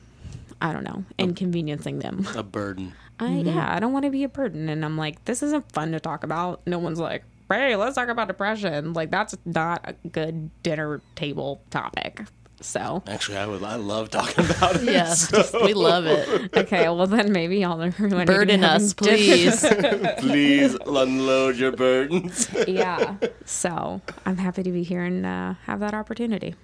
I 0.59 0.73
don't 0.73 0.83
know, 0.83 1.03
inconveniencing 1.19 1.99
them. 1.99 2.27
A 2.35 2.41
burden. 2.41 2.93
I 3.19 3.25
mm-hmm. 3.25 3.49
yeah, 3.49 3.73
I 3.73 3.79
don't 3.79 3.93
want 3.93 4.05
to 4.05 4.11
be 4.11 4.23
a 4.23 4.29
burden 4.29 4.69
and 4.69 4.83
I'm 4.83 4.97
like, 4.97 5.23
this 5.25 5.43
isn't 5.43 5.71
fun 5.71 5.91
to 5.91 5.99
talk 5.99 6.23
about. 6.23 6.65
No 6.65 6.79
one's 6.79 6.99
like, 6.99 7.23
hey, 7.49 7.75
let's 7.75 7.95
talk 7.95 8.09
about 8.09 8.27
depression. 8.27 8.93
Like 8.93 9.11
that's 9.11 9.35
not 9.45 9.83
a 9.87 10.07
good 10.07 10.49
dinner 10.63 11.01
table 11.15 11.61
topic. 11.69 12.23
So 12.59 13.03
Actually, 13.07 13.37
I 13.37 13.45
would. 13.45 13.63
I 13.63 13.75
love 13.75 14.09
talking 14.09 14.45
about 14.49 14.77
it. 14.77 14.83
Yes, 14.83 15.31
we 15.63 15.73
love 15.75 16.05
it. 16.07 16.55
okay, 16.57 16.89
well 16.89 17.05
then 17.05 17.31
maybe 17.31 17.59
y'all 17.59 17.79
are 17.81 17.91
going 17.91 18.09
to 18.09 18.25
Burden 18.25 18.63
us, 18.63 18.93
please. 18.95 19.61
Please 20.19 20.75
unload 20.87 21.57
your 21.57 21.71
burdens. 21.71 22.49
yeah. 22.67 23.15
So 23.45 24.01
I'm 24.25 24.37
happy 24.37 24.63
to 24.63 24.71
be 24.71 24.81
here 24.83 25.03
and 25.03 25.25
uh, 25.25 25.53
have 25.65 25.79
that 25.81 25.93
opportunity. 25.93 26.55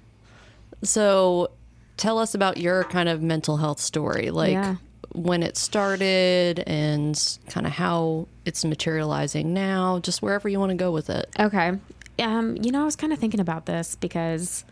So, 0.84 1.52
tell 1.98 2.18
us 2.18 2.34
about 2.36 2.58
your 2.58 2.84
kind 2.86 3.08
of 3.08 3.22
mental 3.22 3.58
health 3.58 3.80
story, 3.80 4.32
like 4.32 4.52
Yeah. 4.54 4.76
when 5.14 5.44
it 5.44 5.56
started 5.58 6.60
and 6.68 7.38
kind 7.50 7.66
of 7.68 7.74
how 7.74 8.28
it's 8.46 8.66
materializing 8.66 9.54
now, 9.54 10.00
just 10.00 10.22
wherever 10.22 10.50
you 10.50 10.60
want 10.60 10.72
to 10.72 10.76
go 10.76 10.92
with 10.92 11.10
it. 11.10 11.30
Okay. 11.40 11.74
Um, 12.20 12.58
you 12.62 12.72
know, 12.72 12.82
I 12.82 12.86
was 12.86 12.96
kind 12.96 13.14
of 13.14 13.20
thinking 13.20 13.40
about 13.40 13.66
this 13.66 13.96
because 13.96 14.66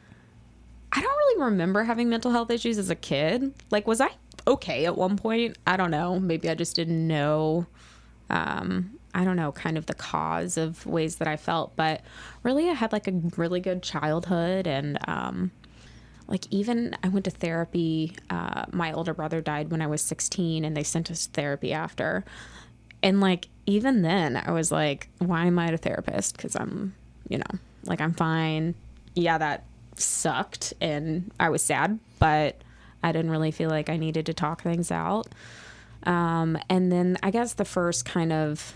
I 0.94 1.02
don't 1.02 1.18
really 1.18 1.44
remember 1.46 1.84
having 1.84 2.10
mental 2.10 2.32
health 2.32 2.52
issues 2.52 2.78
as 2.78 2.90
a 2.90 2.96
kid. 2.96 3.54
Like, 3.70 3.88
was 3.88 4.02
I 4.02 4.10
okay 4.48 4.86
at 4.86 4.98
one 4.98 5.18
point? 5.18 5.58
I 5.66 5.78
don't 5.78 5.92
know. 5.92 6.20
Maybe 6.20 6.50
I 6.50 6.56
just 6.56 6.76
didn't 6.76 7.08
know. 7.08 7.66
Um, 8.30 9.00
I 9.14 9.24
don't 9.26 9.36
know, 9.36 9.52
kind 9.52 9.78
of 9.78 9.86
the 9.88 9.94
cause 9.94 10.58
of 10.58 10.86
ways 10.86 11.18
that 11.18 11.28
I 11.28 11.36
felt, 11.36 11.76
but 11.76 12.02
really, 12.44 12.70
I 12.70 12.74
had 12.74 12.94
like 12.94 13.08
a 13.08 13.12
really 13.36 13.60
good 13.60 13.84
childhood, 13.84 14.68
and 14.68 14.98
um, 15.08 15.52
like 16.28 16.46
even 16.50 16.96
I 17.04 17.10
went 17.10 17.26
to 17.26 17.32
therapy. 17.32 18.16
Uh, 18.30 18.66
my 18.72 18.94
older 18.94 19.14
brother 19.14 19.42
died 19.42 19.70
when 19.70 19.82
I 19.82 19.88
was 19.88 20.02
16, 20.02 20.64
and 20.64 20.78
they 20.78 20.84
sent 20.84 21.12
us 21.12 21.28
therapy 21.28 21.74
after. 21.74 22.24
And 23.04 23.20
like 23.20 23.50
even 23.66 24.02
then, 24.02 24.38
I 24.38 24.52
was 24.52 24.72
like, 24.72 25.10
why 25.20 25.46
am 25.46 25.60
I 25.60 25.68
a 25.68 25.78
therapist? 25.78 26.38
Because 26.38 26.56
I'm, 26.56 26.96
you 27.28 27.38
know, 27.38 27.60
like 27.84 28.00
I'm 28.00 28.14
fine. 28.14 28.76
Yeah, 29.14 29.38
that 29.40 29.66
sucked, 30.04 30.74
and 30.82 31.32
I 31.40 31.50
was 31.50 31.62
sad, 31.62 32.00
but 32.20 32.62
I 33.04 33.12
didn't 33.12 33.32
really 33.32 33.52
feel 33.52 33.70
like 33.70 33.90
I 33.90 33.98
needed 33.98 34.26
to 34.28 34.34
talk 34.34 34.62
things 34.62 34.92
out. 34.92 35.28
Um, 36.04 36.58
and 36.70 36.92
then 36.92 37.18
I 37.24 37.32
guess 37.32 37.54
the 37.54 37.66
first 37.66 38.06
kind 38.06 38.34
of 38.34 38.74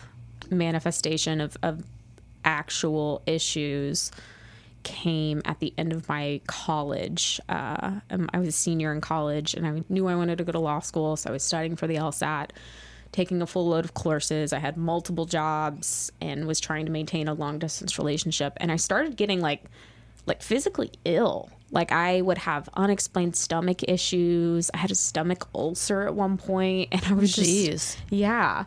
manifestation 0.49 1.41
of, 1.41 1.57
of 1.63 1.83
actual 2.43 3.21
issues 3.25 4.11
came 4.83 5.41
at 5.45 5.59
the 5.59 5.73
end 5.77 5.91
of 5.91 6.07
my 6.07 6.39
college. 6.47 7.39
Uh, 7.49 7.99
um, 8.11 8.29
I 8.33 8.39
was 8.39 8.47
a 8.47 8.51
senior 8.51 8.93
in 8.93 9.01
college 9.01 9.55
and 9.55 9.65
I 9.65 9.83
knew 9.89 10.07
I 10.07 10.15
wanted 10.15 10.37
to 10.37 10.43
go 10.43 10.51
to 10.51 10.59
law 10.59 10.79
school, 10.79 11.17
so 11.17 11.29
I 11.29 11.33
was 11.33 11.43
studying 11.43 11.75
for 11.75 11.87
the 11.87 11.95
LSAT, 11.95 12.51
taking 13.11 13.41
a 13.41 13.47
full 13.47 13.67
load 13.67 13.83
of 13.83 13.95
courses. 13.95 14.53
I 14.53 14.59
had 14.59 14.77
multiple 14.77 15.25
jobs 15.25 16.11
and 16.21 16.45
was 16.45 16.59
trying 16.59 16.85
to 16.85 16.91
maintain 16.91 17.27
a 17.27 17.33
long 17.33 17.57
distance 17.57 17.97
relationship. 17.97 18.53
And 18.57 18.71
I 18.71 18.75
started 18.75 19.17
getting 19.17 19.41
like, 19.41 19.63
like 20.25 20.41
physically 20.41 20.91
ill. 21.05 21.49
Like 21.71 21.91
I 21.91 22.21
would 22.21 22.37
have 22.39 22.69
unexplained 22.75 23.35
stomach 23.35 23.83
issues. 23.83 24.71
I 24.73 24.77
had 24.77 24.91
a 24.91 24.95
stomach 24.95 25.47
ulcer 25.53 26.03
at 26.03 26.15
one 26.15 26.37
point, 26.37 26.89
and 26.91 27.03
I 27.05 27.13
was 27.13 27.33
just 27.33 27.97
yeah. 28.09 28.65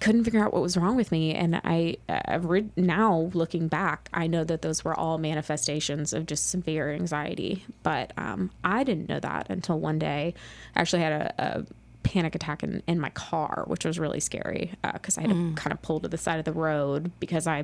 Couldn't 0.00 0.24
figure 0.24 0.42
out 0.42 0.54
what 0.54 0.62
was 0.62 0.78
wrong 0.78 0.96
with 0.96 1.12
me 1.12 1.34
and 1.34 1.60
i 1.62 1.94
uh, 2.08 2.38
re- 2.40 2.70
now 2.74 3.30
looking 3.34 3.68
back 3.68 4.08
i 4.14 4.26
know 4.26 4.44
that 4.44 4.62
those 4.62 4.82
were 4.82 4.98
all 4.98 5.18
manifestations 5.18 6.14
of 6.14 6.24
just 6.24 6.48
severe 6.48 6.90
anxiety. 6.90 7.66
But 7.82 8.14
um, 8.16 8.50
i 8.64 8.82
didn't 8.82 9.10
know 9.10 9.20
that 9.20 9.50
until 9.50 9.78
one 9.78 9.98
day. 9.98 10.32
I 10.74 10.80
actually 10.80 11.02
had 11.02 11.12
a, 11.12 11.34
a 11.38 11.66
panic 12.02 12.34
attack 12.34 12.62
in, 12.62 12.82
in 12.86 12.98
my 12.98 13.10
car 13.10 13.64
which 13.66 13.84
was 13.84 13.98
really 13.98 14.20
scary 14.20 14.72
uh, 14.82 14.92
because 14.92 15.18
i 15.18 15.20
had 15.20 15.30
to 15.30 15.36
mm. 15.36 15.56
kind 15.56 15.72
of 15.72 15.82
pull 15.82 16.00
to 16.00 16.08
the 16.08 16.16
side 16.16 16.38
of 16.38 16.46
the 16.46 16.52
road 16.52 17.12
because 17.20 17.46
i 17.46 17.62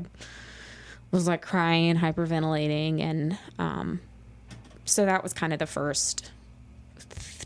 was 1.11 1.27
like 1.27 1.43
crying 1.43 1.91
and 1.91 1.99
hyperventilating 1.99 3.01
and 3.01 3.39
um, 3.59 4.01
so 4.85 5.05
that 5.05 5.23
was 5.23 5.33
kind 5.33 5.53
of 5.53 5.59
the 5.59 5.67
first 5.67 6.31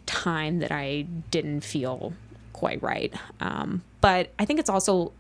time 0.07 0.59
that 0.59 0.73
I 0.73 1.03
didn't 1.31 1.63
feel 1.63 2.13
quite 2.53 2.83
right. 2.83 3.13
Um, 3.41 3.83
but 4.01 4.33
I 4.39 4.45
think 4.45 4.61
it's 4.61 4.71
also 4.71 5.13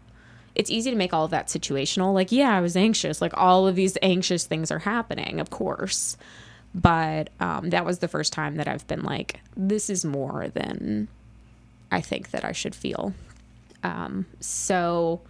it's 0.54 0.70
easy 0.70 0.90
to 0.90 0.96
make 0.96 1.14
all 1.14 1.24
of 1.24 1.30
that 1.30 1.46
situational. 1.46 2.12
Like, 2.12 2.32
yeah, 2.32 2.54
I 2.54 2.60
was 2.60 2.76
anxious. 2.76 3.20
Like 3.20 3.32
all 3.36 3.68
of 3.68 3.76
these 3.76 3.96
anxious 4.02 4.46
things 4.46 4.70
are 4.70 4.80
happening, 4.80 5.40
of 5.40 5.50
course. 5.50 6.16
But 6.74 7.30
um, 7.40 7.70
that 7.70 7.84
was 7.84 8.00
the 8.00 8.08
first 8.08 8.32
time 8.32 8.56
that 8.56 8.68
I've 8.68 8.86
been 8.86 9.02
like, 9.02 9.40
this 9.56 9.88
is 9.88 10.04
more 10.04 10.48
than 10.48 11.08
I 11.90 12.00
think 12.00 12.30
that 12.30 12.44
I 12.44 12.52
should 12.52 12.74
feel. 12.74 13.14
Um, 13.82 14.26
so 14.40 15.20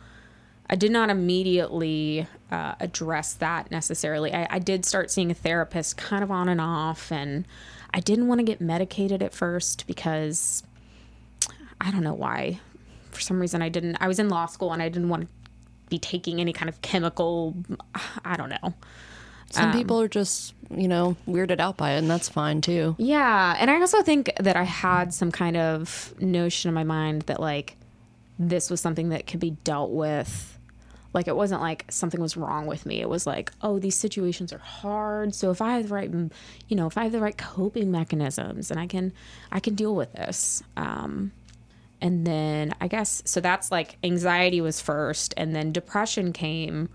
I 0.70 0.76
did 0.76 0.92
not 0.92 1.10
immediately 1.10 2.28
uh, 2.50 2.76
address 2.78 3.34
that 3.34 3.72
necessarily. 3.72 4.32
I, 4.32 4.46
I 4.48 4.58
did 4.60 4.86
start 4.86 5.10
seeing 5.10 5.30
a 5.32 5.34
therapist 5.34 5.96
kind 5.96 6.22
of 6.22 6.30
on 6.30 6.48
and 6.48 6.60
off, 6.60 7.10
and 7.10 7.44
I 7.92 7.98
didn't 7.98 8.28
want 8.28 8.38
to 8.38 8.44
get 8.44 8.60
medicated 8.60 9.20
at 9.20 9.34
first 9.34 9.88
because 9.88 10.62
I 11.80 11.90
don't 11.90 12.04
know 12.04 12.14
why. 12.14 12.60
For 13.10 13.20
some 13.20 13.40
reason, 13.40 13.62
I 13.62 13.68
didn't. 13.68 13.96
I 14.00 14.06
was 14.06 14.20
in 14.20 14.28
law 14.28 14.46
school 14.46 14.72
and 14.72 14.80
I 14.80 14.88
didn't 14.88 15.08
want 15.08 15.24
to 15.24 15.28
be 15.88 15.98
taking 15.98 16.40
any 16.40 16.52
kind 16.52 16.68
of 16.68 16.80
chemical. 16.82 17.56
I 18.24 18.36
don't 18.36 18.50
know. 18.50 18.74
Some 19.52 19.72
people 19.72 20.00
are 20.00 20.06
just, 20.06 20.54
you 20.72 20.86
know, 20.86 21.16
weirded 21.28 21.58
out 21.58 21.76
by 21.76 21.94
it, 21.94 21.98
and 21.98 22.08
that's 22.08 22.28
fine 22.28 22.60
too. 22.60 22.94
Yeah, 22.98 23.56
and 23.58 23.68
I 23.68 23.80
also 23.80 24.00
think 24.02 24.30
that 24.38 24.54
I 24.54 24.62
had 24.62 25.12
some 25.12 25.32
kind 25.32 25.56
of 25.56 26.14
notion 26.20 26.68
in 26.68 26.74
my 26.74 26.84
mind 26.84 27.22
that 27.22 27.40
like 27.40 27.76
this 28.38 28.70
was 28.70 28.80
something 28.80 29.08
that 29.08 29.26
could 29.26 29.40
be 29.40 29.50
dealt 29.64 29.90
with. 29.90 30.56
Like 31.12 31.26
it 31.26 31.34
wasn't 31.34 31.60
like 31.60 31.86
something 31.90 32.20
was 32.20 32.36
wrong 32.36 32.66
with 32.66 32.86
me. 32.86 33.00
It 33.00 33.08
was 33.08 33.26
like, 33.26 33.52
oh, 33.62 33.78
these 33.78 33.96
situations 33.96 34.52
are 34.52 34.58
hard. 34.58 35.34
So 35.34 35.50
if 35.50 35.60
I 35.60 35.76
have 35.76 35.88
the 35.88 35.94
right, 35.94 36.10
you 36.68 36.76
know, 36.76 36.86
if 36.86 36.96
I 36.96 37.04
have 37.04 37.12
the 37.12 37.20
right 37.20 37.36
coping 37.36 37.90
mechanisms, 37.90 38.70
and 38.70 38.78
I 38.78 38.86
can, 38.86 39.12
I 39.50 39.60
can 39.60 39.74
deal 39.74 39.94
with 39.94 40.12
this. 40.12 40.62
Um, 40.76 41.32
and 42.00 42.26
then 42.26 42.74
I 42.80 42.88
guess 42.88 43.22
so. 43.26 43.40
That's 43.40 43.70
like 43.70 43.96
anxiety 44.02 44.60
was 44.60 44.80
first, 44.80 45.34
and 45.36 45.54
then 45.54 45.72
depression 45.72 46.32
came 46.32 46.88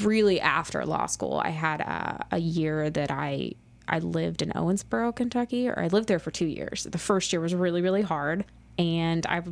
really 0.00 0.40
after 0.40 0.84
law 0.84 1.06
school. 1.06 1.40
I 1.44 1.50
had 1.50 1.80
a, 1.80 2.26
a 2.32 2.38
year 2.38 2.90
that 2.90 3.10
I 3.10 3.52
I 3.86 3.98
lived 3.98 4.42
in 4.42 4.50
Owensboro, 4.50 5.14
Kentucky, 5.14 5.68
or 5.68 5.78
I 5.78 5.88
lived 5.88 6.08
there 6.08 6.18
for 6.18 6.30
two 6.30 6.46
years. 6.46 6.84
The 6.84 6.98
first 6.98 7.32
year 7.32 7.40
was 7.40 7.54
really 7.54 7.82
really 7.82 8.02
hard, 8.02 8.44
and 8.78 9.24
I 9.26 9.42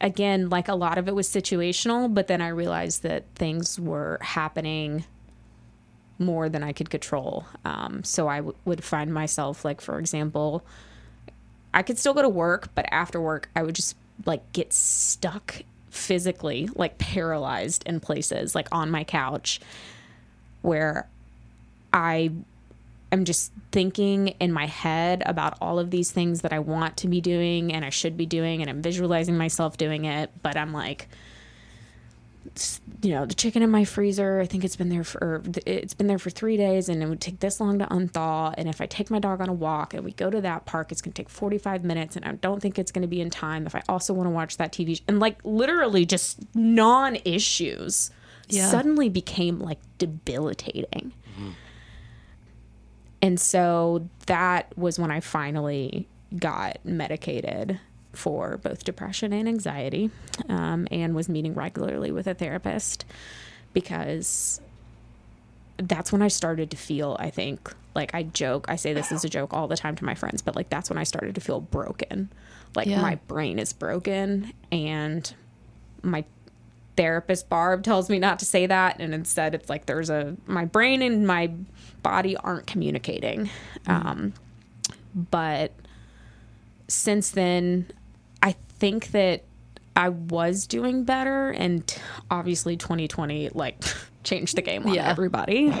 again 0.00 0.48
like 0.48 0.68
a 0.68 0.74
lot 0.74 0.98
of 0.98 1.08
it 1.08 1.14
was 1.14 1.28
situational, 1.28 2.12
but 2.12 2.26
then 2.26 2.40
I 2.40 2.48
realized 2.48 3.02
that 3.02 3.24
things 3.34 3.78
were 3.78 4.18
happening 4.20 5.04
more 6.18 6.48
than 6.48 6.62
I 6.62 6.72
could 6.72 6.90
control. 6.90 7.46
Um, 7.64 8.04
so 8.04 8.28
I 8.28 8.36
w- 8.36 8.56
would 8.64 8.84
find 8.84 9.12
myself 9.12 9.64
like, 9.64 9.80
for 9.80 9.98
example, 9.98 10.64
I 11.72 11.82
could 11.82 11.98
still 11.98 12.14
go 12.14 12.22
to 12.22 12.28
work, 12.28 12.68
but 12.74 12.86
after 12.90 13.20
work, 13.20 13.48
I 13.56 13.62
would 13.62 13.74
just 13.74 13.96
like 14.26 14.52
get 14.52 14.72
stuck 14.72 15.62
physically, 15.90 16.68
like 16.74 16.98
paralyzed 16.98 17.82
in 17.86 18.00
places, 18.00 18.54
like 18.54 18.68
on 18.70 18.90
my 18.90 19.04
couch, 19.04 19.60
where 20.62 21.08
I 21.92 22.32
am 23.12 23.24
just 23.24 23.52
thinking 23.72 24.28
in 24.28 24.52
my 24.52 24.66
head 24.66 25.22
about 25.26 25.56
all 25.60 25.78
of 25.78 25.90
these 25.90 26.10
things 26.10 26.42
that 26.42 26.52
I 26.52 26.58
want 26.60 26.96
to 26.98 27.08
be 27.08 27.20
doing 27.20 27.72
and 27.72 27.84
I 27.84 27.90
should 27.90 28.16
be 28.16 28.26
doing, 28.26 28.60
and 28.60 28.70
I'm 28.70 28.82
visualizing 28.82 29.36
myself 29.36 29.76
doing 29.76 30.04
it, 30.04 30.30
but 30.42 30.56
I'm 30.56 30.72
like, 30.72 31.08
you 33.02 33.10
know, 33.12 33.26
the 33.26 33.34
chicken 33.34 33.62
in 33.62 33.70
my 33.70 33.84
freezer, 33.84 34.40
I 34.40 34.46
think 34.46 34.64
it's 34.64 34.74
been 34.76 34.88
there 34.88 35.04
for 35.04 35.42
it's 35.66 35.94
been 35.94 36.06
there 36.06 36.18
for 36.18 36.30
three 36.30 36.56
days 36.56 36.88
and 36.88 37.02
it 37.02 37.06
would 37.08 37.20
take 37.20 37.40
this 37.40 37.60
long 37.60 37.78
to 37.78 37.86
unthaw. 37.86 38.54
And 38.56 38.68
if 38.68 38.80
I 38.80 38.86
take 38.86 39.10
my 39.10 39.18
dog 39.18 39.40
on 39.40 39.48
a 39.48 39.52
walk 39.52 39.92
and 39.94 40.04
we 40.04 40.12
go 40.12 40.30
to 40.30 40.40
that 40.40 40.64
park, 40.64 40.90
it's 40.90 41.02
going 41.02 41.12
to 41.12 41.22
take 41.22 41.28
45 41.28 41.84
minutes 41.84 42.16
and 42.16 42.24
I 42.24 42.32
don't 42.32 42.60
think 42.60 42.78
it's 42.78 42.92
going 42.92 43.02
to 43.02 43.08
be 43.08 43.20
in 43.20 43.30
time 43.30 43.66
if 43.66 43.74
I 43.74 43.82
also 43.88 44.14
want 44.14 44.26
to 44.26 44.30
watch 44.30 44.56
that 44.56 44.72
TV. 44.72 44.96
sh- 44.96 45.02
And 45.06 45.20
like 45.20 45.38
literally 45.44 46.04
just 46.06 46.40
non 46.54 47.16
issues 47.24 48.10
Yeah. 48.48 48.68
suddenly 48.68 49.08
became 49.10 49.58
like 49.60 49.78
debilitating. 49.98 51.12
Mm-hmm. 51.38 51.50
And 53.22 53.38
so 53.38 54.08
that 54.26 54.76
was 54.78 54.98
when 54.98 55.10
I 55.10 55.20
finally 55.20 56.08
got 56.38 56.78
medicated 56.84 57.78
for 58.12 58.56
both 58.58 58.84
depression 58.84 59.32
and 59.32 59.48
anxiety 59.48 60.10
um, 60.48 60.88
and 60.90 61.14
was 61.14 61.28
meeting 61.28 61.54
regularly 61.54 62.10
with 62.10 62.26
a 62.26 62.34
therapist 62.34 63.04
because 63.72 64.60
that's 65.76 66.12
when 66.12 66.22
I 66.22 66.28
started 66.28 66.70
to 66.72 66.76
feel, 66.76 67.16
I 67.20 67.30
think, 67.30 67.72
like 67.94 68.14
I 68.14 68.24
joke, 68.24 68.66
I 68.68 68.76
say 68.76 68.92
this 68.92 69.12
as 69.12 69.24
a 69.24 69.28
joke 69.28 69.52
all 69.52 69.68
the 69.68 69.76
time 69.76 69.96
to 69.96 70.04
my 70.04 70.14
friends, 70.14 70.42
but 70.42 70.56
like 70.56 70.68
that's 70.70 70.90
when 70.90 70.98
I 70.98 71.04
started 71.04 71.34
to 71.36 71.40
feel 71.40 71.60
broken. 71.60 72.30
Like 72.74 72.86
Yeah. 72.86 73.00
my 73.00 73.16
brain 73.28 73.58
is 73.58 73.72
broken 73.72 74.52
and 74.72 75.32
my 76.02 76.24
therapist 77.00 77.48
Barb 77.48 77.82
tells 77.82 78.10
me 78.10 78.18
not 78.18 78.38
to 78.40 78.44
say 78.44 78.66
that 78.66 78.96
and 79.00 79.14
instead 79.14 79.54
it's 79.54 79.70
like 79.70 79.86
there's 79.86 80.10
a 80.10 80.36
my 80.46 80.66
brain 80.66 81.00
and 81.00 81.26
my 81.26 81.50
body 82.02 82.36
aren't 82.36 82.66
communicating. 82.66 83.48
Um 83.86 84.34
but 85.14 85.72
since 86.88 87.30
then 87.30 87.86
I 88.42 88.54
think 88.78 89.12
that 89.12 89.44
I 89.96 90.10
was 90.10 90.66
doing 90.66 91.04
better 91.04 91.50
and 91.50 91.82
obviously 92.30 92.76
2020 92.76 93.48
like 93.50 93.82
changed 94.22 94.56
the 94.56 94.62
game 94.62 94.86
on 94.86 94.94
Yeah. 94.94 95.08
everybody. 95.08 95.72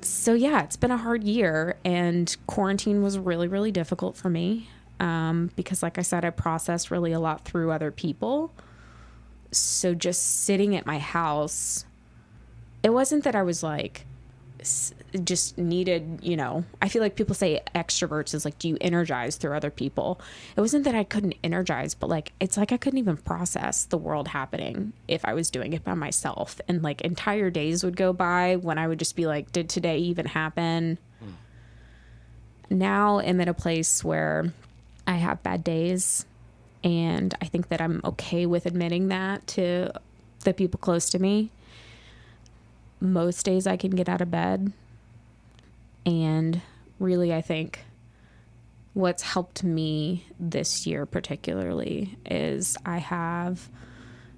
So 0.00 0.34
yeah, 0.34 0.62
it's 0.64 0.76
been 0.76 0.90
a 0.90 0.96
hard 0.96 1.22
year 1.24 1.76
and 1.84 2.34
quarantine 2.46 3.02
was 3.02 3.16
really 3.18 3.46
really 3.48 3.70
difficult 3.70 4.16
for 4.16 4.28
me. 4.28 4.68
Um, 5.00 5.50
because 5.56 5.82
like 5.82 5.98
I 5.98 6.02
said 6.02 6.24
I 6.24 6.30
processed 6.30 6.90
really 6.90 7.12
a 7.12 7.20
lot 7.20 7.44
through 7.44 7.70
other 7.70 7.90
people 7.90 8.52
so 9.52 9.94
just 9.94 10.44
sitting 10.44 10.74
at 10.74 10.86
my 10.86 10.98
house 10.98 11.84
it 12.82 12.90
wasn't 12.90 13.22
that 13.24 13.34
i 13.34 13.42
was 13.42 13.62
like 13.62 14.06
just 15.24 15.58
needed 15.58 16.20
you 16.22 16.36
know 16.36 16.64
i 16.80 16.88
feel 16.88 17.02
like 17.02 17.16
people 17.16 17.34
say 17.34 17.60
extroverts 17.74 18.34
is 18.34 18.44
like 18.44 18.58
do 18.58 18.68
you 18.68 18.78
energize 18.80 19.36
through 19.36 19.54
other 19.54 19.70
people? 19.70 20.20
It 20.56 20.60
wasn't 20.60 20.84
that 20.84 20.94
i 20.94 21.04
couldn't 21.04 21.34
energize 21.42 21.94
but 21.94 22.08
like 22.08 22.32
it's 22.40 22.56
like 22.56 22.72
i 22.72 22.76
couldn't 22.76 22.98
even 22.98 23.16
process 23.16 23.84
the 23.84 23.98
world 23.98 24.28
happening 24.28 24.92
if 25.08 25.24
i 25.24 25.34
was 25.34 25.50
doing 25.50 25.72
it 25.72 25.84
by 25.84 25.94
myself. 25.94 26.60
And 26.68 26.82
like 26.82 27.00
entire 27.00 27.50
days 27.50 27.84
would 27.84 27.96
go 27.96 28.12
by 28.12 28.56
when 28.56 28.78
i 28.78 28.86
would 28.86 28.98
just 28.98 29.16
be 29.16 29.26
like 29.26 29.52
did 29.52 29.68
today 29.68 29.98
even 29.98 30.26
happen? 30.26 30.98
Hmm. 31.20 32.78
Now 32.78 33.18
i'm 33.18 33.40
in 33.40 33.48
a 33.48 33.54
place 33.54 34.04
where 34.04 34.52
i 35.06 35.16
have 35.16 35.42
bad 35.42 35.64
days 35.64 36.24
and 36.84 37.34
I 37.40 37.46
think 37.46 37.68
that 37.68 37.80
I'm 37.80 38.00
okay 38.04 38.46
with 38.46 38.66
admitting 38.66 39.08
that 39.08 39.46
to 39.48 39.92
the 40.40 40.52
people 40.52 40.78
close 40.78 41.10
to 41.10 41.18
me. 41.18 41.50
Most 43.00 43.44
days 43.44 43.66
I 43.66 43.76
can 43.76 43.92
get 43.92 44.08
out 44.08 44.20
of 44.20 44.30
bed. 44.30 44.72
And 46.04 46.60
really, 46.98 47.32
I 47.32 47.40
think 47.40 47.84
what's 48.94 49.22
helped 49.22 49.62
me 49.62 50.26
this 50.38 50.86
year, 50.86 51.06
particularly, 51.06 52.16
is 52.26 52.76
I 52.84 52.98
have 52.98 53.68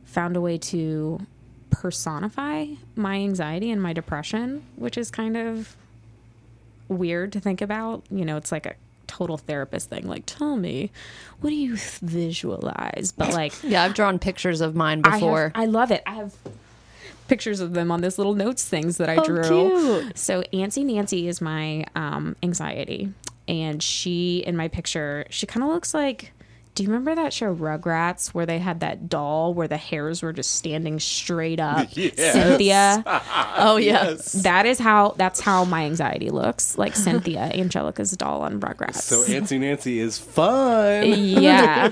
found 0.04 0.36
a 0.36 0.40
way 0.40 0.58
to 0.58 1.20
personify 1.70 2.66
my 2.94 3.16
anxiety 3.16 3.70
and 3.70 3.82
my 3.82 3.92
depression, 3.92 4.64
which 4.76 4.96
is 4.96 5.10
kind 5.10 5.36
of 5.36 5.76
weird 6.88 7.32
to 7.32 7.40
think 7.40 7.60
about. 7.62 8.04
You 8.10 8.24
know, 8.24 8.36
it's 8.36 8.52
like 8.52 8.66
a 8.66 8.74
total 9.06 9.36
therapist 9.38 9.88
thing. 9.90 10.06
Like, 10.06 10.24
tell 10.26 10.56
me, 10.56 10.90
what 11.40 11.50
do 11.50 11.56
you 11.56 11.76
visualize? 12.02 13.12
But 13.16 13.32
like, 13.32 13.52
Yeah, 13.62 13.82
I've 13.82 13.94
drawn 13.94 14.18
pictures 14.18 14.60
of 14.60 14.74
mine 14.74 15.02
I, 15.04 15.10
have- 15.10 15.20
before. 15.20 15.52
I 15.54 15.66
love 15.66 15.90
it. 15.90 16.02
I 16.06 16.14
have 16.14 16.34
pictures 17.28 17.60
of 17.60 17.72
them 17.72 17.90
on 17.90 18.00
this 18.02 18.18
little 18.18 18.34
notes 18.34 18.64
things 18.68 18.98
that 18.98 19.08
I 19.08 19.16
Oh, 19.16 19.24
drew. 19.24 19.42
cute. 20.02 20.18
So 20.18 20.42
Antsy 20.52 20.84
Nancy 20.84 21.26
is 21.28 21.40
my 21.40 21.86
um, 21.96 22.36
anxiety, 22.42 23.10
and 23.48 23.82
she 23.82 24.44
in 24.46 24.56
my 24.56 24.68
picture, 24.68 25.24
she 25.30 25.46
kind 25.46 25.64
of 25.64 25.70
looks 25.70 25.94
like. 25.94 26.32
Do 26.74 26.82
you 26.82 26.88
remember 26.88 27.14
that 27.14 27.32
show 27.32 27.54
Rugrats 27.54 28.28
where 28.34 28.46
they 28.46 28.58
had 28.58 28.80
that 28.80 29.08
doll 29.08 29.54
where 29.54 29.68
the 29.68 29.76
hairs 29.76 30.22
were 30.22 30.32
just 30.32 30.56
standing 30.56 30.98
straight 30.98 31.60
up? 31.60 31.88
Yes. 31.96 32.32
Cynthia. 32.32 33.02
oh 33.56 33.76
yeah. 33.76 34.16
That 34.42 34.66
is 34.66 34.78
how 34.78 35.14
that's 35.16 35.40
how 35.40 35.64
my 35.64 35.84
anxiety 35.84 36.30
looks. 36.30 36.76
Like 36.76 36.96
Cynthia, 36.96 37.40
Angelica's 37.54 38.10
doll 38.12 38.42
on 38.42 38.60
Rugrats. 38.60 38.96
So 39.02 39.22
Antsy 39.24 39.60
Nancy 39.60 40.00
is 40.00 40.18
fun. 40.18 41.06
yeah, 41.06 41.90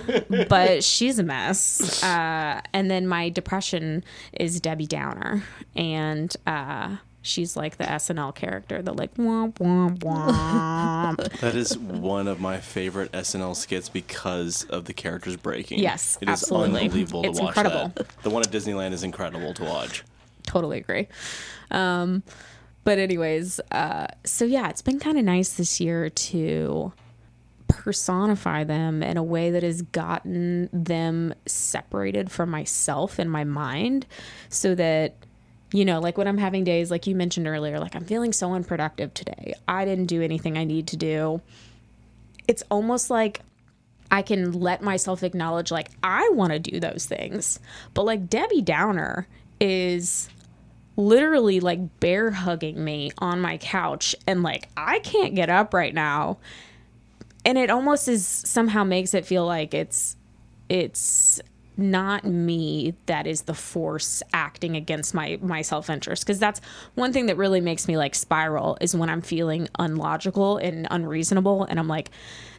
but 0.48 0.82
she's 0.82 1.18
a 1.18 1.22
mess. 1.22 2.02
Uh, 2.02 2.60
and 2.72 2.90
then 2.90 3.06
my 3.06 3.28
depression 3.28 4.02
is 4.32 4.60
Debbie 4.60 4.86
Downer, 4.86 5.44
and 5.76 6.34
uh, 6.46 6.96
she's 7.22 7.56
like 7.56 7.76
the 7.78 7.84
SNL 7.84 8.34
character, 8.34 8.82
the 8.82 8.92
like 8.92 9.14
womp 9.14 9.54
womp 9.54 9.98
womp. 10.00 11.38
That 11.40 11.54
is 11.54 11.76
one 11.78 12.28
of 12.28 12.40
my 12.40 12.58
favorite 12.58 13.10
SNL 13.12 13.56
skits 13.56 13.88
because 13.88 14.64
of 14.64 14.84
the 14.84 14.92
characters 14.92 15.36
breaking. 15.36 15.78
Yes, 15.78 16.18
it 16.20 16.28
is 16.28 16.42
absolutely. 16.42 16.82
unbelievable 16.82 17.24
It's 17.24 17.38
to 17.38 17.44
watch 17.44 17.56
incredible. 17.56 17.92
that. 17.96 18.08
The 18.22 18.30
one 18.30 18.42
at 18.42 18.50
Disneyland 18.50 18.92
is 18.92 19.02
incredible 19.02 19.54
to 19.54 19.64
watch. 19.64 20.02
totally 20.44 20.78
agree. 20.78 21.08
Um, 21.70 22.22
but 22.84 22.98
anyways, 22.98 23.60
uh, 23.70 24.08
so 24.24 24.44
yeah, 24.44 24.68
it's 24.68 24.82
been 24.82 24.98
kind 24.98 25.16
of 25.18 25.24
nice 25.24 25.52
this 25.54 25.80
year 25.80 26.10
to 26.10 26.92
personify 27.68 28.64
them 28.64 29.02
in 29.02 29.16
a 29.16 29.22
way 29.22 29.50
that 29.50 29.62
has 29.62 29.82
gotten 29.82 30.68
them 30.72 31.32
separated 31.46 32.30
from 32.30 32.50
myself 32.50 33.18
and 33.18 33.30
my 33.30 33.44
mind 33.44 34.06
so 34.48 34.74
that 34.74 35.14
you 35.72 35.84
know 35.84 36.00
like 36.00 36.18
when 36.18 36.28
i'm 36.28 36.38
having 36.38 36.64
days 36.64 36.90
like 36.90 37.06
you 37.06 37.14
mentioned 37.14 37.46
earlier 37.46 37.78
like 37.78 37.94
i'm 37.94 38.04
feeling 38.04 38.32
so 38.32 38.52
unproductive 38.52 39.12
today 39.14 39.54
i 39.66 39.84
didn't 39.84 40.06
do 40.06 40.22
anything 40.22 40.56
i 40.56 40.64
need 40.64 40.86
to 40.86 40.96
do 40.96 41.40
it's 42.48 42.62
almost 42.70 43.10
like 43.10 43.40
I 44.12 44.20
can 44.20 44.52
let 44.52 44.82
myself 44.82 45.22
acknowledge 45.22 45.70
like 45.70 45.88
I 46.02 46.28
want 46.34 46.52
to 46.52 46.58
do 46.58 46.78
those 46.78 47.06
things. 47.06 47.58
But 47.94 48.04
like 48.04 48.28
Debbie 48.28 48.60
Downer 48.60 49.26
is 49.58 50.28
literally 50.96 51.60
like 51.60 51.98
bear 51.98 52.30
hugging 52.30 52.84
me 52.84 53.10
on 53.18 53.40
my 53.40 53.56
couch 53.56 54.14
and 54.26 54.42
like 54.42 54.68
I 54.76 54.98
can't 54.98 55.34
get 55.34 55.48
up 55.48 55.72
right 55.72 55.94
now. 55.94 56.38
And 57.46 57.56
it 57.56 57.70
almost 57.70 58.06
is 58.06 58.26
somehow 58.26 58.84
makes 58.84 59.14
it 59.14 59.24
feel 59.24 59.46
like 59.46 59.72
it's 59.72 60.16
it's 60.68 61.40
not 61.76 62.24
me 62.24 62.94
that 63.06 63.26
is 63.26 63.42
the 63.42 63.54
force 63.54 64.22
acting 64.32 64.76
against 64.76 65.14
my 65.14 65.38
my 65.42 65.62
self-interest. 65.62 66.24
Because 66.24 66.38
that's 66.38 66.60
one 66.94 67.12
thing 67.12 67.26
that 67.26 67.36
really 67.36 67.60
makes 67.60 67.88
me 67.88 67.96
like 67.96 68.14
spiral 68.14 68.76
is 68.80 68.94
when 68.94 69.08
i'm 69.08 69.22
feeling 69.22 69.68
unlogical 69.78 70.58
and 70.58 70.86
unreasonable 70.90 71.64
and 71.64 71.78
i'm 71.78 71.88
like 71.88 72.10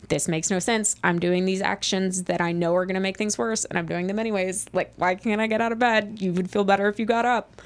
this 0.09 0.28
makes 0.28 0.51
no 0.51 0.59
sense. 0.59 0.97
I'm 1.01 1.18
doing 1.18 1.45
these 1.45 1.61
actions 1.61 2.24
that 2.24 2.41
i 2.41 2.51
know 2.51 2.76
are 2.76 2.86
going 2.86 2.95
to 2.95 3.01
make 3.01 3.18
things 3.18 3.38
worse 3.38 3.66
and 3.66 3.78
i'm 3.78 3.86
doing 3.86 4.07
them 4.07 4.20
anyways. 4.20 4.66
Like 4.74 4.93
why 4.97 5.16
can't 5.16 5.39
i 5.39 5.47
get 5.47 5.61
out 5.61 5.72
of 5.72 5.80
bed? 5.80 6.18
You 6.20 6.34
would 6.34 6.49
feel 6.49 6.64
better 6.64 6.88
if 6.89 6.99
you 6.99 7.05
got 7.05 7.26
up. 7.26 7.61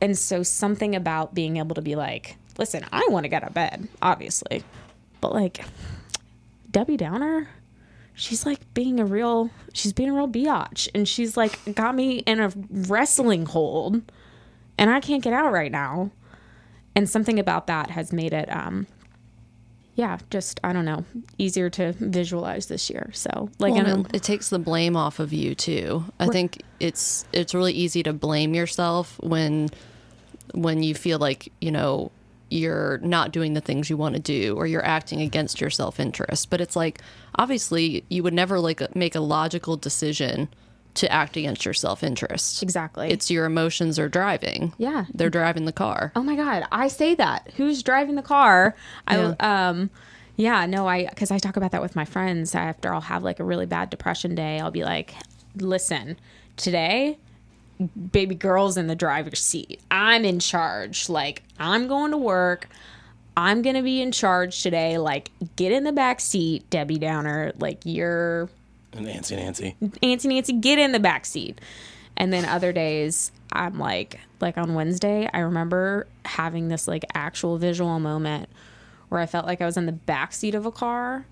And 0.00 0.16
so 0.16 0.42
something 0.42 0.94
about 0.94 1.34
being 1.34 1.56
able 1.56 1.74
to 1.74 1.82
be 1.82 1.96
like 1.96 2.36
listen 2.56 2.84
i 2.92 3.04
want 3.10 3.24
to 3.24 3.28
get 3.28 3.42
out 3.42 3.48
of 3.48 3.54
bed 3.54 3.88
obviously. 4.00 4.62
But 5.20 5.32
like 5.32 5.64
debbie 6.70 6.96
downer 6.96 7.48
she's 8.14 8.46
like 8.46 8.60
being 8.74 9.00
a 9.00 9.04
real 9.04 9.50
she's 9.72 9.92
being 9.92 10.08
a 10.08 10.12
real 10.12 10.28
biatch 10.28 10.88
and 10.94 11.08
she's 11.08 11.36
like 11.36 11.58
got 11.74 11.94
me 11.94 12.18
in 12.18 12.40
a 12.40 12.52
wrestling 12.70 13.44
hold 13.46 14.00
and 14.78 14.90
i 14.90 15.00
can't 15.00 15.22
get 15.22 15.32
out 15.32 15.52
right 15.52 15.72
now. 15.72 16.10
And 16.96 17.10
something 17.10 17.40
about 17.40 17.66
that 17.66 17.90
has 17.90 18.12
made 18.12 18.32
it 18.32 18.48
um 18.54 18.86
yeah 19.96 20.18
just 20.30 20.60
i 20.62 20.72
don't 20.72 20.84
know 20.84 21.04
easier 21.38 21.68
to 21.70 21.92
visualize 21.92 22.66
this 22.66 22.88
year. 22.88 23.10
So 23.12 23.50
like 23.58 23.72
Well, 23.72 23.84
in 23.84 23.90
and 23.90 24.06
it, 24.06 24.16
it 24.16 24.22
takes 24.22 24.48
the 24.48 24.60
blame 24.60 24.96
off 24.96 25.18
of 25.18 25.32
you 25.32 25.54
too. 25.56 26.04
I 26.20 26.26
think 26.28 26.62
it's 26.78 27.24
it's 27.32 27.52
really 27.52 27.72
easy 27.72 28.02
to 28.04 28.12
blame 28.12 28.54
yourself 28.54 29.18
when 29.20 29.70
when 30.52 30.82
you 30.84 30.94
feel 30.94 31.18
like 31.18 31.52
you 31.60 31.72
know 31.72 32.12
you're 32.50 32.98
not 32.98 33.32
doing 33.32 33.54
the 33.54 33.60
things 33.60 33.90
you 33.90 33.96
want 33.96 34.14
to 34.14 34.20
do 34.20 34.54
or 34.56 34.66
you're 34.66 34.84
acting 34.84 35.20
against 35.20 35.60
your 35.60 35.70
self-interest. 35.70 36.50
But 36.50 36.60
it's 36.60 36.76
like 36.76 37.00
obviously 37.36 38.04
you 38.08 38.22
would 38.22 38.34
never 38.34 38.60
like 38.60 38.94
make 38.94 39.14
a 39.14 39.20
logical 39.20 39.76
decision 39.76 40.48
to 40.94 41.10
act 41.10 41.36
against 41.36 41.64
your 41.64 41.74
self-interest. 41.74 42.62
exactly 42.62 43.10
It's 43.10 43.30
your 43.30 43.46
emotions 43.46 43.98
are 43.98 44.08
driving. 44.08 44.72
Yeah. 44.78 45.06
They're 45.12 45.30
driving 45.30 45.64
the 45.64 45.72
car. 45.72 46.12
Oh 46.14 46.22
my 46.22 46.36
god, 46.36 46.66
I 46.70 46.88
say 46.88 47.14
that. 47.16 47.50
Who's 47.56 47.82
driving 47.82 48.14
the 48.14 48.22
car? 48.22 48.76
I 49.08 49.16
um 49.40 49.90
yeah, 50.36 50.66
no, 50.66 50.88
I 50.88 51.06
cuz 51.16 51.30
I 51.30 51.38
talk 51.38 51.56
about 51.56 51.72
that 51.72 51.82
with 51.82 51.96
my 51.96 52.04
friends 52.04 52.54
after 52.54 52.92
I'll 52.92 53.00
have 53.00 53.22
like 53.22 53.40
a 53.40 53.44
really 53.44 53.66
bad 53.66 53.90
depression 53.90 54.34
day. 54.34 54.60
I'll 54.60 54.70
be 54.70 54.84
like, 54.84 55.14
"Listen, 55.56 56.16
today 56.56 57.18
baby 58.12 58.34
girl's 58.34 58.76
in 58.76 58.86
the 58.86 58.94
driver's 58.94 59.40
seat. 59.40 59.80
I'm 59.90 60.24
in 60.24 60.40
charge. 60.40 61.08
Like, 61.08 61.42
I'm 61.58 61.88
going 61.88 62.10
to 62.10 62.18
work. 62.18 62.68
I'm 63.36 63.62
going 63.62 63.76
to 63.76 63.82
be 63.82 64.00
in 64.00 64.12
charge 64.12 64.62
today. 64.62 64.98
Like, 64.98 65.30
get 65.56 65.72
in 65.72 65.84
the 65.84 65.92
back 65.92 66.20
seat, 66.20 66.68
Debbie 66.70 66.98
Downer. 66.98 67.52
Like, 67.58 67.80
you're 67.84 68.48
And 68.92 69.06
Nancy, 69.06 69.36
Nancy. 69.36 69.76
Nancy 70.02 70.28
Nancy, 70.28 70.52
get 70.52 70.78
in 70.78 70.92
the 70.92 71.00
back 71.00 71.26
seat. 71.26 71.60
And 72.16 72.32
then 72.32 72.44
other 72.44 72.72
days, 72.72 73.32
I'm 73.52 73.78
like, 73.78 74.20
like 74.40 74.56
on 74.56 74.74
Wednesday, 74.74 75.28
I 75.32 75.40
remember 75.40 76.06
having 76.24 76.68
this 76.68 76.86
like 76.86 77.04
actual 77.14 77.58
visual 77.58 77.98
moment 77.98 78.48
where 79.08 79.20
I 79.20 79.26
felt 79.26 79.46
like 79.46 79.60
I 79.60 79.66
was 79.66 79.76
in 79.76 79.86
the 79.86 79.92
back 79.92 80.32
seat 80.32 80.54
of 80.54 80.66
a 80.66 80.70
car 80.70 81.26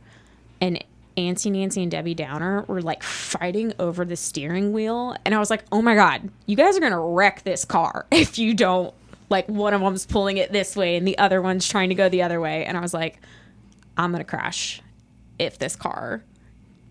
and 0.60 0.82
Antsy 1.16 1.50
Nancy 1.50 1.82
and 1.82 1.90
Debbie 1.90 2.14
Downer 2.14 2.62
were 2.62 2.82
like 2.82 3.02
fighting 3.02 3.72
over 3.78 4.04
the 4.04 4.16
steering 4.16 4.72
wheel. 4.72 5.16
And 5.24 5.34
I 5.34 5.38
was 5.38 5.50
like, 5.50 5.64
oh 5.72 5.82
my 5.82 5.94
God, 5.94 6.30
you 6.46 6.56
guys 6.56 6.76
are 6.76 6.80
going 6.80 6.92
to 6.92 6.98
wreck 6.98 7.42
this 7.42 7.64
car 7.64 8.06
if 8.10 8.38
you 8.38 8.54
don't. 8.54 8.94
Like, 9.28 9.48
one 9.48 9.72
of 9.72 9.80
them's 9.80 10.04
pulling 10.04 10.36
it 10.36 10.52
this 10.52 10.76
way 10.76 10.96
and 10.96 11.08
the 11.08 11.16
other 11.16 11.40
one's 11.40 11.66
trying 11.66 11.88
to 11.88 11.94
go 11.94 12.10
the 12.10 12.22
other 12.22 12.38
way. 12.38 12.66
And 12.66 12.76
I 12.76 12.80
was 12.80 12.92
like, 12.92 13.18
I'm 13.96 14.10
going 14.10 14.22
to 14.22 14.28
crash 14.28 14.82
if 15.38 15.58
this 15.58 15.74
car 15.74 16.22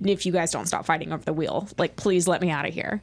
if 0.03 0.25
you 0.25 0.31
guys 0.31 0.51
don't 0.51 0.65
stop 0.65 0.85
fighting 0.85 1.13
over 1.13 1.23
the 1.23 1.33
wheel. 1.33 1.67
Like, 1.77 1.95
please 1.95 2.27
let 2.27 2.41
me 2.41 2.49
out 2.49 2.67
of 2.67 2.73
here. 2.73 3.01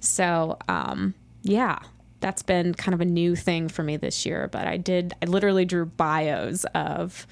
So, 0.00 0.58
um, 0.68 1.14
yeah, 1.42 1.78
that's 2.20 2.42
been 2.42 2.74
kind 2.74 2.94
of 2.94 3.00
a 3.00 3.06
new 3.06 3.34
thing 3.34 3.68
for 3.68 3.82
me 3.82 3.96
this 3.96 4.26
year. 4.26 4.48
But 4.50 4.66
I 4.66 4.76
did, 4.76 5.14
I 5.22 5.26
literally 5.26 5.64
drew 5.64 5.86
bios 5.86 6.64
of 6.74 7.26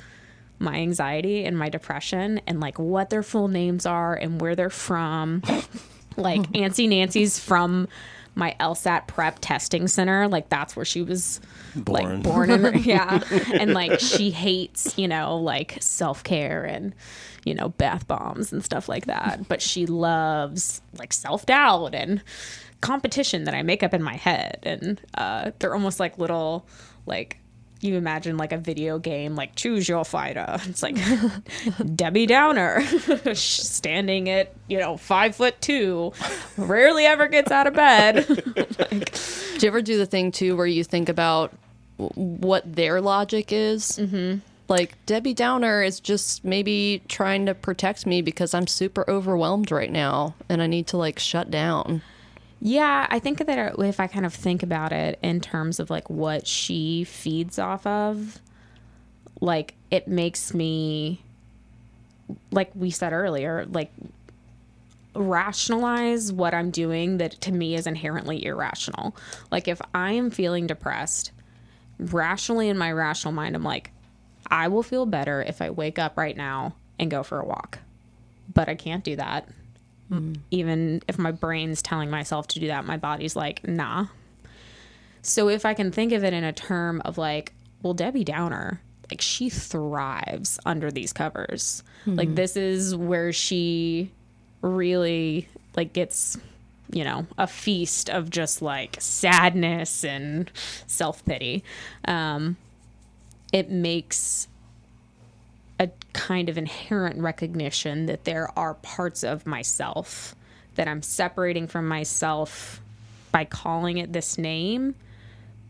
my 0.59 0.76
anxiety 0.76 1.44
and 1.44 1.59
my 1.59 1.68
depression 1.68 2.40
and 2.46 2.61
like 2.61 2.78
what 2.78 3.11
their 3.11 3.22
full 3.22 3.48
names 3.48 3.86
are 3.86 4.14
and 4.14 4.40
where 4.40 4.56
they're 4.56 4.70
from. 4.70 5.42
like, 6.16 6.40
Antsy 6.52 6.88
Nancy's 6.88 7.38
from 7.38 7.88
my 8.34 8.54
LSAT 8.61 9.06
prep 9.09 9.38
testing 9.40 9.88
center. 9.88 10.28
Like, 10.28 10.48
that's 10.48 10.76
where 10.76 10.84
she 10.84 11.02
was 11.02 11.40
Born. 11.74 12.14
like 12.14 12.22
born 12.22 12.50
in 12.50 12.78
yeah 12.82 13.22
and 13.52 13.74
like 13.74 14.00
she 14.00 14.30
hates 14.30 14.96
you 14.98 15.06
know 15.06 15.36
like 15.36 15.76
self-care 15.80 16.64
and 16.64 16.94
you 17.44 17.54
know 17.54 17.68
bath 17.70 18.06
bombs 18.06 18.52
and 18.52 18.64
stuff 18.64 18.88
like 18.88 19.06
that 19.06 19.46
but 19.48 19.61
she 19.61 19.86
loves 19.86 20.80
like 20.98 21.12
self-doubt 21.12 21.94
and 21.94 22.22
competition 22.80 23.44
that 23.44 23.54
i 23.54 23.62
make 23.62 23.82
up 23.82 23.92
in 23.92 24.02
my 24.02 24.16
head 24.16 24.59
and 24.62 25.00
uh 25.14 25.50
they're 25.59 25.74
almost 25.74 26.00
like 26.00 26.18
little 26.18 26.66
like 27.06 27.38
you 27.81 27.97
imagine 27.97 28.37
like 28.37 28.53
a 28.53 28.57
video 28.57 28.99
game 28.99 29.37
like 29.37 29.55
choose 29.55 29.89
your 29.89 30.05
fighter 30.05 30.47
it's 30.64 30.83
like 30.83 30.97
debbie 31.95 32.26
downer 32.26 32.85
standing 33.35 34.29
at 34.29 34.53
you 34.68 34.79
know 34.79 34.97
five 34.97 35.35
foot 35.37 35.61
two 35.61 36.12
rarely 36.57 37.07
ever 37.07 37.29
gets 37.29 37.51
out 37.51 37.66
of 37.66 37.74
bed 37.74 38.29
like, 38.79 39.12
Do 39.59 39.66
you 39.66 39.68
ever 39.68 39.83
do 39.83 39.99
the 39.99 40.07
thing 40.07 40.31
too 40.31 40.57
where 40.57 40.66
you 40.66 40.85
think 40.85 41.09
about 41.09 41.53
what 41.97 42.76
their 42.76 43.01
logic 43.01 43.53
is? 43.53 43.99
Mm-hmm. 43.99 44.39
Like 44.68 44.95
Debbie 45.05 45.35
Downer 45.35 45.83
is 45.83 45.99
just 45.99 46.45
maybe 46.45 47.03
trying 47.09 47.47
to 47.47 47.55
protect 47.55 48.07
me 48.07 48.22
because 48.22 48.55
I'm 48.55 48.68
super 48.68 49.05
overwhelmed 49.11 49.72
right 49.72 49.91
now 49.91 50.37
and 50.49 50.62
I 50.62 50.68
need 50.68 50.87
to 50.89 50.97
like 50.97 51.18
shut 51.18 51.51
down. 51.51 52.03
Yeah, 52.61 53.06
I 53.09 53.18
think 53.18 53.38
that 53.38 53.78
if 53.78 54.00
I 54.00 54.06
kind 54.09 54.26
of 54.26 54.34
think 54.34 54.62
about 54.62 54.92
it 54.92 55.18
in 55.22 55.40
terms 55.40 55.78
of 55.78 55.90
like 55.90 56.11
what 56.11 56.46
she 56.46 57.04
feeds 57.04 57.59
off 57.59 57.86
of, 57.86 58.40
like 59.40 59.74
it 59.90 60.09
makes 60.09 60.52
me, 60.52 61.22
like 62.50 62.70
we 62.74 62.90
said 62.90 63.12
earlier, 63.12 63.64
like 63.70 63.92
rationalize 65.14 66.32
what 66.32 66.52
I'm 66.52 66.70
doing 66.70 67.18
that 67.18 67.40
to 67.42 67.52
me 67.52 67.76
is 67.76 67.86
inherently 67.86 68.44
irrational. 68.44 69.16
Like 69.52 69.68
if 69.68 69.80
I 69.94 70.12
am 70.12 70.30
feeling 70.30 70.66
depressed, 70.66 71.30
rationally 71.98 72.68
in 72.68 72.76
my 72.76 72.90
rational 72.90 73.32
mind, 73.32 73.54
I'm 73.54 73.64
like, 73.64 73.92
I 74.50 74.66
will 74.66 74.82
feel 74.82 75.06
better 75.06 75.42
if 75.42 75.62
I 75.62 75.70
wake 75.70 75.98
up 75.98 76.16
right 76.16 76.36
now 76.36 76.74
and 76.98 77.11
go 77.11 77.22
for 77.22 77.38
a 77.38 77.44
walk. 77.44 77.78
But 78.52 78.68
I 78.68 78.74
can't 78.74 79.04
do 79.04 79.14
that 79.16 79.48
even 80.50 81.02
if 81.06 81.18
my 81.18 81.30
brain's 81.30 81.82
telling 81.82 82.11
myself 82.11 82.48
to 82.48 82.61
do 82.61 82.68
that, 82.68 82.86
my 82.86 82.96
body's 82.96 83.36
like, 83.36 83.66
nah. 83.66 84.06
So 85.22 85.48
if 85.48 85.66
I 85.66 85.74
can 85.74 85.92
think 85.92 86.12
of 86.12 86.24
it 86.24 86.32
in 86.32 86.44
a 86.44 86.52
term 86.52 87.02
of 87.04 87.18
like, 87.18 87.52
well, 87.82 87.94
Debbie 87.94 88.24
Downer, 88.24 88.80
like 89.11 89.20
she 89.20 89.48
thrives 89.50 90.59
under 90.64 90.90
these 90.90 91.12
covers. 91.12 91.82
Like 92.06 92.34
this 92.34 92.56
is 92.56 92.96
where 92.96 93.32
she 93.32 94.11
really 94.62 95.48
like 95.76 95.92
gets, 95.92 96.38
you 96.90 97.04
know, 97.04 97.26
a 97.36 97.46
feast 97.46 98.09
of 98.09 98.30
just 98.30 98.62
like 98.62 98.96
sadness 98.98 100.04
and 100.04 100.50
self-pity. 100.86 101.64
Um 102.06 102.56
it 103.52 103.70
makes 103.70 104.48
a 105.79 105.91
kind 106.12 106.49
of 106.49 106.59
inherent 106.59 107.20
recognition 107.20 108.07
that 108.07 108.24
there 108.24 108.51
are 108.59 108.74
parts 108.74 109.22
of 109.22 109.47
myself 109.47 110.35
that 110.74 110.89
I'm 110.89 111.03
separating 111.03 111.66
from 111.66 111.87
myself 111.89 112.81
by 113.33 113.45
calling 113.45 113.99
it 113.99 114.12
this 114.12 114.39
name, 114.39 114.95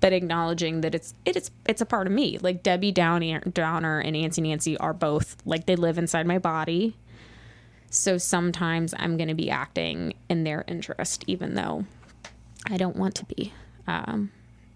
but 0.01 0.13
acknowledging 0.13 0.83
that 0.83 0.95
it's 0.95 1.15
it 1.25 1.37
is 1.37 1.51
it's 1.67 1.81
a 1.81 1.87
part 1.87 2.07
of 2.07 2.13
me. 2.13 2.39
Like 2.39 2.63
Debbie 2.63 2.93
Downey, 2.93 3.39
Downer 3.53 4.01
and 4.01 4.15
Antsy 4.15 4.43
Nancy 4.43 4.77
are 4.79 4.93
both 4.93 5.37
like 5.45 5.67
they 5.67 5.77
live 5.77 5.99
inside 5.99 6.27
my 6.27 6.39
body. 6.39 6.97
So 7.91 8.19
sometimes 8.19 8.95
I'm 8.99 9.17
going 9.17 9.29
to 9.29 9.35
be 9.35 9.51
acting 9.51 10.15
in 10.29 10.45
their 10.45 10.63
interest, 10.69 11.25
even 11.27 11.55
though 11.55 11.87
I 12.67 12.77
don't 12.77 12.97
want 12.97 13.15
to 13.17 13.25
be. 13.25 13.53
Um, 13.87 14.31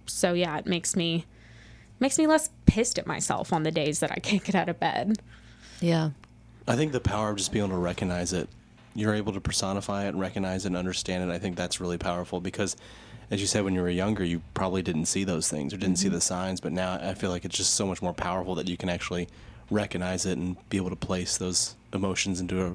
so 0.06 0.32
yeah, 0.32 0.56
it 0.58 0.66
makes 0.66 0.96
me 0.96 1.26
makes 2.02 2.18
me 2.18 2.26
less 2.26 2.50
pissed 2.66 2.98
at 2.98 3.06
myself 3.06 3.52
on 3.52 3.62
the 3.62 3.70
days 3.70 4.00
that 4.00 4.10
I 4.10 4.16
can't 4.16 4.44
get 4.44 4.54
out 4.54 4.68
of 4.68 4.78
bed. 4.78 5.22
Yeah. 5.80 6.10
I 6.68 6.76
think 6.76 6.92
the 6.92 7.00
power 7.00 7.30
of 7.30 7.36
just 7.36 7.52
being 7.52 7.64
able 7.64 7.76
to 7.76 7.80
recognize 7.80 8.32
it, 8.32 8.48
you're 8.94 9.14
able 9.14 9.32
to 9.32 9.40
personify 9.40 10.06
it 10.06 10.14
recognize 10.14 10.64
it 10.64 10.68
and 10.68 10.76
understand 10.76 11.30
it. 11.30 11.32
I 11.32 11.38
think 11.38 11.56
that's 11.56 11.80
really 11.80 11.96
powerful 11.96 12.40
because, 12.40 12.76
as 13.30 13.40
you 13.40 13.46
said, 13.46 13.64
when 13.64 13.74
you 13.74 13.80
were 13.80 13.88
younger, 13.88 14.22
you 14.22 14.42
probably 14.52 14.82
didn't 14.82 15.06
see 15.06 15.24
those 15.24 15.48
things 15.48 15.72
or 15.72 15.78
didn't 15.78 15.96
see 15.96 16.08
mm-hmm. 16.08 16.16
the 16.16 16.20
signs. 16.20 16.60
But 16.60 16.72
now 16.72 16.98
I 17.00 17.14
feel 17.14 17.30
like 17.30 17.44
it's 17.44 17.56
just 17.56 17.74
so 17.74 17.86
much 17.86 18.02
more 18.02 18.12
powerful 18.12 18.54
that 18.56 18.68
you 18.68 18.76
can 18.76 18.90
actually 18.90 19.28
recognize 19.70 20.26
it 20.26 20.36
and 20.36 20.56
be 20.68 20.76
able 20.76 20.90
to 20.90 20.96
place 20.96 21.38
those 21.38 21.76
emotions 21.94 22.40
into 22.40 22.66
a, 22.66 22.74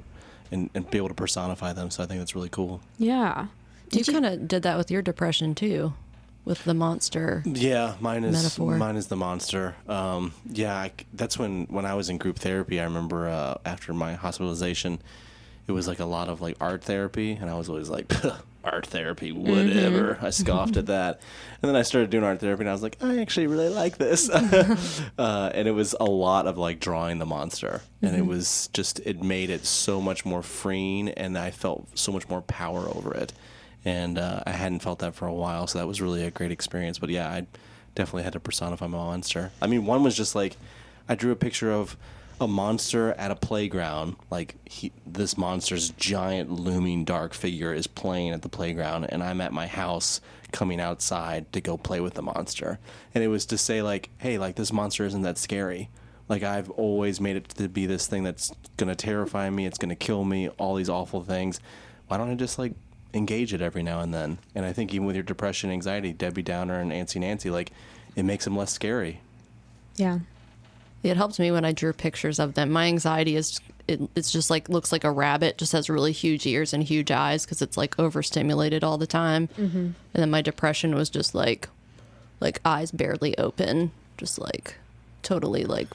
and, 0.51 0.69
and 0.73 0.89
be 0.89 0.97
able 0.97 1.09
to 1.09 1.13
personify 1.13 1.73
them. 1.73 1.91
So 1.91 2.01
I 2.01 2.07
think 2.07 2.19
that's 2.19 2.33
really 2.33 2.49
cool. 2.49 2.81
Yeah. 2.97 3.47
you 3.91 4.03
kind 4.05 4.25
of 4.25 4.47
did 4.47 4.63
that 4.63 4.77
with 4.77 4.89
your 4.89 5.01
depression 5.01 5.53
too, 5.53 5.93
with 6.47 6.63
the 6.63 6.73
monster. 6.73 7.43
Yeah, 7.45 7.95
mine 7.99 8.23
is 8.23 8.41
Metaphor. 8.41 8.77
mine 8.77 8.95
is 8.95 9.07
the 9.07 9.17
monster. 9.17 9.75
Um, 9.87 10.33
yeah, 10.49 10.73
I 10.73 10.91
that's 11.13 11.37
when 11.37 11.65
when 11.65 11.85
I 11.85 11.93
was 11.93 12.09
in 12.09 12.17
group 12.17 12.39
therapy. 12.39 12.79
I 12.79 12.85
remember 12.85 13.27
uh, 13.27 13.55
after 13.65 13.93
my 13.93 14.13
hospitalization, 14.13 14.99
it 15.67 15.73
was 15.73 15.87
like 15.87 15.99
a 15.99 16.05
lot 16.05 16.29
of 16.29 16.39
like 16.39 16.55
art 16.61 16.83
therapy, 16.83 17.33
and 17.33 17.49
I 17.49 17.55
was 17.55 17.67
always 17.67 17.89
like, 17.89 18.11
art 18.63 18.87
therapy, 18.87 19.33
whatever. 19.33 20.17
I 20.21 20.29
scoffed 20.29 20.77
at 20.77 20.85
that, 20.85 21.19
and 21.61 21.67
then 21.67 21.75
I 21.75 21.81
started 21.81 22.09
doing 22.09 22.23
art 22.23 22.39
therapy, 22.39 22.61
and 22.61 22.69
I 22.69 22.73
was 22.73 22.81
like, 22.83 22.97
I 23.01 23.19
actually 23.19 23.47
really 23.47 23.69
like 23.69 23.97
this. 23.97 24.29
uh, 25.17 25.51
and 25.53 25.67
it 25.67 25.73
was 25.73 25.95
a 25.99 26.05
lot 26.05 26.47
of 26.47 26.57
like 26.57 26.79
drawing 26.79 27.19
the 27.19 27.25
monster, 27.25 27.81
and 28.01 28.15
it 28.15 28.25
was 28.25 28.69
just 28.71 29.01
it 29.01 29.21
made 29.21 29.49
it 29.49 29.65
so 29.65 29.99
much 29.99 30.25
more 30.25 30.41
freeing, 30.41 31.09
and 31.09 31.37
I 31.37 31.51
felt 31.51 31.97
so 31.97 32.13
much 32.13 32.29
more 32.29 32.41
power 32.41 32.87
over 32.87 33.13
it 33.13 33.33
and 33.87 34.17
uh, 34.17 34.43
I 34.45 34.51
hadn't 34.51 34.79
felt 34.79 34.99
that 34.99 35.15
for 35.15 35.27
a 35.27 35.33
while, 35.33 35.65
so 35.65 35.79
that 35.79 35.87
was 35.87 36.01
really 36.01 36.25
a 36.25 36.29
great 36.29 36.51
experience. 36.51 36.99
But 36.99 37.09
yeah, 37.09 37.29
I 37.29 37.47
definitely 37.95 38.23
had 38.23 38.33
to 38.33 38.39
personify 38.41 38.85
my 38.85 38.97
monster. 38.97 39.51
I 39.61 39.67
mean, 39.67 39.85
one 39.85 40.03
was 40.03 40.15
just 40.15 40.35
like 40.35 40.57
I 41.07 41.15
drew 41.15 41.31
a 41.31 41.37
picture 41.37 41.71
of 41.71 41.95
a 42.41 42.49
monster 42.49 43.13
at 43.13 43.31
a 43.31 43.35
playground. 43.35 44.17
Like 44.29 44.55
he, 44.65 44.91
this 45.05 45.37
monster's 45.37 45.91
giant 45.91 46.51
looming 46.51 47.05
dark 47.05 47.33
figure 47.33 47.73
is 47.73 47.87
playing 47.87 48.31
at 48.31 48.41
the 48.41 48.49
playground, 48.49 49.05
and 49.05 49.23
I'm 49.23 49.39
at 49.39 49.53
my 49.53 49.67
house 49.67 50.19
coming 50.51 50.81
outside 50.81 51.49
to 51.53 51.61
go 51.61 51.77
play 51.77 52.01
with 52.01 52.15
the 52.15 52.21
monster. 52.21 52.79
And 53.15 53.23
it 53.23 53.29
was 53.29 53.45
to 53.47 53.57
say 53.57 53.81
like, 53.81 54.09
hey, 54.17 54.37
like 54.37 54.57
this 54.57 54.73
monster 54.73 55.05
isn't 55.05 55.21
that 55.21 55.37
scary. 55.37 55.89
Like 56.27 56.43
I've 56.43 56.69
always 56.71 57.21
made 57.21 57.37
it 57.37 57.47
to 57.51 57.69
be 57.69 57.85
this 57.85 58.05
thing 58.05 58.23
that's 58.23 58.51
gonna 58.75 58.95
terrify 58.95 59.49
me. 59.49 59.65
It's 59.65 59.77
gonna 59.77 59.95
kill 59.95 60.25
me. 60.25 60.49
All 60.49 60.75
these 60.75 60.89
awful 60.89 61.23
things. 61.23 61.61
Why 62.09 62.17
don't 62.17 62.29
I 62.29 62.35
just 62.35 62.59
like 62.59 62.73
engage 63.17 63.53
it 63.53 63.61
every 63.61 63.83
now 63.83 63.99
and 63.99 64.13
then? 64.13 64.37
And 64.55 64.65
I 64.65 64.73
think 64.73 64.93
even 64.93 65.07
with 65.07 65.15
your 65.15 65.23
depression, 65.23 65.71
anxiety, 65.71 66.13
Debbie 66.13 66.43
Downer 66.43 66.79
and 66.79 66.89
Nancy 66.89 67.19
Nancy, 67.19 67.49
like 67.49 67.71
it 68.15 68.23
makes 68.23 68.45
them 68.45 68.55
less 68.55 68.71
scary. 68.71 69.21
Yeah. 69.95 70.19
It 71.03 71.17
helps 71.17 71.39
me 71.39 71.51
when 71.51 71.65
I 71.65 71.71
drew 71.71 71.93
pictures 71.93 72.39
of 72.39 72.53
them. 72.53 72.71
My 72.71 72.85
anxiety 72.85 73.35
is 73.35 73.59
it, 73.87 74.01
it's 74.15 74.31
just 74.31 74.49
like 74.49 74.69
looks 74.69 74.91
like 74.91 75.03
a 75.03 75.11
rabbit, 75.11 75.57
just 75.57 75.71
has 75.71 75.89
really 75.89 76.11
huge 76.11 76.45
ears 76.45 76.73
and 76.73 76.83
huge 76.83 77.11
eyes 77.11 77.45
because 77.45 77.61
it's 77.61 77.77
like 77.77 77.97
overstimulated 77.99 78.83
all 78.83 78.97
the 78.97 79.07
time. 79.07 79.47
Mm-hmm. 79.49 79.77
And 79.77 79.95
then 80.13 80.29
my 80.29 80.41
depression 80.41 80.95
was 80.95 81.09
just 81.09 81.33
like 81.33 81.69
like 82.39 82.59
eyes 82.65 82.91
barely 82.91 83.37
open, 83.37 83.91
just 84.17 84.39
like 84.39 84.75
totally 85.23 85.65
like 85.65 85.87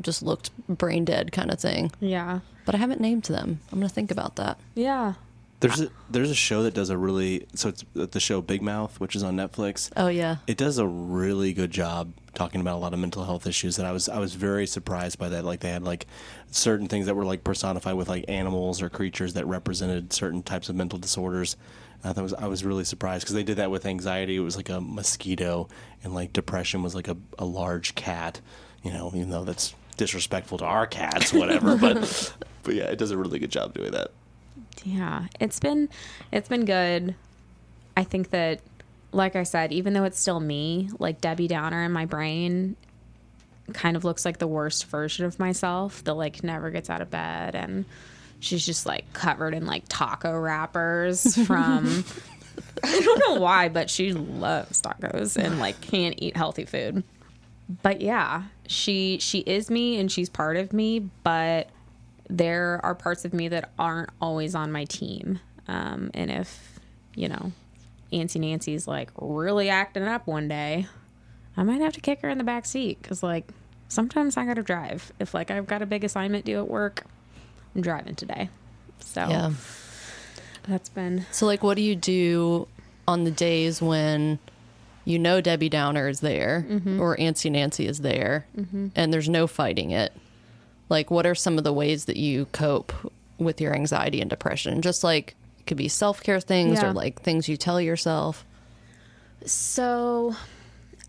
just 0.00 0.22
looked 0.22 0.50
brain 0.68 1.04
dead 1.04 1.32
kind 1.32 1.50
of 1.50 1.60
thing. 1.60 1.92
Yeah. 2.00 2.40
But 2.64 2.74
I 2.74 2.78
haven't 2.78 3.00
named 3.00 3.24
them. 3.24 3.60
I'm 3.70 3.78
gonna 3.78 3.88
think 3.88 4.10
about 4.10 4.36
that. 4.36 4.58
Yeah. 4.74 5.14
There's 5.60 5.80
a 5.80 5.90
there's 6.10 6.30
a 6.30 6.34
show 6.34 6.62
that 6.64 6.74
does 6.74 6.90
a 6.90 6.98
really 6.98 7.46
so 7.54 7.70
it's 7.70 7.84
uh, 7.98 8.06
the 8.06 8.20
show 8.20 8.42
Big 8.42 8.60
Mouth, 8.60 9.00
which 9.00 9.16
is 9.16 9.22
on 9.22 9.36
Netflix. 9.36 9.90
Oh 9.96 10.08
yeah. 10.08 10.36
It 10.46 10.58
does 10.58 10.78
a 10.78 10.86
really 10.86 11.52
good 11.52 11.70
job 11.70 12.12
talking 12.34 12.60
about 12.60 12.76
a 12.76 12.78
lot 12.78 12.92
of 12.92 12.98
mental 12.98 13.24
health 13.24 13.46
issues, 13.46 13.78
and 13.78 13.88
I 13.88 13.92
was 13.92 14.08
I 14.08 14.18
was 14.18 14.34
very 14.34 14.66
surprised 14.66 15.18
by 15.18 15.30
that. 15.30 15.44
Like 15.44 15.60
they 15.60 15.70
had 15.70 15.82
like 15.82 16.06
certain 16.50 16.88
things 16.88 17.06
that 17.06 17.14
were 17.14 17.24
like 17.24 17.42
personified 17.42 17.94
with 17.94 18.08
like 18.08 18.26
animals 18.28 18.82
or 18.82 18.90
creatures 18.90 19.32
that 19.34 19.46
represented 19.46 20.12
certain 20.12 20.42
types 20.42 20.68
of 20.68 20.76
mental 20.76 20.98
disorders. 20.98 21.56
I 22.04 22.12
thought 22.12 22.22
was 22.22 22.34
I 22.34 22.46
was 22.46 22.64
really 22.64 22.84
surprised 22.84 23.24
because 23.24 23.34
they 23.34 23.42
did 23.42 23.56
that 23.56 23.70
with 23.70 23.86
anxiety. 23.86 24.36
It 24.36 24.40
was 24.40 24.56
like 24.56 24.68
a 24.68 24.80
mosquito, 24.80 25.68
and 26.04 26.14
like 26.14 26.32
depression 26.32 26.82
was 26.82 26.94
like 26.94 27.08
a, 27.08 27.16
a 27.38 27.46
large 27.46 27.94
cat. 27.94 28.40
You 28.82 28.92
know, 28.92 29.10
even 29.14 29.30
though 29.30 29.44
that's 29.44 29.74
disrespectful 29.96 30.58
to 30.58 30.64
our 30.64 30.86
cats, 30.86 31.32
whatever. 31.32 31.76
but 31.78 32.34
but 32.62 32.74
yeah, 32.74 32.84
it 32.84 32.98
does 32.98 33.10
a 33.10 33.16
really 33.16 33.38
good 33.38 33.50
job 33.50 33.72
doing 33.74 33.92
that. 33.92 34.12
Yeah, 34.84 35.26
it's 35.40 35.58
been 35.58 35.88
it's 36.32 36.48
been 36.48 36.64
good. 36.64 37.14
I 37.96 38.04
think 38.04 38.30
that 38.30 38.60
like 39.12 39.36
I 39.36 39.44
said, 39.44 39.72
even 39.72 39.94
though 39.94 40.04
it's 40.04 40.20
still 40.20 40.40
me, 40.40 40.90
like 40.98 41.20
Debbie 41.20 41.48
Downer 41.48 41.82
in 41.84 41.92
my 41.92 42.04
brain 42.04 42.76
kind 43.72 43.96
of 43.96 44.04
looks 44.04 44.24
like 44.24 44.38
the 44.38 44.46
worst 44.46 44.86
version 44.86 45.24
of 45.24 45.38
myself 45.38 46.04
that 46.04 46.14
like 46.14 46.44
never 46.44 46.70
gets 46.70 46.88
out 46.88 47.00
of 47.00 47.10
bed 47.10 47.56
and 47.56 47.84
she's 48.38 48.64
just 48.64 48.86
like 48.86 49.12
covered 49.12 49.54
in 49.54 49.66
like 49.66 49.82
taco 49.88 50.38
wrappers 50.38 51.34
from 51.46 52.04
I 52.84 53.00
don't 53.00 53.18
know 53.26 53.40
why, 53.40 53.68
but 53.68 53.90
she 53.90 54.12
loves 54.12 54.80
tacos 54.82 55.36
and 55.36 55.58
like 55.58 55.80
can't 55.80 56.14
eat 56.18 56.36
healthy 56.36 56.64
food. 56.64 57.02
But 57.82 58.00
yeah, 58.00 58.44
she 58.66 59.18
she 59.18 59.40
is 59.40 59.70
me 59.70 59.98
and 59.98 60.10
she's 60.10 60.28
part 60.28 60.56
of 60.56 60.72
me, 60.72 61.00
but 61.22 61.68
there 62.28 62.80
are 62.82 62.94
parts 62.94 63.24
of 63.24 63.32
me 63.32 63.48
that 63.48 63.70
aren't 63.78 64.10
always 64.20 64.54
on 64.54 64.72
my 64.72 64.84
team. 64.84 65.40
Um, 65.68 66.10
and 66.14 66.30
if, 66.30 66.78
you 67.14 67.28
know, 67.28 67.52
Antsy 68.12 68.40
Nancy's 68.40 68.86
like 68.88 69.10
really 69.20 69.68
acting 69.68 70.04
up 70.04 70.26
one 70.26 70.48
day, 70.48 70.86
I 71.56 71.62
might 71.62 71.80
have 71.80 71.92
to 71.94 72.00
kick 72.00 72.20
her 72.22 72.28
in 72.28 72.38
the 72.38 72.44
back 72.44 72.66
seat 72.66 73.00
because, 73.02 73.22
like, 73.22 73.48
sometimes 73.88 74.36
I 74.36 74.44
got 74.44 74.54
to 74.54 74.62
drive. 74.62 75.12
If, 75.18 75.32
like, 75.34 75.50
I've 75.50 75.66
got 75.66 75.80
a 75.82 75.86
big 75.86 76.04
assignment 76.04 76.44
due 76.44 76.58
at 76.58 76.68
work, 76.68 77.04
I'm 77.74 77.80
driving 77.82 78.14
today. 78.14 78.50
So 79.00 79.20
Yeah. 79.28 79.52
that's 80.68 80.88
been, 80.88 81.26
So 81.30 81.46
like, 81.46 81.62
what 81.62 81.76
do 81.76 81.82
you 81.82 81.96
do 81.96 82.68
on 83.08 83.24
the 83.24 83.30
days 83.30 83.80
when 83.80 84.38
you 85.04 85.18
know 85.18 85.40
Debbie 85.40 85.68
Downer 85.68 86.08
is 86.08 86.20
there 86.20 86.66
or 86.98 87.16
Antsy 87.16 87.50
Nancy 87.50 87.86
is 87.86 88.00
there, 88.00 88.46
and 88.94 89.12
there's 89.12 89.28
no 89.28 89.46
fighting 89.46 89.92
it? 89.92 90.12
Like, 90.88 91.10
what 91.10 91.26
are 91.26 91.34
some 91.34 91.58
of 91.58 91.64
the 91.64 91.72
ways 91.72 92.04
that 92.04 92.16
you 92.16 92.46
cope 92.52 92.92
with 93.38 93.60
your 93.60 93.74
anxiety 93.74 94.20
and 94.20 94.30
depression? 94.30 94.82
Just 94.82 95.02
like 95.04 95.34
it 95.58 95.66
could 95.66 95.76
be 95.76 95.88
self 95.88 96.22
care 96.22 96.40
things 96.40 96.80
Yeah. 96.80 96.90
or 96.90 96.92
like 96.92 97.20
things 97.22 97.48
you 97.48 97.56
tell 97.56 97.80
yourself. 97.80 98.44
So, 99.44 100.34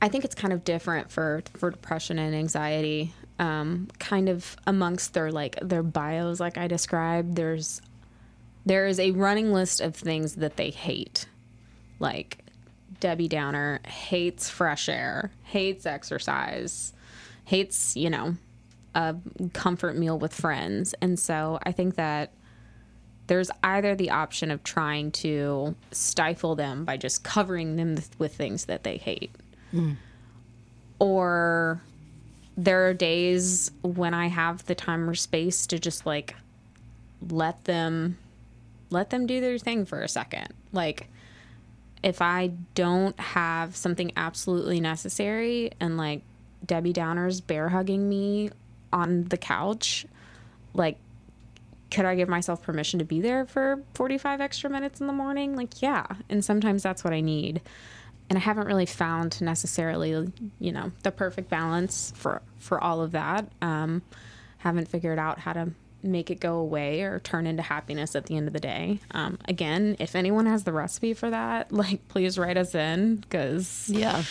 I 0.02 0.10
think 0.10 0.26
it's 0.26 0.36
kind 0.36 0.54
of 0.54 0.64
different 0.64 1.12
for 1.12 1.44
for 1.56 1.72
depression 1.72 2.20
and 2.20 2.36
anxiety. 2.36 3.14
Um, 3.40 3.88
kind 4.00 4.30
of 4.30 4.58
amongst 4.66 5.14
their 5.14 5.32
like 5.32 5.58
their 5.62 5.84
bios, 5.84 6.40
like 6.40 6.58
I 6.58 6.68
described, 6.68 7.36
there's 7.36 7.82
there 8.66 8.88
is 8.88 9.00
a 9.00 9.12
running 9.12 9.54
list 9.54 9.80
of 9.80 9.96
things 9.96 10.36
that 10.36 10.58
they 10.58 10.72
hate. 10.72 11.28
Like 12.00 12.40
Debbie 13.00 13.28
Downer 13.28 13.80
hates 13.88 14.50
fresh 14.50 14.90
air, 14.90 15.32
hates 15.44 15.86
exercise, 15.86 16.94
hates 17.46 17.96
you 17.96 18.10
know 18.10 18.36
a 18.98 19.16
comfort 19.54 19.96
meal 19.96 20.18
with 20.18 20.34
friends, 20.34 20.94
and 21.02 21.20
so 21.20 21.60
I 21.64 21.72
think 21.72 21.96
that 21.96 22.32
there's 23.28 23.52
either 23.64 23.94
the 23.96 24.10
option 24.10 24.50
of 24.52 24.64
trying 24.64 25.12
to 25.12 25.76
stifle 25.92 26.56
them 26.56 26.84
by 26.84 26.98
just 26.98 27.24
covering 27.24 27.76
them 27.76 27.96
with- 27.96 28.20
with 28.20 28.36
things 28.36 28.66
that 28.66 28.84
they 28.84 28.98
hate. 28.98 29.32
Mm. 29.74 29.98
Or 31.00 31.82
there 32.60 32.88
are 32.90 32.94
days 32.94 33.70
when 33.84 34.16
i 34.16 34.26
have 34.26 34.66
the 34.66 34.74
time 34.74 35.08
or 35.08 35.14
space 35.14 35.68
to 35.68 35.78
just 35.78 36.08
like 36.08 36.34
let 37.30 37.64
them 37.66 38.18
let 38.90 39.12
them 39.12 39.28
do 39.28 39.40
their 39.40 39.60
thing 39.60 39.86
for 39.86 40.02
a 40.02 40.08
second. 40.08 40.48
Like 40.74 41.08
if 42.02 42.20
i 42.22 42.48
don't 42.74 43.20
have 43.20 43.76
something 43.76 44.12
absolutely 44.18 44.80
necessary 44.80 45.72
and 45.80 45.98
like 45.98 46.22
debbie 46.66 46.94
downer's 46.94 47.42
bear 47.42 47.70
hugging 47.70 48.08
me 48.10 48.50
on 48.92 49.26
the 49.26 49.38
couch 49.38 50.06
like 50.74 50.98
could 51.90 52.06
I 52.06 52.16
give 52.16 52.28
myself 52.28 52.62
permission 52.62 53.00
to 53.00 53.06
be 53.06 53.22
there 53.22 53.46
for 53.46 53.82
45 53.94 54.42
extra 54.42 54.70
minutes 54.70 55.00
in 55.00 55.08
the 55.08 55.14
morning? 55.14 55.56
Like, 55.56 55.82
yeah. 55.82 56.06
And 56.30 56.44
sometimes 56.44 56.84
that's 56.84 57.04
what 57.04 57.14
I 57.14 57.22
need. 57.22 57.62
And 58.30 58.38
I 58.38 58.42
haven't 58.42 58.68
really 58.68 58.86
found 58.86 59.40
necessarily, 59.42 60.32
you 60.60 60.72
know, 60.72 60.92
the 61.04 61.12
perfect 61.12 61.50
balance 61.50 62.12
for 62.16 62.42
for 62.58 62.84
all 62.84 63.02
of 63.02 63.14
that. 63.14 63.48
Um, 63.62 64.02
haven't 64.58 64.90
figured 64.90 65.18
out 65.18 65.40
how 65.40 65.54
to 65.54 65.70
make 66.04 66.30
it 66.30 66.40
go 66.40 66.58
away 66.58 67.04
or 67.04 67.20
turn 67.20 67.48
into 67.48 67.64
happiness 67.64 68.16
at 68.16 68.26
the 68.26 68.36
end 68.36 68.48
of 68.48 68.54
the 68.54 68.60
day. 68.60 69.00
Um, 69.12 69.40
again, 69.48 69.96
if 70.00 70.14
anyone 70.14 70.46
has 70.46 70.66
the 70.66 70.74
recipe 70.74 71.14
for 71.14 71.30
that, 71.30 71.72
like 71.72 72.06
please 72.10 72.38
write 72.38 72.58
us 72.58 72.76
in 72.76 73.16
because 73.18 73.90
Yeah. 73.90 74.24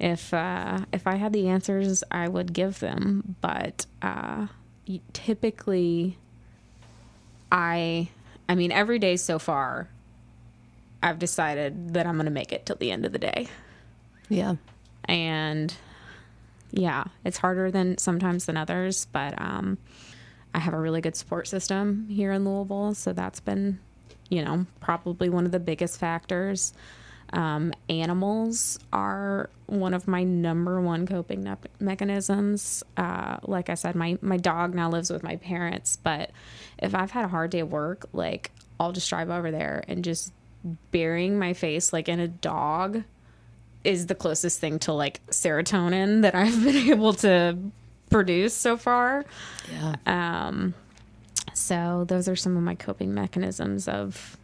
If 0.00 0.32
uh, 0.34 0.80
if 0.92 1.06
I 1.06 1.16
had 1.16 1.32
the 1.32 1.48
answers, 1.48 2.02
I 2.10 2.26
would 2.26 2.52
give 2.52 2.80
them. 2.80 3.36
But 3.40 3.86
uh, 4.02 4.46
typically, 5.12 6.16
I 7.52 8.08
I 8.48 8.54
mean, 8.54 8.72
every 8.72 8.98
day 8.98 9.16
so 9.16 9.38
far, 9.38 9.88
I've 11.02 11.18
decided 11.18 11.94
that 11.94 12.06
I'm 12.06 12.14
going 12.16 12.24
to 12.26 12.30
make 12.32 12.52
it 12.52 12.66
till 12.66 12.76
the 12.76 12.90
end 12.90 13.04
of 13.06 13.12
the 13.12 13.18
day, 13.18 13.46
Yeah. 14.28 14.56
and 15.04 15.72
yeah, 16.72 17.04
it's 17.24 17.38
harder 17.38 17.70
than 17.70 17.98
sometimes 17.98 18.46
than 18.46 18.56
others, 18.56 19.06
but 19.12 19.40
um, 19.40 19.78
I 20.54 20.58
have 20.60 20.74
a 20.74 20.78
really 20.78 21.00
good 21.00 21.16
support 21.16 21.46
system 21.48 22.06
here 22.08 22.32
in 22.32 22.44
Louisville, 22.44 22.94
so 22.94 23.12
that's 23.12 23.40
been, 23.40 23.78
you 24.28 24.44
know, 24.44 24.66
probably 24.80 25.28
one 25.28 25.46
of 25.46 25.52
the 25.52 25.58
biggest 25.60 25.98
factors. 25.98 26.72
Um, 27.32 27.72
animals 27.88 28.78
are 28.92 29.50
one 29.66 29.94
of 29.94 30.08
my 30.08 30.24
number 30.24 30.80
one 30.80 31.06
coping 31.06 31.44
ne- 31.44 31.54
mechanisms. 31.78 32.82
Uh, 32.96 33.38
like 33.42 33.68
I 33.70 33.74
said, 33.74 33.94
my 33.94 34.18
my 34.20 34.36
dog 34.36 34.74
now 34.74 34.90
lives 34.90 35.10
with 35.10 35.22
my 35.22 35.36
parents, 35.36 35.96
but 35.96 36.30
if 36.78 36.94
I've 36.94 37.10
had 37.12 37.24
a 37.24 37.28
hard 37.28 37.50
day 37.50 37.60
at 37.60 37.68
work, 37.68 38.08
like 38.12 38.50
I'll 38.80 38.92
just 38.92 39.08
drive 39.08 39.30
over 39.30 39.50
there 39.50 39.84
and 39.86 40.02
just 40.02 40.32
burying 40.90 41.38
my 41.38 41.52
face 41.54 41.92
like 41.92 42.08
in 42.08 42.20
a 42.20 42.28
dog 42.28 43.04
is 43.84 44.06
the 44.08 44.14
closest 44.14 44.60
thing 44.60 44.78
to 44.80 44.92
like 44.92 45.24
serotonin 45.28 46.22
that 46.22 46.34
I've 46.34 46.62
been 46.64 46.76
able 46.90 47.12
to 47.14 47.56
produce 48.10 48.54
so 48.54 48.76
far. 48.76 49.24
Yeah. 49.72 49.94
Um, 50.48 50.74
So 51.54 52.04
those 52.08 52.28
are 52.28 52.36
some 52.36 52.56
of 52.56 52.62
my 52.62 52.74
coping 52.74 53.14
mechanisms 53.14 53.86
of, 53.88 54.36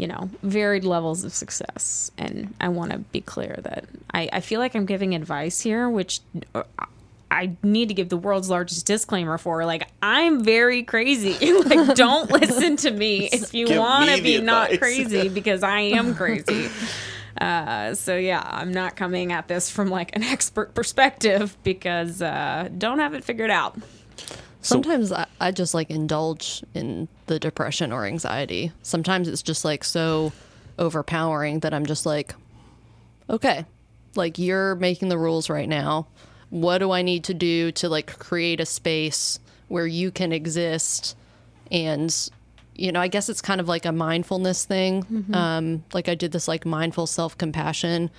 you 0.00 0.06
know, 0.06 0.30
varied 0.42 0.82
levels 0.82 1.24
of 1.24 1.34
success. 1.34 2.10
And 2.16 2.54
I 2.58 2.68
want 2.68 2.92
to 2.92 2.98
be 2.98 3.20
clear 3.20 3.58
that 3.64 3.84
I, 4.14 4.30
I 4.32 4.40
feel 4.40 4.58
like 4.58 4.74
I'm 4.74 4.86
giving 4.86 5.14
advice 5.14 5.60
here, 5.60 5.90
which 5.90 6.20
uh, 6.54 6.62
I 7.30 7.54
need 7.62 7.88
to 7.88 7.94
give 7.94 8.08
the 8.08 8.16
world's 8.16 8.48
largest 8.48 8.86
disclaimer 8.86 9.36
for. 9.36 9.66
Like, 9.66 9.86
I'm 10.00 10.42
very 10.42 10.84
crazy. 10.84 11.52
like, 11.64 11.94
don't 11.96 12.30
listen 12.40 12.76
to 12.76 12.90
me 12.90 13.28
if 13.30 13.52
you 13.52 13.78
want 13.78 14.08
to 14.08 14.16
the 14.16 14.22
be 14.22 14.40
not 14.40 14.78
crazy 14.78 15.28
because 15.40 15.62
I 15.62 15.80
am 15.80 16.14
crazy. 16.14 16.70
Uh, 17.38 17.94
so 17.94 18.16
yeah, 18.16 18.42
I'm 18.42 18.72
not 18.72 18.96
coming 18.96 19.32
at 19.32 19.48
this 19.48 19.68
from 19.70 19.90
like 19.90 20.16
an 20.16 20.22
expert 20.22 20.74
perspective 20.74 21.58
because 21.62 22.22
uh, 22.22 22.70
don't 22.78 23.00
have 23.00 23.12
it 23.12 23.22
figured 23.22 23.50
out. 23.50 23.76
Sometimes 24.62 25.10
I, 25.12 25.26
I 25.40 25.50
just 25.52 25.72
like 25.74 25.90
indulge 25.90 26.62
in 26.74 27.08
the 27.26 27.38
depression 27.38 27.92
or 27.92 28.04
anxiety. 28.04 28.72
Sometimes 28.82 29.28
it's 29.28 29.42
just 29.42 29.64
like 29.64 29.84
so 29.84 30.32
overpowering 30.78 31.60
that 31.60 31.72
I'm 31.72 31.86
just 31.86 32.04
like, 32.04 32.34
okay, 33.28 33.64
like 34.16 34.38
you're 34.38 34.74
making 34.76 35.08
the 35.08 35.18
rules 35.18 35.48
right 35.48 35.68
now. 35.68 36.06
What 36.50 36.78
do 36.78 36.90
I 36.90 37.02
need 37.02 37.24
to 37.24 37.34
do 37.34 37.72
to 37.72 37.88
like 37.88 38.18
create 38.18 38.60
a 38.60 38.66
space 38.66 39.38
where 39.68 39.86
you 39.86 40.10
can 40.10 40.32
exist? 40.32 41.16
And, 41.70 42.14
you 42.74 42.92
know, 42.92 43.00
I 43.00 43.08
guess 43.08 43.28
it's 43.28 43.40
kind 43.40 43.60
of 43.60 43.68
like 43.68 43.86
a 43.86 43.92
mindfulness 43.92 44.64
thing. 44.64 45.04
Um, 45.34 45.84
like 45.92 46.08
I 46.08 46.14
did 46.14 46.32
this 46.32 46.48
like 46.48 46.66
mindful 46.66 47.06
self 47.06 47.38
compassion 47.38 48.10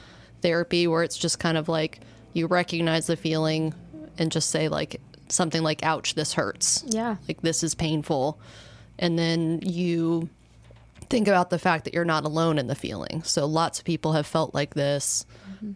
therapy 0.42 0.88
where 0.88 1.04
it's 1.04 1.18
just 1.18 1.40
kind 1.40 1.58
of 1.58 1.68
like 1.70 2.00
you 2.34 2.48
recognize 2.48 3.08
the 3.08 3.18
feeling 3.18 3.74
and 4.18 4.32
just 4.32 4.50
say 4.50 4.70
like 4.70 5.02
something 5.32 5.64
like 5.64 5.84
ouch 5.84 6.16
this 6.16 6.34
hurts. 6.34 6.84
Yeah. 6.88 7.16
like 7.28 7.42
this 7.42 7.64
is 7.64 7.76
painful. 7.76 8.40
And 9.00 9.18
then 9.18 9.62
you 9.64 10.30
think 11.10 11.28
about 11.28 11.50
the 11.50 11.60
fact 11.60 11.86
that 11.86 11.94
you're 11.94 12.06
not 12.06 12.24
alone 12.26 12.58
in 12.58 12.68
the 12.68 12.76
feeling. 12.76 13.24
So 13.24 13.46
lots 13.46 13.80
of 13.80 13.86
people 13.86 14.14
have 14.14 14.28
felt 14.28 14.54
like 14.54 14.74
this. 14.74 15.26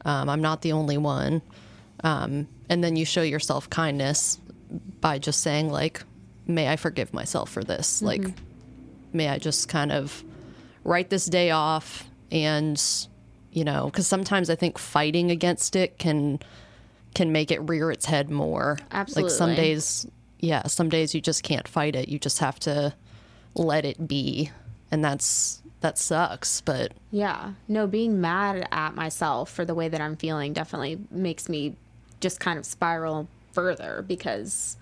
Um, 0.03 0.29
i'm 0.29 0.41
not 0.41 0.61
the 0.61 0.71
only 0.71 0.97
one. 0.97 1.41
Um, 2.03 2.47
and 2.69 2.83
then 2.83 2.95
you 2.95 3.05
show 3.05 3.21
yourself 3.21 3.69
kindness 3.69 4.39
by 5.01 5.19
just 5.19 5.41
saying 5.41 5.69
like 5.71 6.03
may 6.47 6.67
i 6.69 6.75
forgive 6.75 7.13
myself 7.13 7.49
for 7.49 7.63
this? 7.63 8.01
Like 8.01 8.21
may 9.13 9.29
i 9.29 9.37
just 9.37 9.69
kind 9.69 9.91
of 9.91 10.23
write 10.83 11.09
this 11.09 11.25
day 11.25 11.49
off 11.51 12.07
and 12.31 13.07
you 13.51 13.63
know 13.63 13.85
because 13.85 14.05
sometimes 14.05 14.49
i 14.49 14.55
think 14.55 14.77
fighting 14.77 15.31
against 15.31 15.75
it 15.75 15.97
can 15.97 16.37
can 17.15 17.31
make 17.31 17.49
it 17.49 17.59
rear 17.69 17.89
its 17.91 18.05
head 18.05 18.29
more 18.29 18.77
Absolutely. 18.91 19.23
like 19.31 19.37
some 19.37 19.55
days 19.55 20.05
yeah 20.39 20.67
some 20.67 20.89
days 20.89 21.15
you 21.15 21.21
just 21.21 21.41
can't 21.41 21.67
fight 21.67 21.95
it 21.95 22.07
you 22.09 22.19
just 22.19 22.37
have 22.39 22.59
to 22.59 22.93
let 23.55 23.85
it 23.85 24.07
be 24.07 24.51
and 24.91 25.03
that's 25.03 25.61
that 25.81 25.97
sucks 25.97 26.61
but 26.61 26.91
Yeah. 27.11 27.51
No, 27.67 27.85
being 27.87 28.19
mad 28.19 28.67
at 28.71 28.95
myself 28.95 29.51
for 29.51 29.65
the 29.65 29.75
way 29.75 29.87
that 29.87 30.01
I'm 30.01 30.15
feeling 30.15 30.51
definitely 30.53 30.97
makes 31.11 31.47
me 31.47 31.75
just 32.21 32.39
kind 32.39 32.57
of 32.57 32.65
spiral 32.65 33.27
further 33.51 34.03
because, 34.07 34.77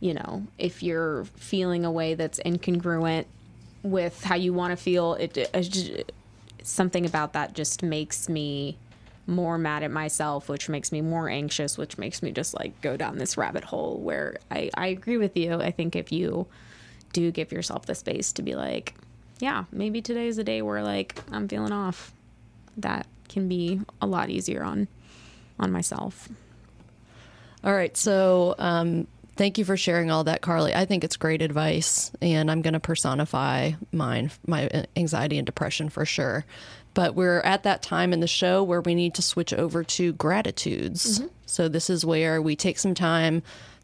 you 0.00 0.14
know, 0.14 0.46
if 0.56 0.82
you're 0.84 1.24
feeling 1.36 1.84
a 1.84 1.90
way 1.90 2.14
that's 2.14 2.38
incongruent 2.40 3.24
with 3.82 4.22
how 4.22 4.36
you 4.36 4.52
want 4.54 4.70
to 4.70 4.76
feel, 4.76 5.14
it, 5.14 5.36
it, 5.36 5.50
just- 5.52 6.12
something 6.62 7.04
about 7.04 7.32
that 7.32 7.52
just 7.54 7.82
makes 7.82 8.28
me 8.28 8.76
more 9.26 9.56
mad 9.58 9.82
at 9.82 9.90
myself, 9.90 10.48
which 10.48 10.68
makes 10.68 10.92
me 10.92 11.00
more 11.00 11.28
anxious, 11.28 11.78
which 11.78 11.96
makes 11.98 12.22
me 12.22 12.30
just 12.30 12.54
like 12.54 12.80
go 12.80 12.96
down 12.96 13.18
this 13.18 13.36
rabbit 13.36 13.64
hole 13.64 13.98
where 13.98 14.36
I, 14.50 14.70
I 14.74 14.88
agree 14.88 15.16
with 15.16 15.36
you. 15.36 15.60
I 15.60 15.70
think 15.70 15.96
if 15.96 16.12
you 16.12 16.46
do 17.12 17.30
give 17.30 17.52
yourself 17.52 17.86
the 17.86 17.94
space 17.94 18.32
to 18.34 18.42
be 18.42 18.54
like, 18.54 18.94
yeah, 19.40 19.64
maybe 19.72 20.02
today 20.02 20.28
is 20.28 20.38
a 20.38 20.44
day 20.44 20.62
where 20.62 20.82
like 20.82 21.18
I'm 21.32 21.48
feeling 21.48 21.72
off. 21.72 22.12
That 22.76 23.06
can 23.28 23.48
be 23.48 23.80
a 24.02 24.06
lot 24.06 24.30
easier 24.30 24.62
on 24.62 24.88
on 25.58 25.70
myself. 25.70 26.28
All 27.62 27.72
right. 27.72 27.96
So, 27.96 28.54
um, 28.58 29.06
thank 29.36 29.58
you 29.58 29.64
for 29.64 29.76
sharing 29.76 30.10
all 30.10 30.24
that, 30.24 30.42
Carly. 30.42 30.74
I 30.74 30.84
think 30.84 31.04
it's 31.04 31.16
great 31.16 31.40
advice, 31.40 32.12
and 32.20 32.50
I'm 32.50 32.62
going 32.62 32.74
to 32.74 32.80
personify 32.80 33.72
mine, 33.92 34.30
my 34.46 34.86
anxiety 34.96 35.38
and 35.38 35.46
depression 35.46 35.88
for 35.88 36.04
sure. 36.04 36.44
But 36.94 37.14
we're 37.14 37.40
at 37.40 37.64
that 37.64 37.82
time 37.82 38.12
in 38.12 38.20
the 38.20 38.26
show 38.28 38.62
where 38.62 38.80
we 38.80 38.94
need 38.94 39.14
to 39.14 39.22
switch 39.22 39.52
over 39.52 39.82
to 39.84 40.12
gratitudes. 40.12 41.20
So, 41.46 41.68
this 41.68 41.90
is 41.90 42.04
where 42.04 42.40
we 42.40 42.56
take 42.56 42.78
some 42.78 42.94
time. 42.94 43.42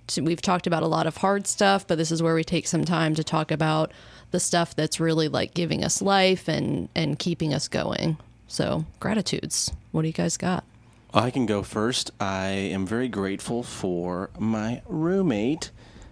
To, 0.08 0.22
we've 0.22 0.42
talked 0.42 0.66
about 0.66 0.82
a 0.82 0.86
lot 0.88 1.06
of 1.06 1.18
hard 1.18 1.46
stuff, 1.46 1.86
but 1.86 1.98
this 1.98 2.10
is 2.10 2.22
where 2.22 2.34
we 2.34 2.42
take 2.44 2.66
some 2.66 2.84
time 2.84 3.14
to 3.14 3.24
talk 3.24 3.50
about 3.50 3.92
the 4.30 4.40
stuff 4.40 4.74
that's 4.74 4.98
really 5.00 5.28
like 5.28 5.54
giving 5.54 5.84
us 5.84 6.00
life 6.00 6.48
and 6.48 6.88
and 6.94 7.18
keeping 7.18 7.52
us 7.52 7.68
going. 7.68 8.16
So, 8.48 8.84
gratitudes. 8.98 9.70
What 9.92 10.02
do 10.02 10.08
you 10.08 10.14
guys 10.14 10.36
got? 10.36 10.64
I 11.12 11.30
can 11.30 11.46
go 11.46 11.62
first. 11.62 12.12
I 12.20 12.46
am 12.48 12.86
very 12.86 13.08
grateful 13.08 13.62
for 13.62 14.30
my 14.38 14.82
roommate, 14.86 15.70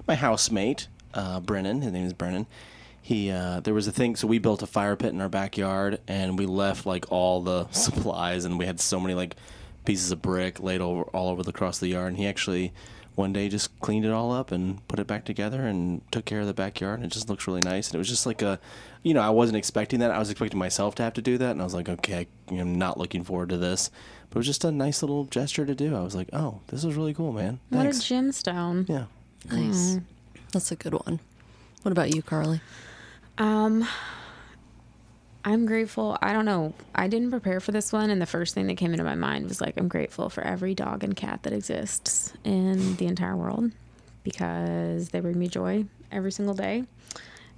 my 0.08 0.16
housemate, 0.16 0.88
uh, 1.14 1.38
Brennan. 1.40 1.82
His 1.82 1.92
name 1.92 2.06
is 2.06 2.12
Brennan. 2.12 2.46
He 3.08 3.30
uh, 3.30 3.60
there 3.60 3.72
was 3.72 3.86
a 3.86 3.90
thing. 3.90 4.16
So 4.16 4.26
we 4.26 4.38
built 4.38 4.60
a 4.60 4.66
fire 4.66 4.94
pit 4.94 5.14
in 5.14 5.22
our 5.22 5.30
backyard, 5.30 5.98
and 6.06 6.38
we 6.38 6.44
left 6.44 6.84
like 6.84 7.10
all 7.10 7.40
the 7.40 7.66
supplies, 7.70 8.44
and 8.44 8.58
we 8.58 8.66
had 8.66 8.78
so 8.80 9.00
many 9.00 9.14
like 9.14 9.34
pieces 9.86 10.12
of 10.12 10.20
brick 10.20 10.60
laid 10.60 10.82
over 10.82 11.04
all 11.04 11.30
over 11.30 11.42
the 11.42 11.48
across 11.48 11.78
the 11.78 11.88
yard. 11.88 12.08
And 12.08 12.18
he 12.18 12.26
actually 12.26 12.74
one 13.14 13.32
day 13.32 13.48
just 13.48 13.80
cleaned 13.80 14.04
it 14.04 14.10
all 14.10 14.30
up 14.30 14.52
and 14.52 14.86
put 14.88 15.00
it 15.00 15.06
back 15.06 15.24
together 15.24 15.62
and 15.66 16.02
took 16.12 16.26
care 16.26 16.40
of 16.42 16.46
the 16.46 16.52
backyard, 16.52 16.98
and 17.00 17.06
it 17.10 17.14
just 17.14 17.30
looks 17.30 17.46
really 17.46 17.62
nice. 17.64 17.88
And 17.88 17.94
it 17.94 17.98
was 17.98 18.10
just 18.10 18.26
like 18.26 18.42
a, 18.42 18.60
you 19.02 19.14
know, 19.14 19.22
I 19.22 19.30
wasn't 19.30 19.56
expecting 19.56 20.00
that. 20.00 20.10
I 20.10 20.18
was 20.18 20.28
expecting 20.28 20.58
myself 20.58 20.94
to 20.96 21.02
have 21.02 21.14
to 21.14 21.22
do 21.22 21.38
that, 21.38 21.52
and 21.52 21.62
I 21.62 21.64
was 21.64 21.72
like, 21.72 21.88
okay, 21.88 22.26
I'm 22.50 22.74
not 22.74 22.98
looking 22.98 23.24
forward 23.24 23.48
to 23.48 23.56
this. 23.56 23.90
But 24.28 24.36
it 24.36 24.40
was 24.40 24.46
just 24.46 24.64
a 24.66 24.70
nice 24.70 25.02
little 25.02 25.24
gesture 25.24 25.64
to 25.64 25.74
do. 25.74 25.96
I 25.96 26.00
was 26.00 26.14
like, 26.14 26.28
oh, 26.34 26.60
this 26.66 26.84
is 26.84 26.94
really 26.94 27.14
cool, 27.14 27.32
man. 27.32 27.58
What 27.70 27.86
a 27.86 27.88
gemstone. 27.88 28.86
yeah. 28.86 29.06
Nice. 29.50 29.96
That's 30.52 30.70
a 30.70 30.76
good 30.76 30.92
one. 30.92 31.20
What 31.80 31.92
about 31.92 32.14
you, 32.14 32.20
Carly? 32.20 32.60
Um 33.38 33.86
I'm 35.44 35.64
grateful. 35.64 36.18
I 36.20 36.32
don't 36.32 36.44
know. 36.44 36.74
I 36.94 37.08
didn't 37.08 37.30
prepare 37.30 37.60
for 37.60 37.72
this 37.72 37.92
one 37.92 38.10
and 38.10 38.20
the 38.20 38.26
first 38.26 38.54
thing 38.54 38.66
that 38.66 38.76
came 38.76 38.92
into 38.92 39.04
my 39.04 39.14
mind 39.14 39.48
was 39.48 39.60
like 39.60 39.78
I'm 39.78 39.88
grateful 39.88 40.28
for 40.28 40.42
every 40.42 40.74
dog 40.74 41.04
and 41.04 41.16
cat 41.16 41.44
that 41.44 41.52
exists 41.52 42.34
in 42.44 42.96
the 42.96 43.06
entire 43.06 43.36
world 43.36 43.70
because 44.24 45.08
they 45.08 45.20
bring 45.20 45.38
me 45.38 45.48
joy 45.48 45.86
every 46.12 46.32
single 46.32 46.54
day. 46.54 46.84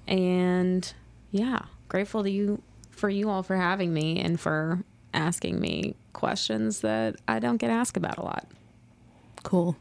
And 0.06 0.92
yeah, 1.30 1.62
grateful 1.88 2.22
to 2.22 2.30
you 2.30 2.62
for 2.90 3.08
you 3.08 3.30
all 3.30 3.42
for 3.42 3.56
having 3.56 3.92
me 3.92 4.20
and 4.20 4.38
for 4.38 4.84
asking 5.14 5.58
me 5.60 5.96
questions 6.12 6.80
that 6.80 7.16
I 7.26 7.38
don't 7.38 7.56
get 7.56 7.70
asked 7.70 7.96
about 7.96 8.18
a 8.18 8.22
lot. 8.22 8.46
Cool. 9.42 9.76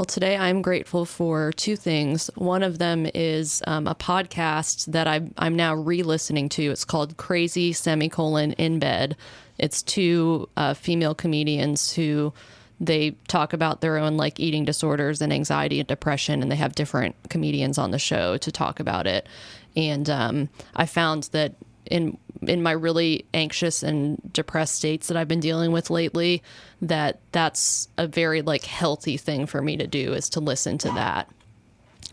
Well, 0.00 0.06
today 0.06 0.38
I'm 0.38 0.62
grateful 0.62 1.04
for 1.04 1.52
two 1.52 1.76
things. 1.76 2.30
One 2.34 2.62
of 2.62 2.78
them 2.78 3.06
is 3.12 3.62
um, 3.66 3.86
a 3.86 3.94
podcast 3.94 4.86
that 4.86 5.06
I'm, 5.06 5.34
I'm 5.36 5.54
now 5.54 5.74
re 5.74 6.02
listening 6.02 6.48
to. 6.48 6.70
It's 6.70 6.86
called 6.86 7.18
Crazy 7.18 7.74
Semicolon 7.74 8.52
in 8.52 8.78
Bed. 8.78 9.14
It's 9.58 9.82
two 9.82 10.48
uh, 10.56 10.72
female 10.72 11.14
comedians 11.14 11.92
who 11.92 12.32
they 12.80 13.10
talk 13.28 13.52
about 13.52 13.82
their 13.82 13.98
own 13.98 14.16
like 14.16 14.40
eating 14.40 14.64
disorders 14.64 15.20
and 15.20 15.34
anxiety 15.34 15.80
and 15.80 15.86
depression, 15.86 16.40
and 16.40 16.50
they 16.50 16.56
have 16.56 16.74
different 16.74 17.14
comedians 17.28 17.76
on 17.76 17.90
the 17.90 17.98
show 17.98 18.38
to 18.38 18.50
talk 18.50 18.80
about 18.80 19.06
it. 19.06 19.28
And 19.76 20.08
um, 20.08 20.48
I 20.74 20.86
found 20.86 21.24
that 21.32 21.56
in 21.90 22.16
in 22.42 22.62
my 22.62 22.70
really 22.70 23.26
anxious 23.34 23.82
and 23.82 24.18
depressed 24.32 24.74
states 24.74 25.08
that 25.08 25.16
I've 25.16 25.28
been 25.28 25.40
dealing 25.40 25.72
with 25.72 25.90
lately 25.90 26.42
that 26.80 27.20
that's 27.32 27.88
a 27.98 28.06
very 28.06 28.40
like 28.40 28.64
healthy 28.64 29.18
thing 29.18 29.46
for 29.46 29.60
me 29.60 29.76
to 29.76 29.86
do 29.86 30.14
is 30.14 30.30
to 30.30 30.40
listen 30.40 30.78
to 30.78 30.88
that. 30.92 31.28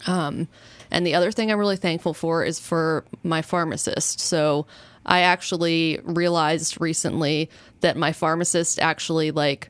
Um 0.05 0.47
and 0.91 1.05
the 1.05 1.15
other 1.15 1.31
thing 1.31 1.51
I'm 1.51 1.59
really 1.59 1.77
thankful 1.77 2.13
for 2.13 2.43
is 2.43 2.59
for 2.59 3.05
my 3.23 3.41
pharmacist. 3.41 4.19
So 4.19 4.67
I 5.05 5.21
actually 5.21 5.99
realized 6.03 6.81
recently 6.81 7.49
that 7.81 7.95
my 7.95 8.11
pharmacist 8.11 8.79
actually 8.79 9.31
like 9.31 9.69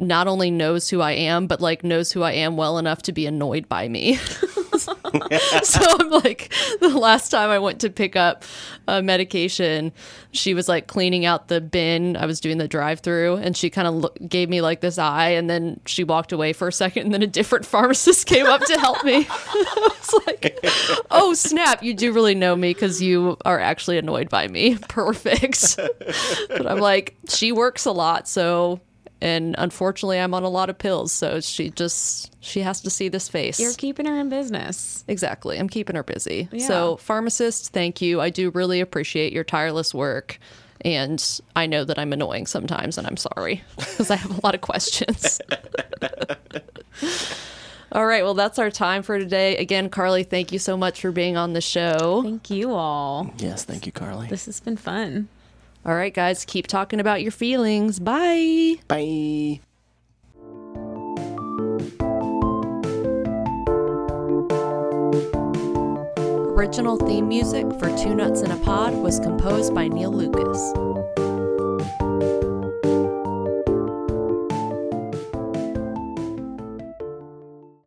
not 0.00 0.26
only 0.26 0.50
knows 0.50 0.88
who 0.88 1.00
I 1.00 1.12
am, 1.12 1.46
but 1.46 1.60
like 1.60 1.84
knows 1.84 2.12
who 2.12 2.22
I 2.22 2.32
am 2.32 2.56
well 2.56 2.78
enough 2.78 3.02
to 3.02 3.12
be 3.12 3.26
annoyed 3.26 3.68
by 3.68 3.88
me. 3.88 4.14
so 4.78 5.82
I'm 5.82 6.10
like, 6.10 6.52
the 6.80 6.96
last 6.96 7.30
time 7.30 7.50
I 7.50 7.58
went 7.58 7.80
to 7.80 7.90
pick 7.90 8.16
up 8.16 8.44
a 8.86 9.02
medication, 9.02 9.92
she 10.32 10.54
was 10.54 10.68
like 10.68 10.86
cleaning 10.86 11.24
out 11.24 11.48
the 11.48 11.60
bin. 11.60 12.16
I 12.16 12.26
was 12.26 12.40
doing 12.40 12.58
the 12.58 12.68
drive 12.68 13.00
through 13.00 13.36
and 13.36 13.56
she 13.56 13.70
kind 13.70 13.88
of 13.88 13.94
lo- 13.94 14.12
gave 14.28 14.48
me 14.48 14.60
like 14.60 14.80
this 14.80 14.98
eye 14.98 15.30
and 15.30 15.48
then 15.48 15.80
she 15.86 16.04
walked 16.04 16.32
away 16.32 16.52
for 16.52 16.68
a 16.68 16.72
second 16.72 17.04
and 17.04 17.14
then 17.14 17.22
a 17.22 17.26
different 17.26 17.66
pharmacist 17.66 18.26
came 18.26 18.46
up 18.46 18.60
to 18.62 18.78
help 18.78 19.04
me. 19.04 19.26
I 19.30 19.90
was 20.00 20.26
like, 20.26 20.58
oh, 21.10 21.34
snap. 21.34 21.82
You 21.82 21.94
do 21.94 22.12
really 22.12 22.34
know 22.34 22.54
me 22.54 22.72
because 22.72 23.02
you 23.02 23.36
are 23.44 23.58
actually 23.58 23.98
annoyed 23.98 24.28
by 24.28 24.48
me. 24.48 24.76
Perfect. 24.88 25.76
but 26.48 26.66
I'm 26.66 26.78
like, 26.78 27.16
she 27.28 27.52
works 27.52 27.84
a 27.84 27.92
lot. 27.92 28.28
So 28.28 28.80
and 29.20 29.54
unfortunately 29.58 30.18
i'm 30.18 30.32
on 30.34 30.42
a 30.42 30.48
lot 30.48 30.70
of 30.70 30.78
pills 30.78 31.10
so 31.12 31.40
she 31.40 31.70
just 31.70 32.32
she 32.40 32.60
has 32.60 32.80
to 32.80 32.90
see 32.90 33.08
this 33.08 33.28
face 33.28 33.58
You're 33.58 33.72
keeping 33.74 34.06
her 34.06 34.18
in 34.18 34.28
business. 34.28 35.04
exactly 35.08 35.58
i'm 35.58 35.68
keeping 35.68 35.96
her 35.96 36.02
busy 36.02 36.48
Yeah. 36.52 36.66
so 36.66 36.96
pharmacist 36.98 37.72
thank 37.72 38.00
you 38.00 38.20
i 38.20 38.30
do 38.30 38.50
really 38.50 38.80
appreciate 38.80 39.32
your 39.32 39.44
tireless 39.44 39.92
work 39.92 40.38
and 40.84 41.40
i 41.56 41.66
know 41.66 41.82
that 41.84 41.98
i'm 41.98 42.12
annoying 42.12 42.46
sometimes 42.46 42.96
and 42.98 43.06
i'm 43.06 43.16
sorry 43.16 43.62
because 43.76 44.10
i 44.10 44.16
have 44.16 44.38
a 44.38 44.40
lot 44.44 44.54
of 44.54 44.60
questions 44.60 45.40
all 47.92 48.04
right 48.06 48.22
well 48.22 48.34
that's 48.34 48.58
our 48.58 48.70
time 48.70 49.02
for 49.02 49.18
today 49.18 49.56
again 49.56 49.88
carly 49.88 50.22
thank 50.22 50.52
you 50.52 50.58
so 50.58 50.76
much 50.76 51.00
for 51.00 51.10
being 51.10 51.36
on 51.36 51.54
the 51.54 51.60
show 51.60 52.22
Thank 52.22 52.50
you 52.50 52.72
all. 52.74 53.32
Yes, 53.38 53.64
thank 53.64 53.86
you, 53.86 53.92
Carly. 53.92 54.28
This 54.28 54.46
has 54.46 54.60
been 54.60 54.76
fun. 54.76 55.28
All 55.88 55.94
right 55.94 56.12
guys 56.12 56.44
keep 56.44 56.66
talking 56.66 57.00
about 57.00 57.22
your 57.22 57.32
feelings 57.32 57.98
bye 57.98 58.74
Bye. 58.88 59.60
Original 66.58 66.98
theme 66.98 67.28
music 67.28 67.64
for 67.78 67.88
Two 67.96 68.14
Nuts 68.14 68.42
in 68.42 68.50
a 68.50 68.56
Pod 68.58 68.92
was 68.92 69.20
composed 69.20 69.74
by 69.74 69.88
Neil 69.88 70.12
Lucas. 70.12 70.60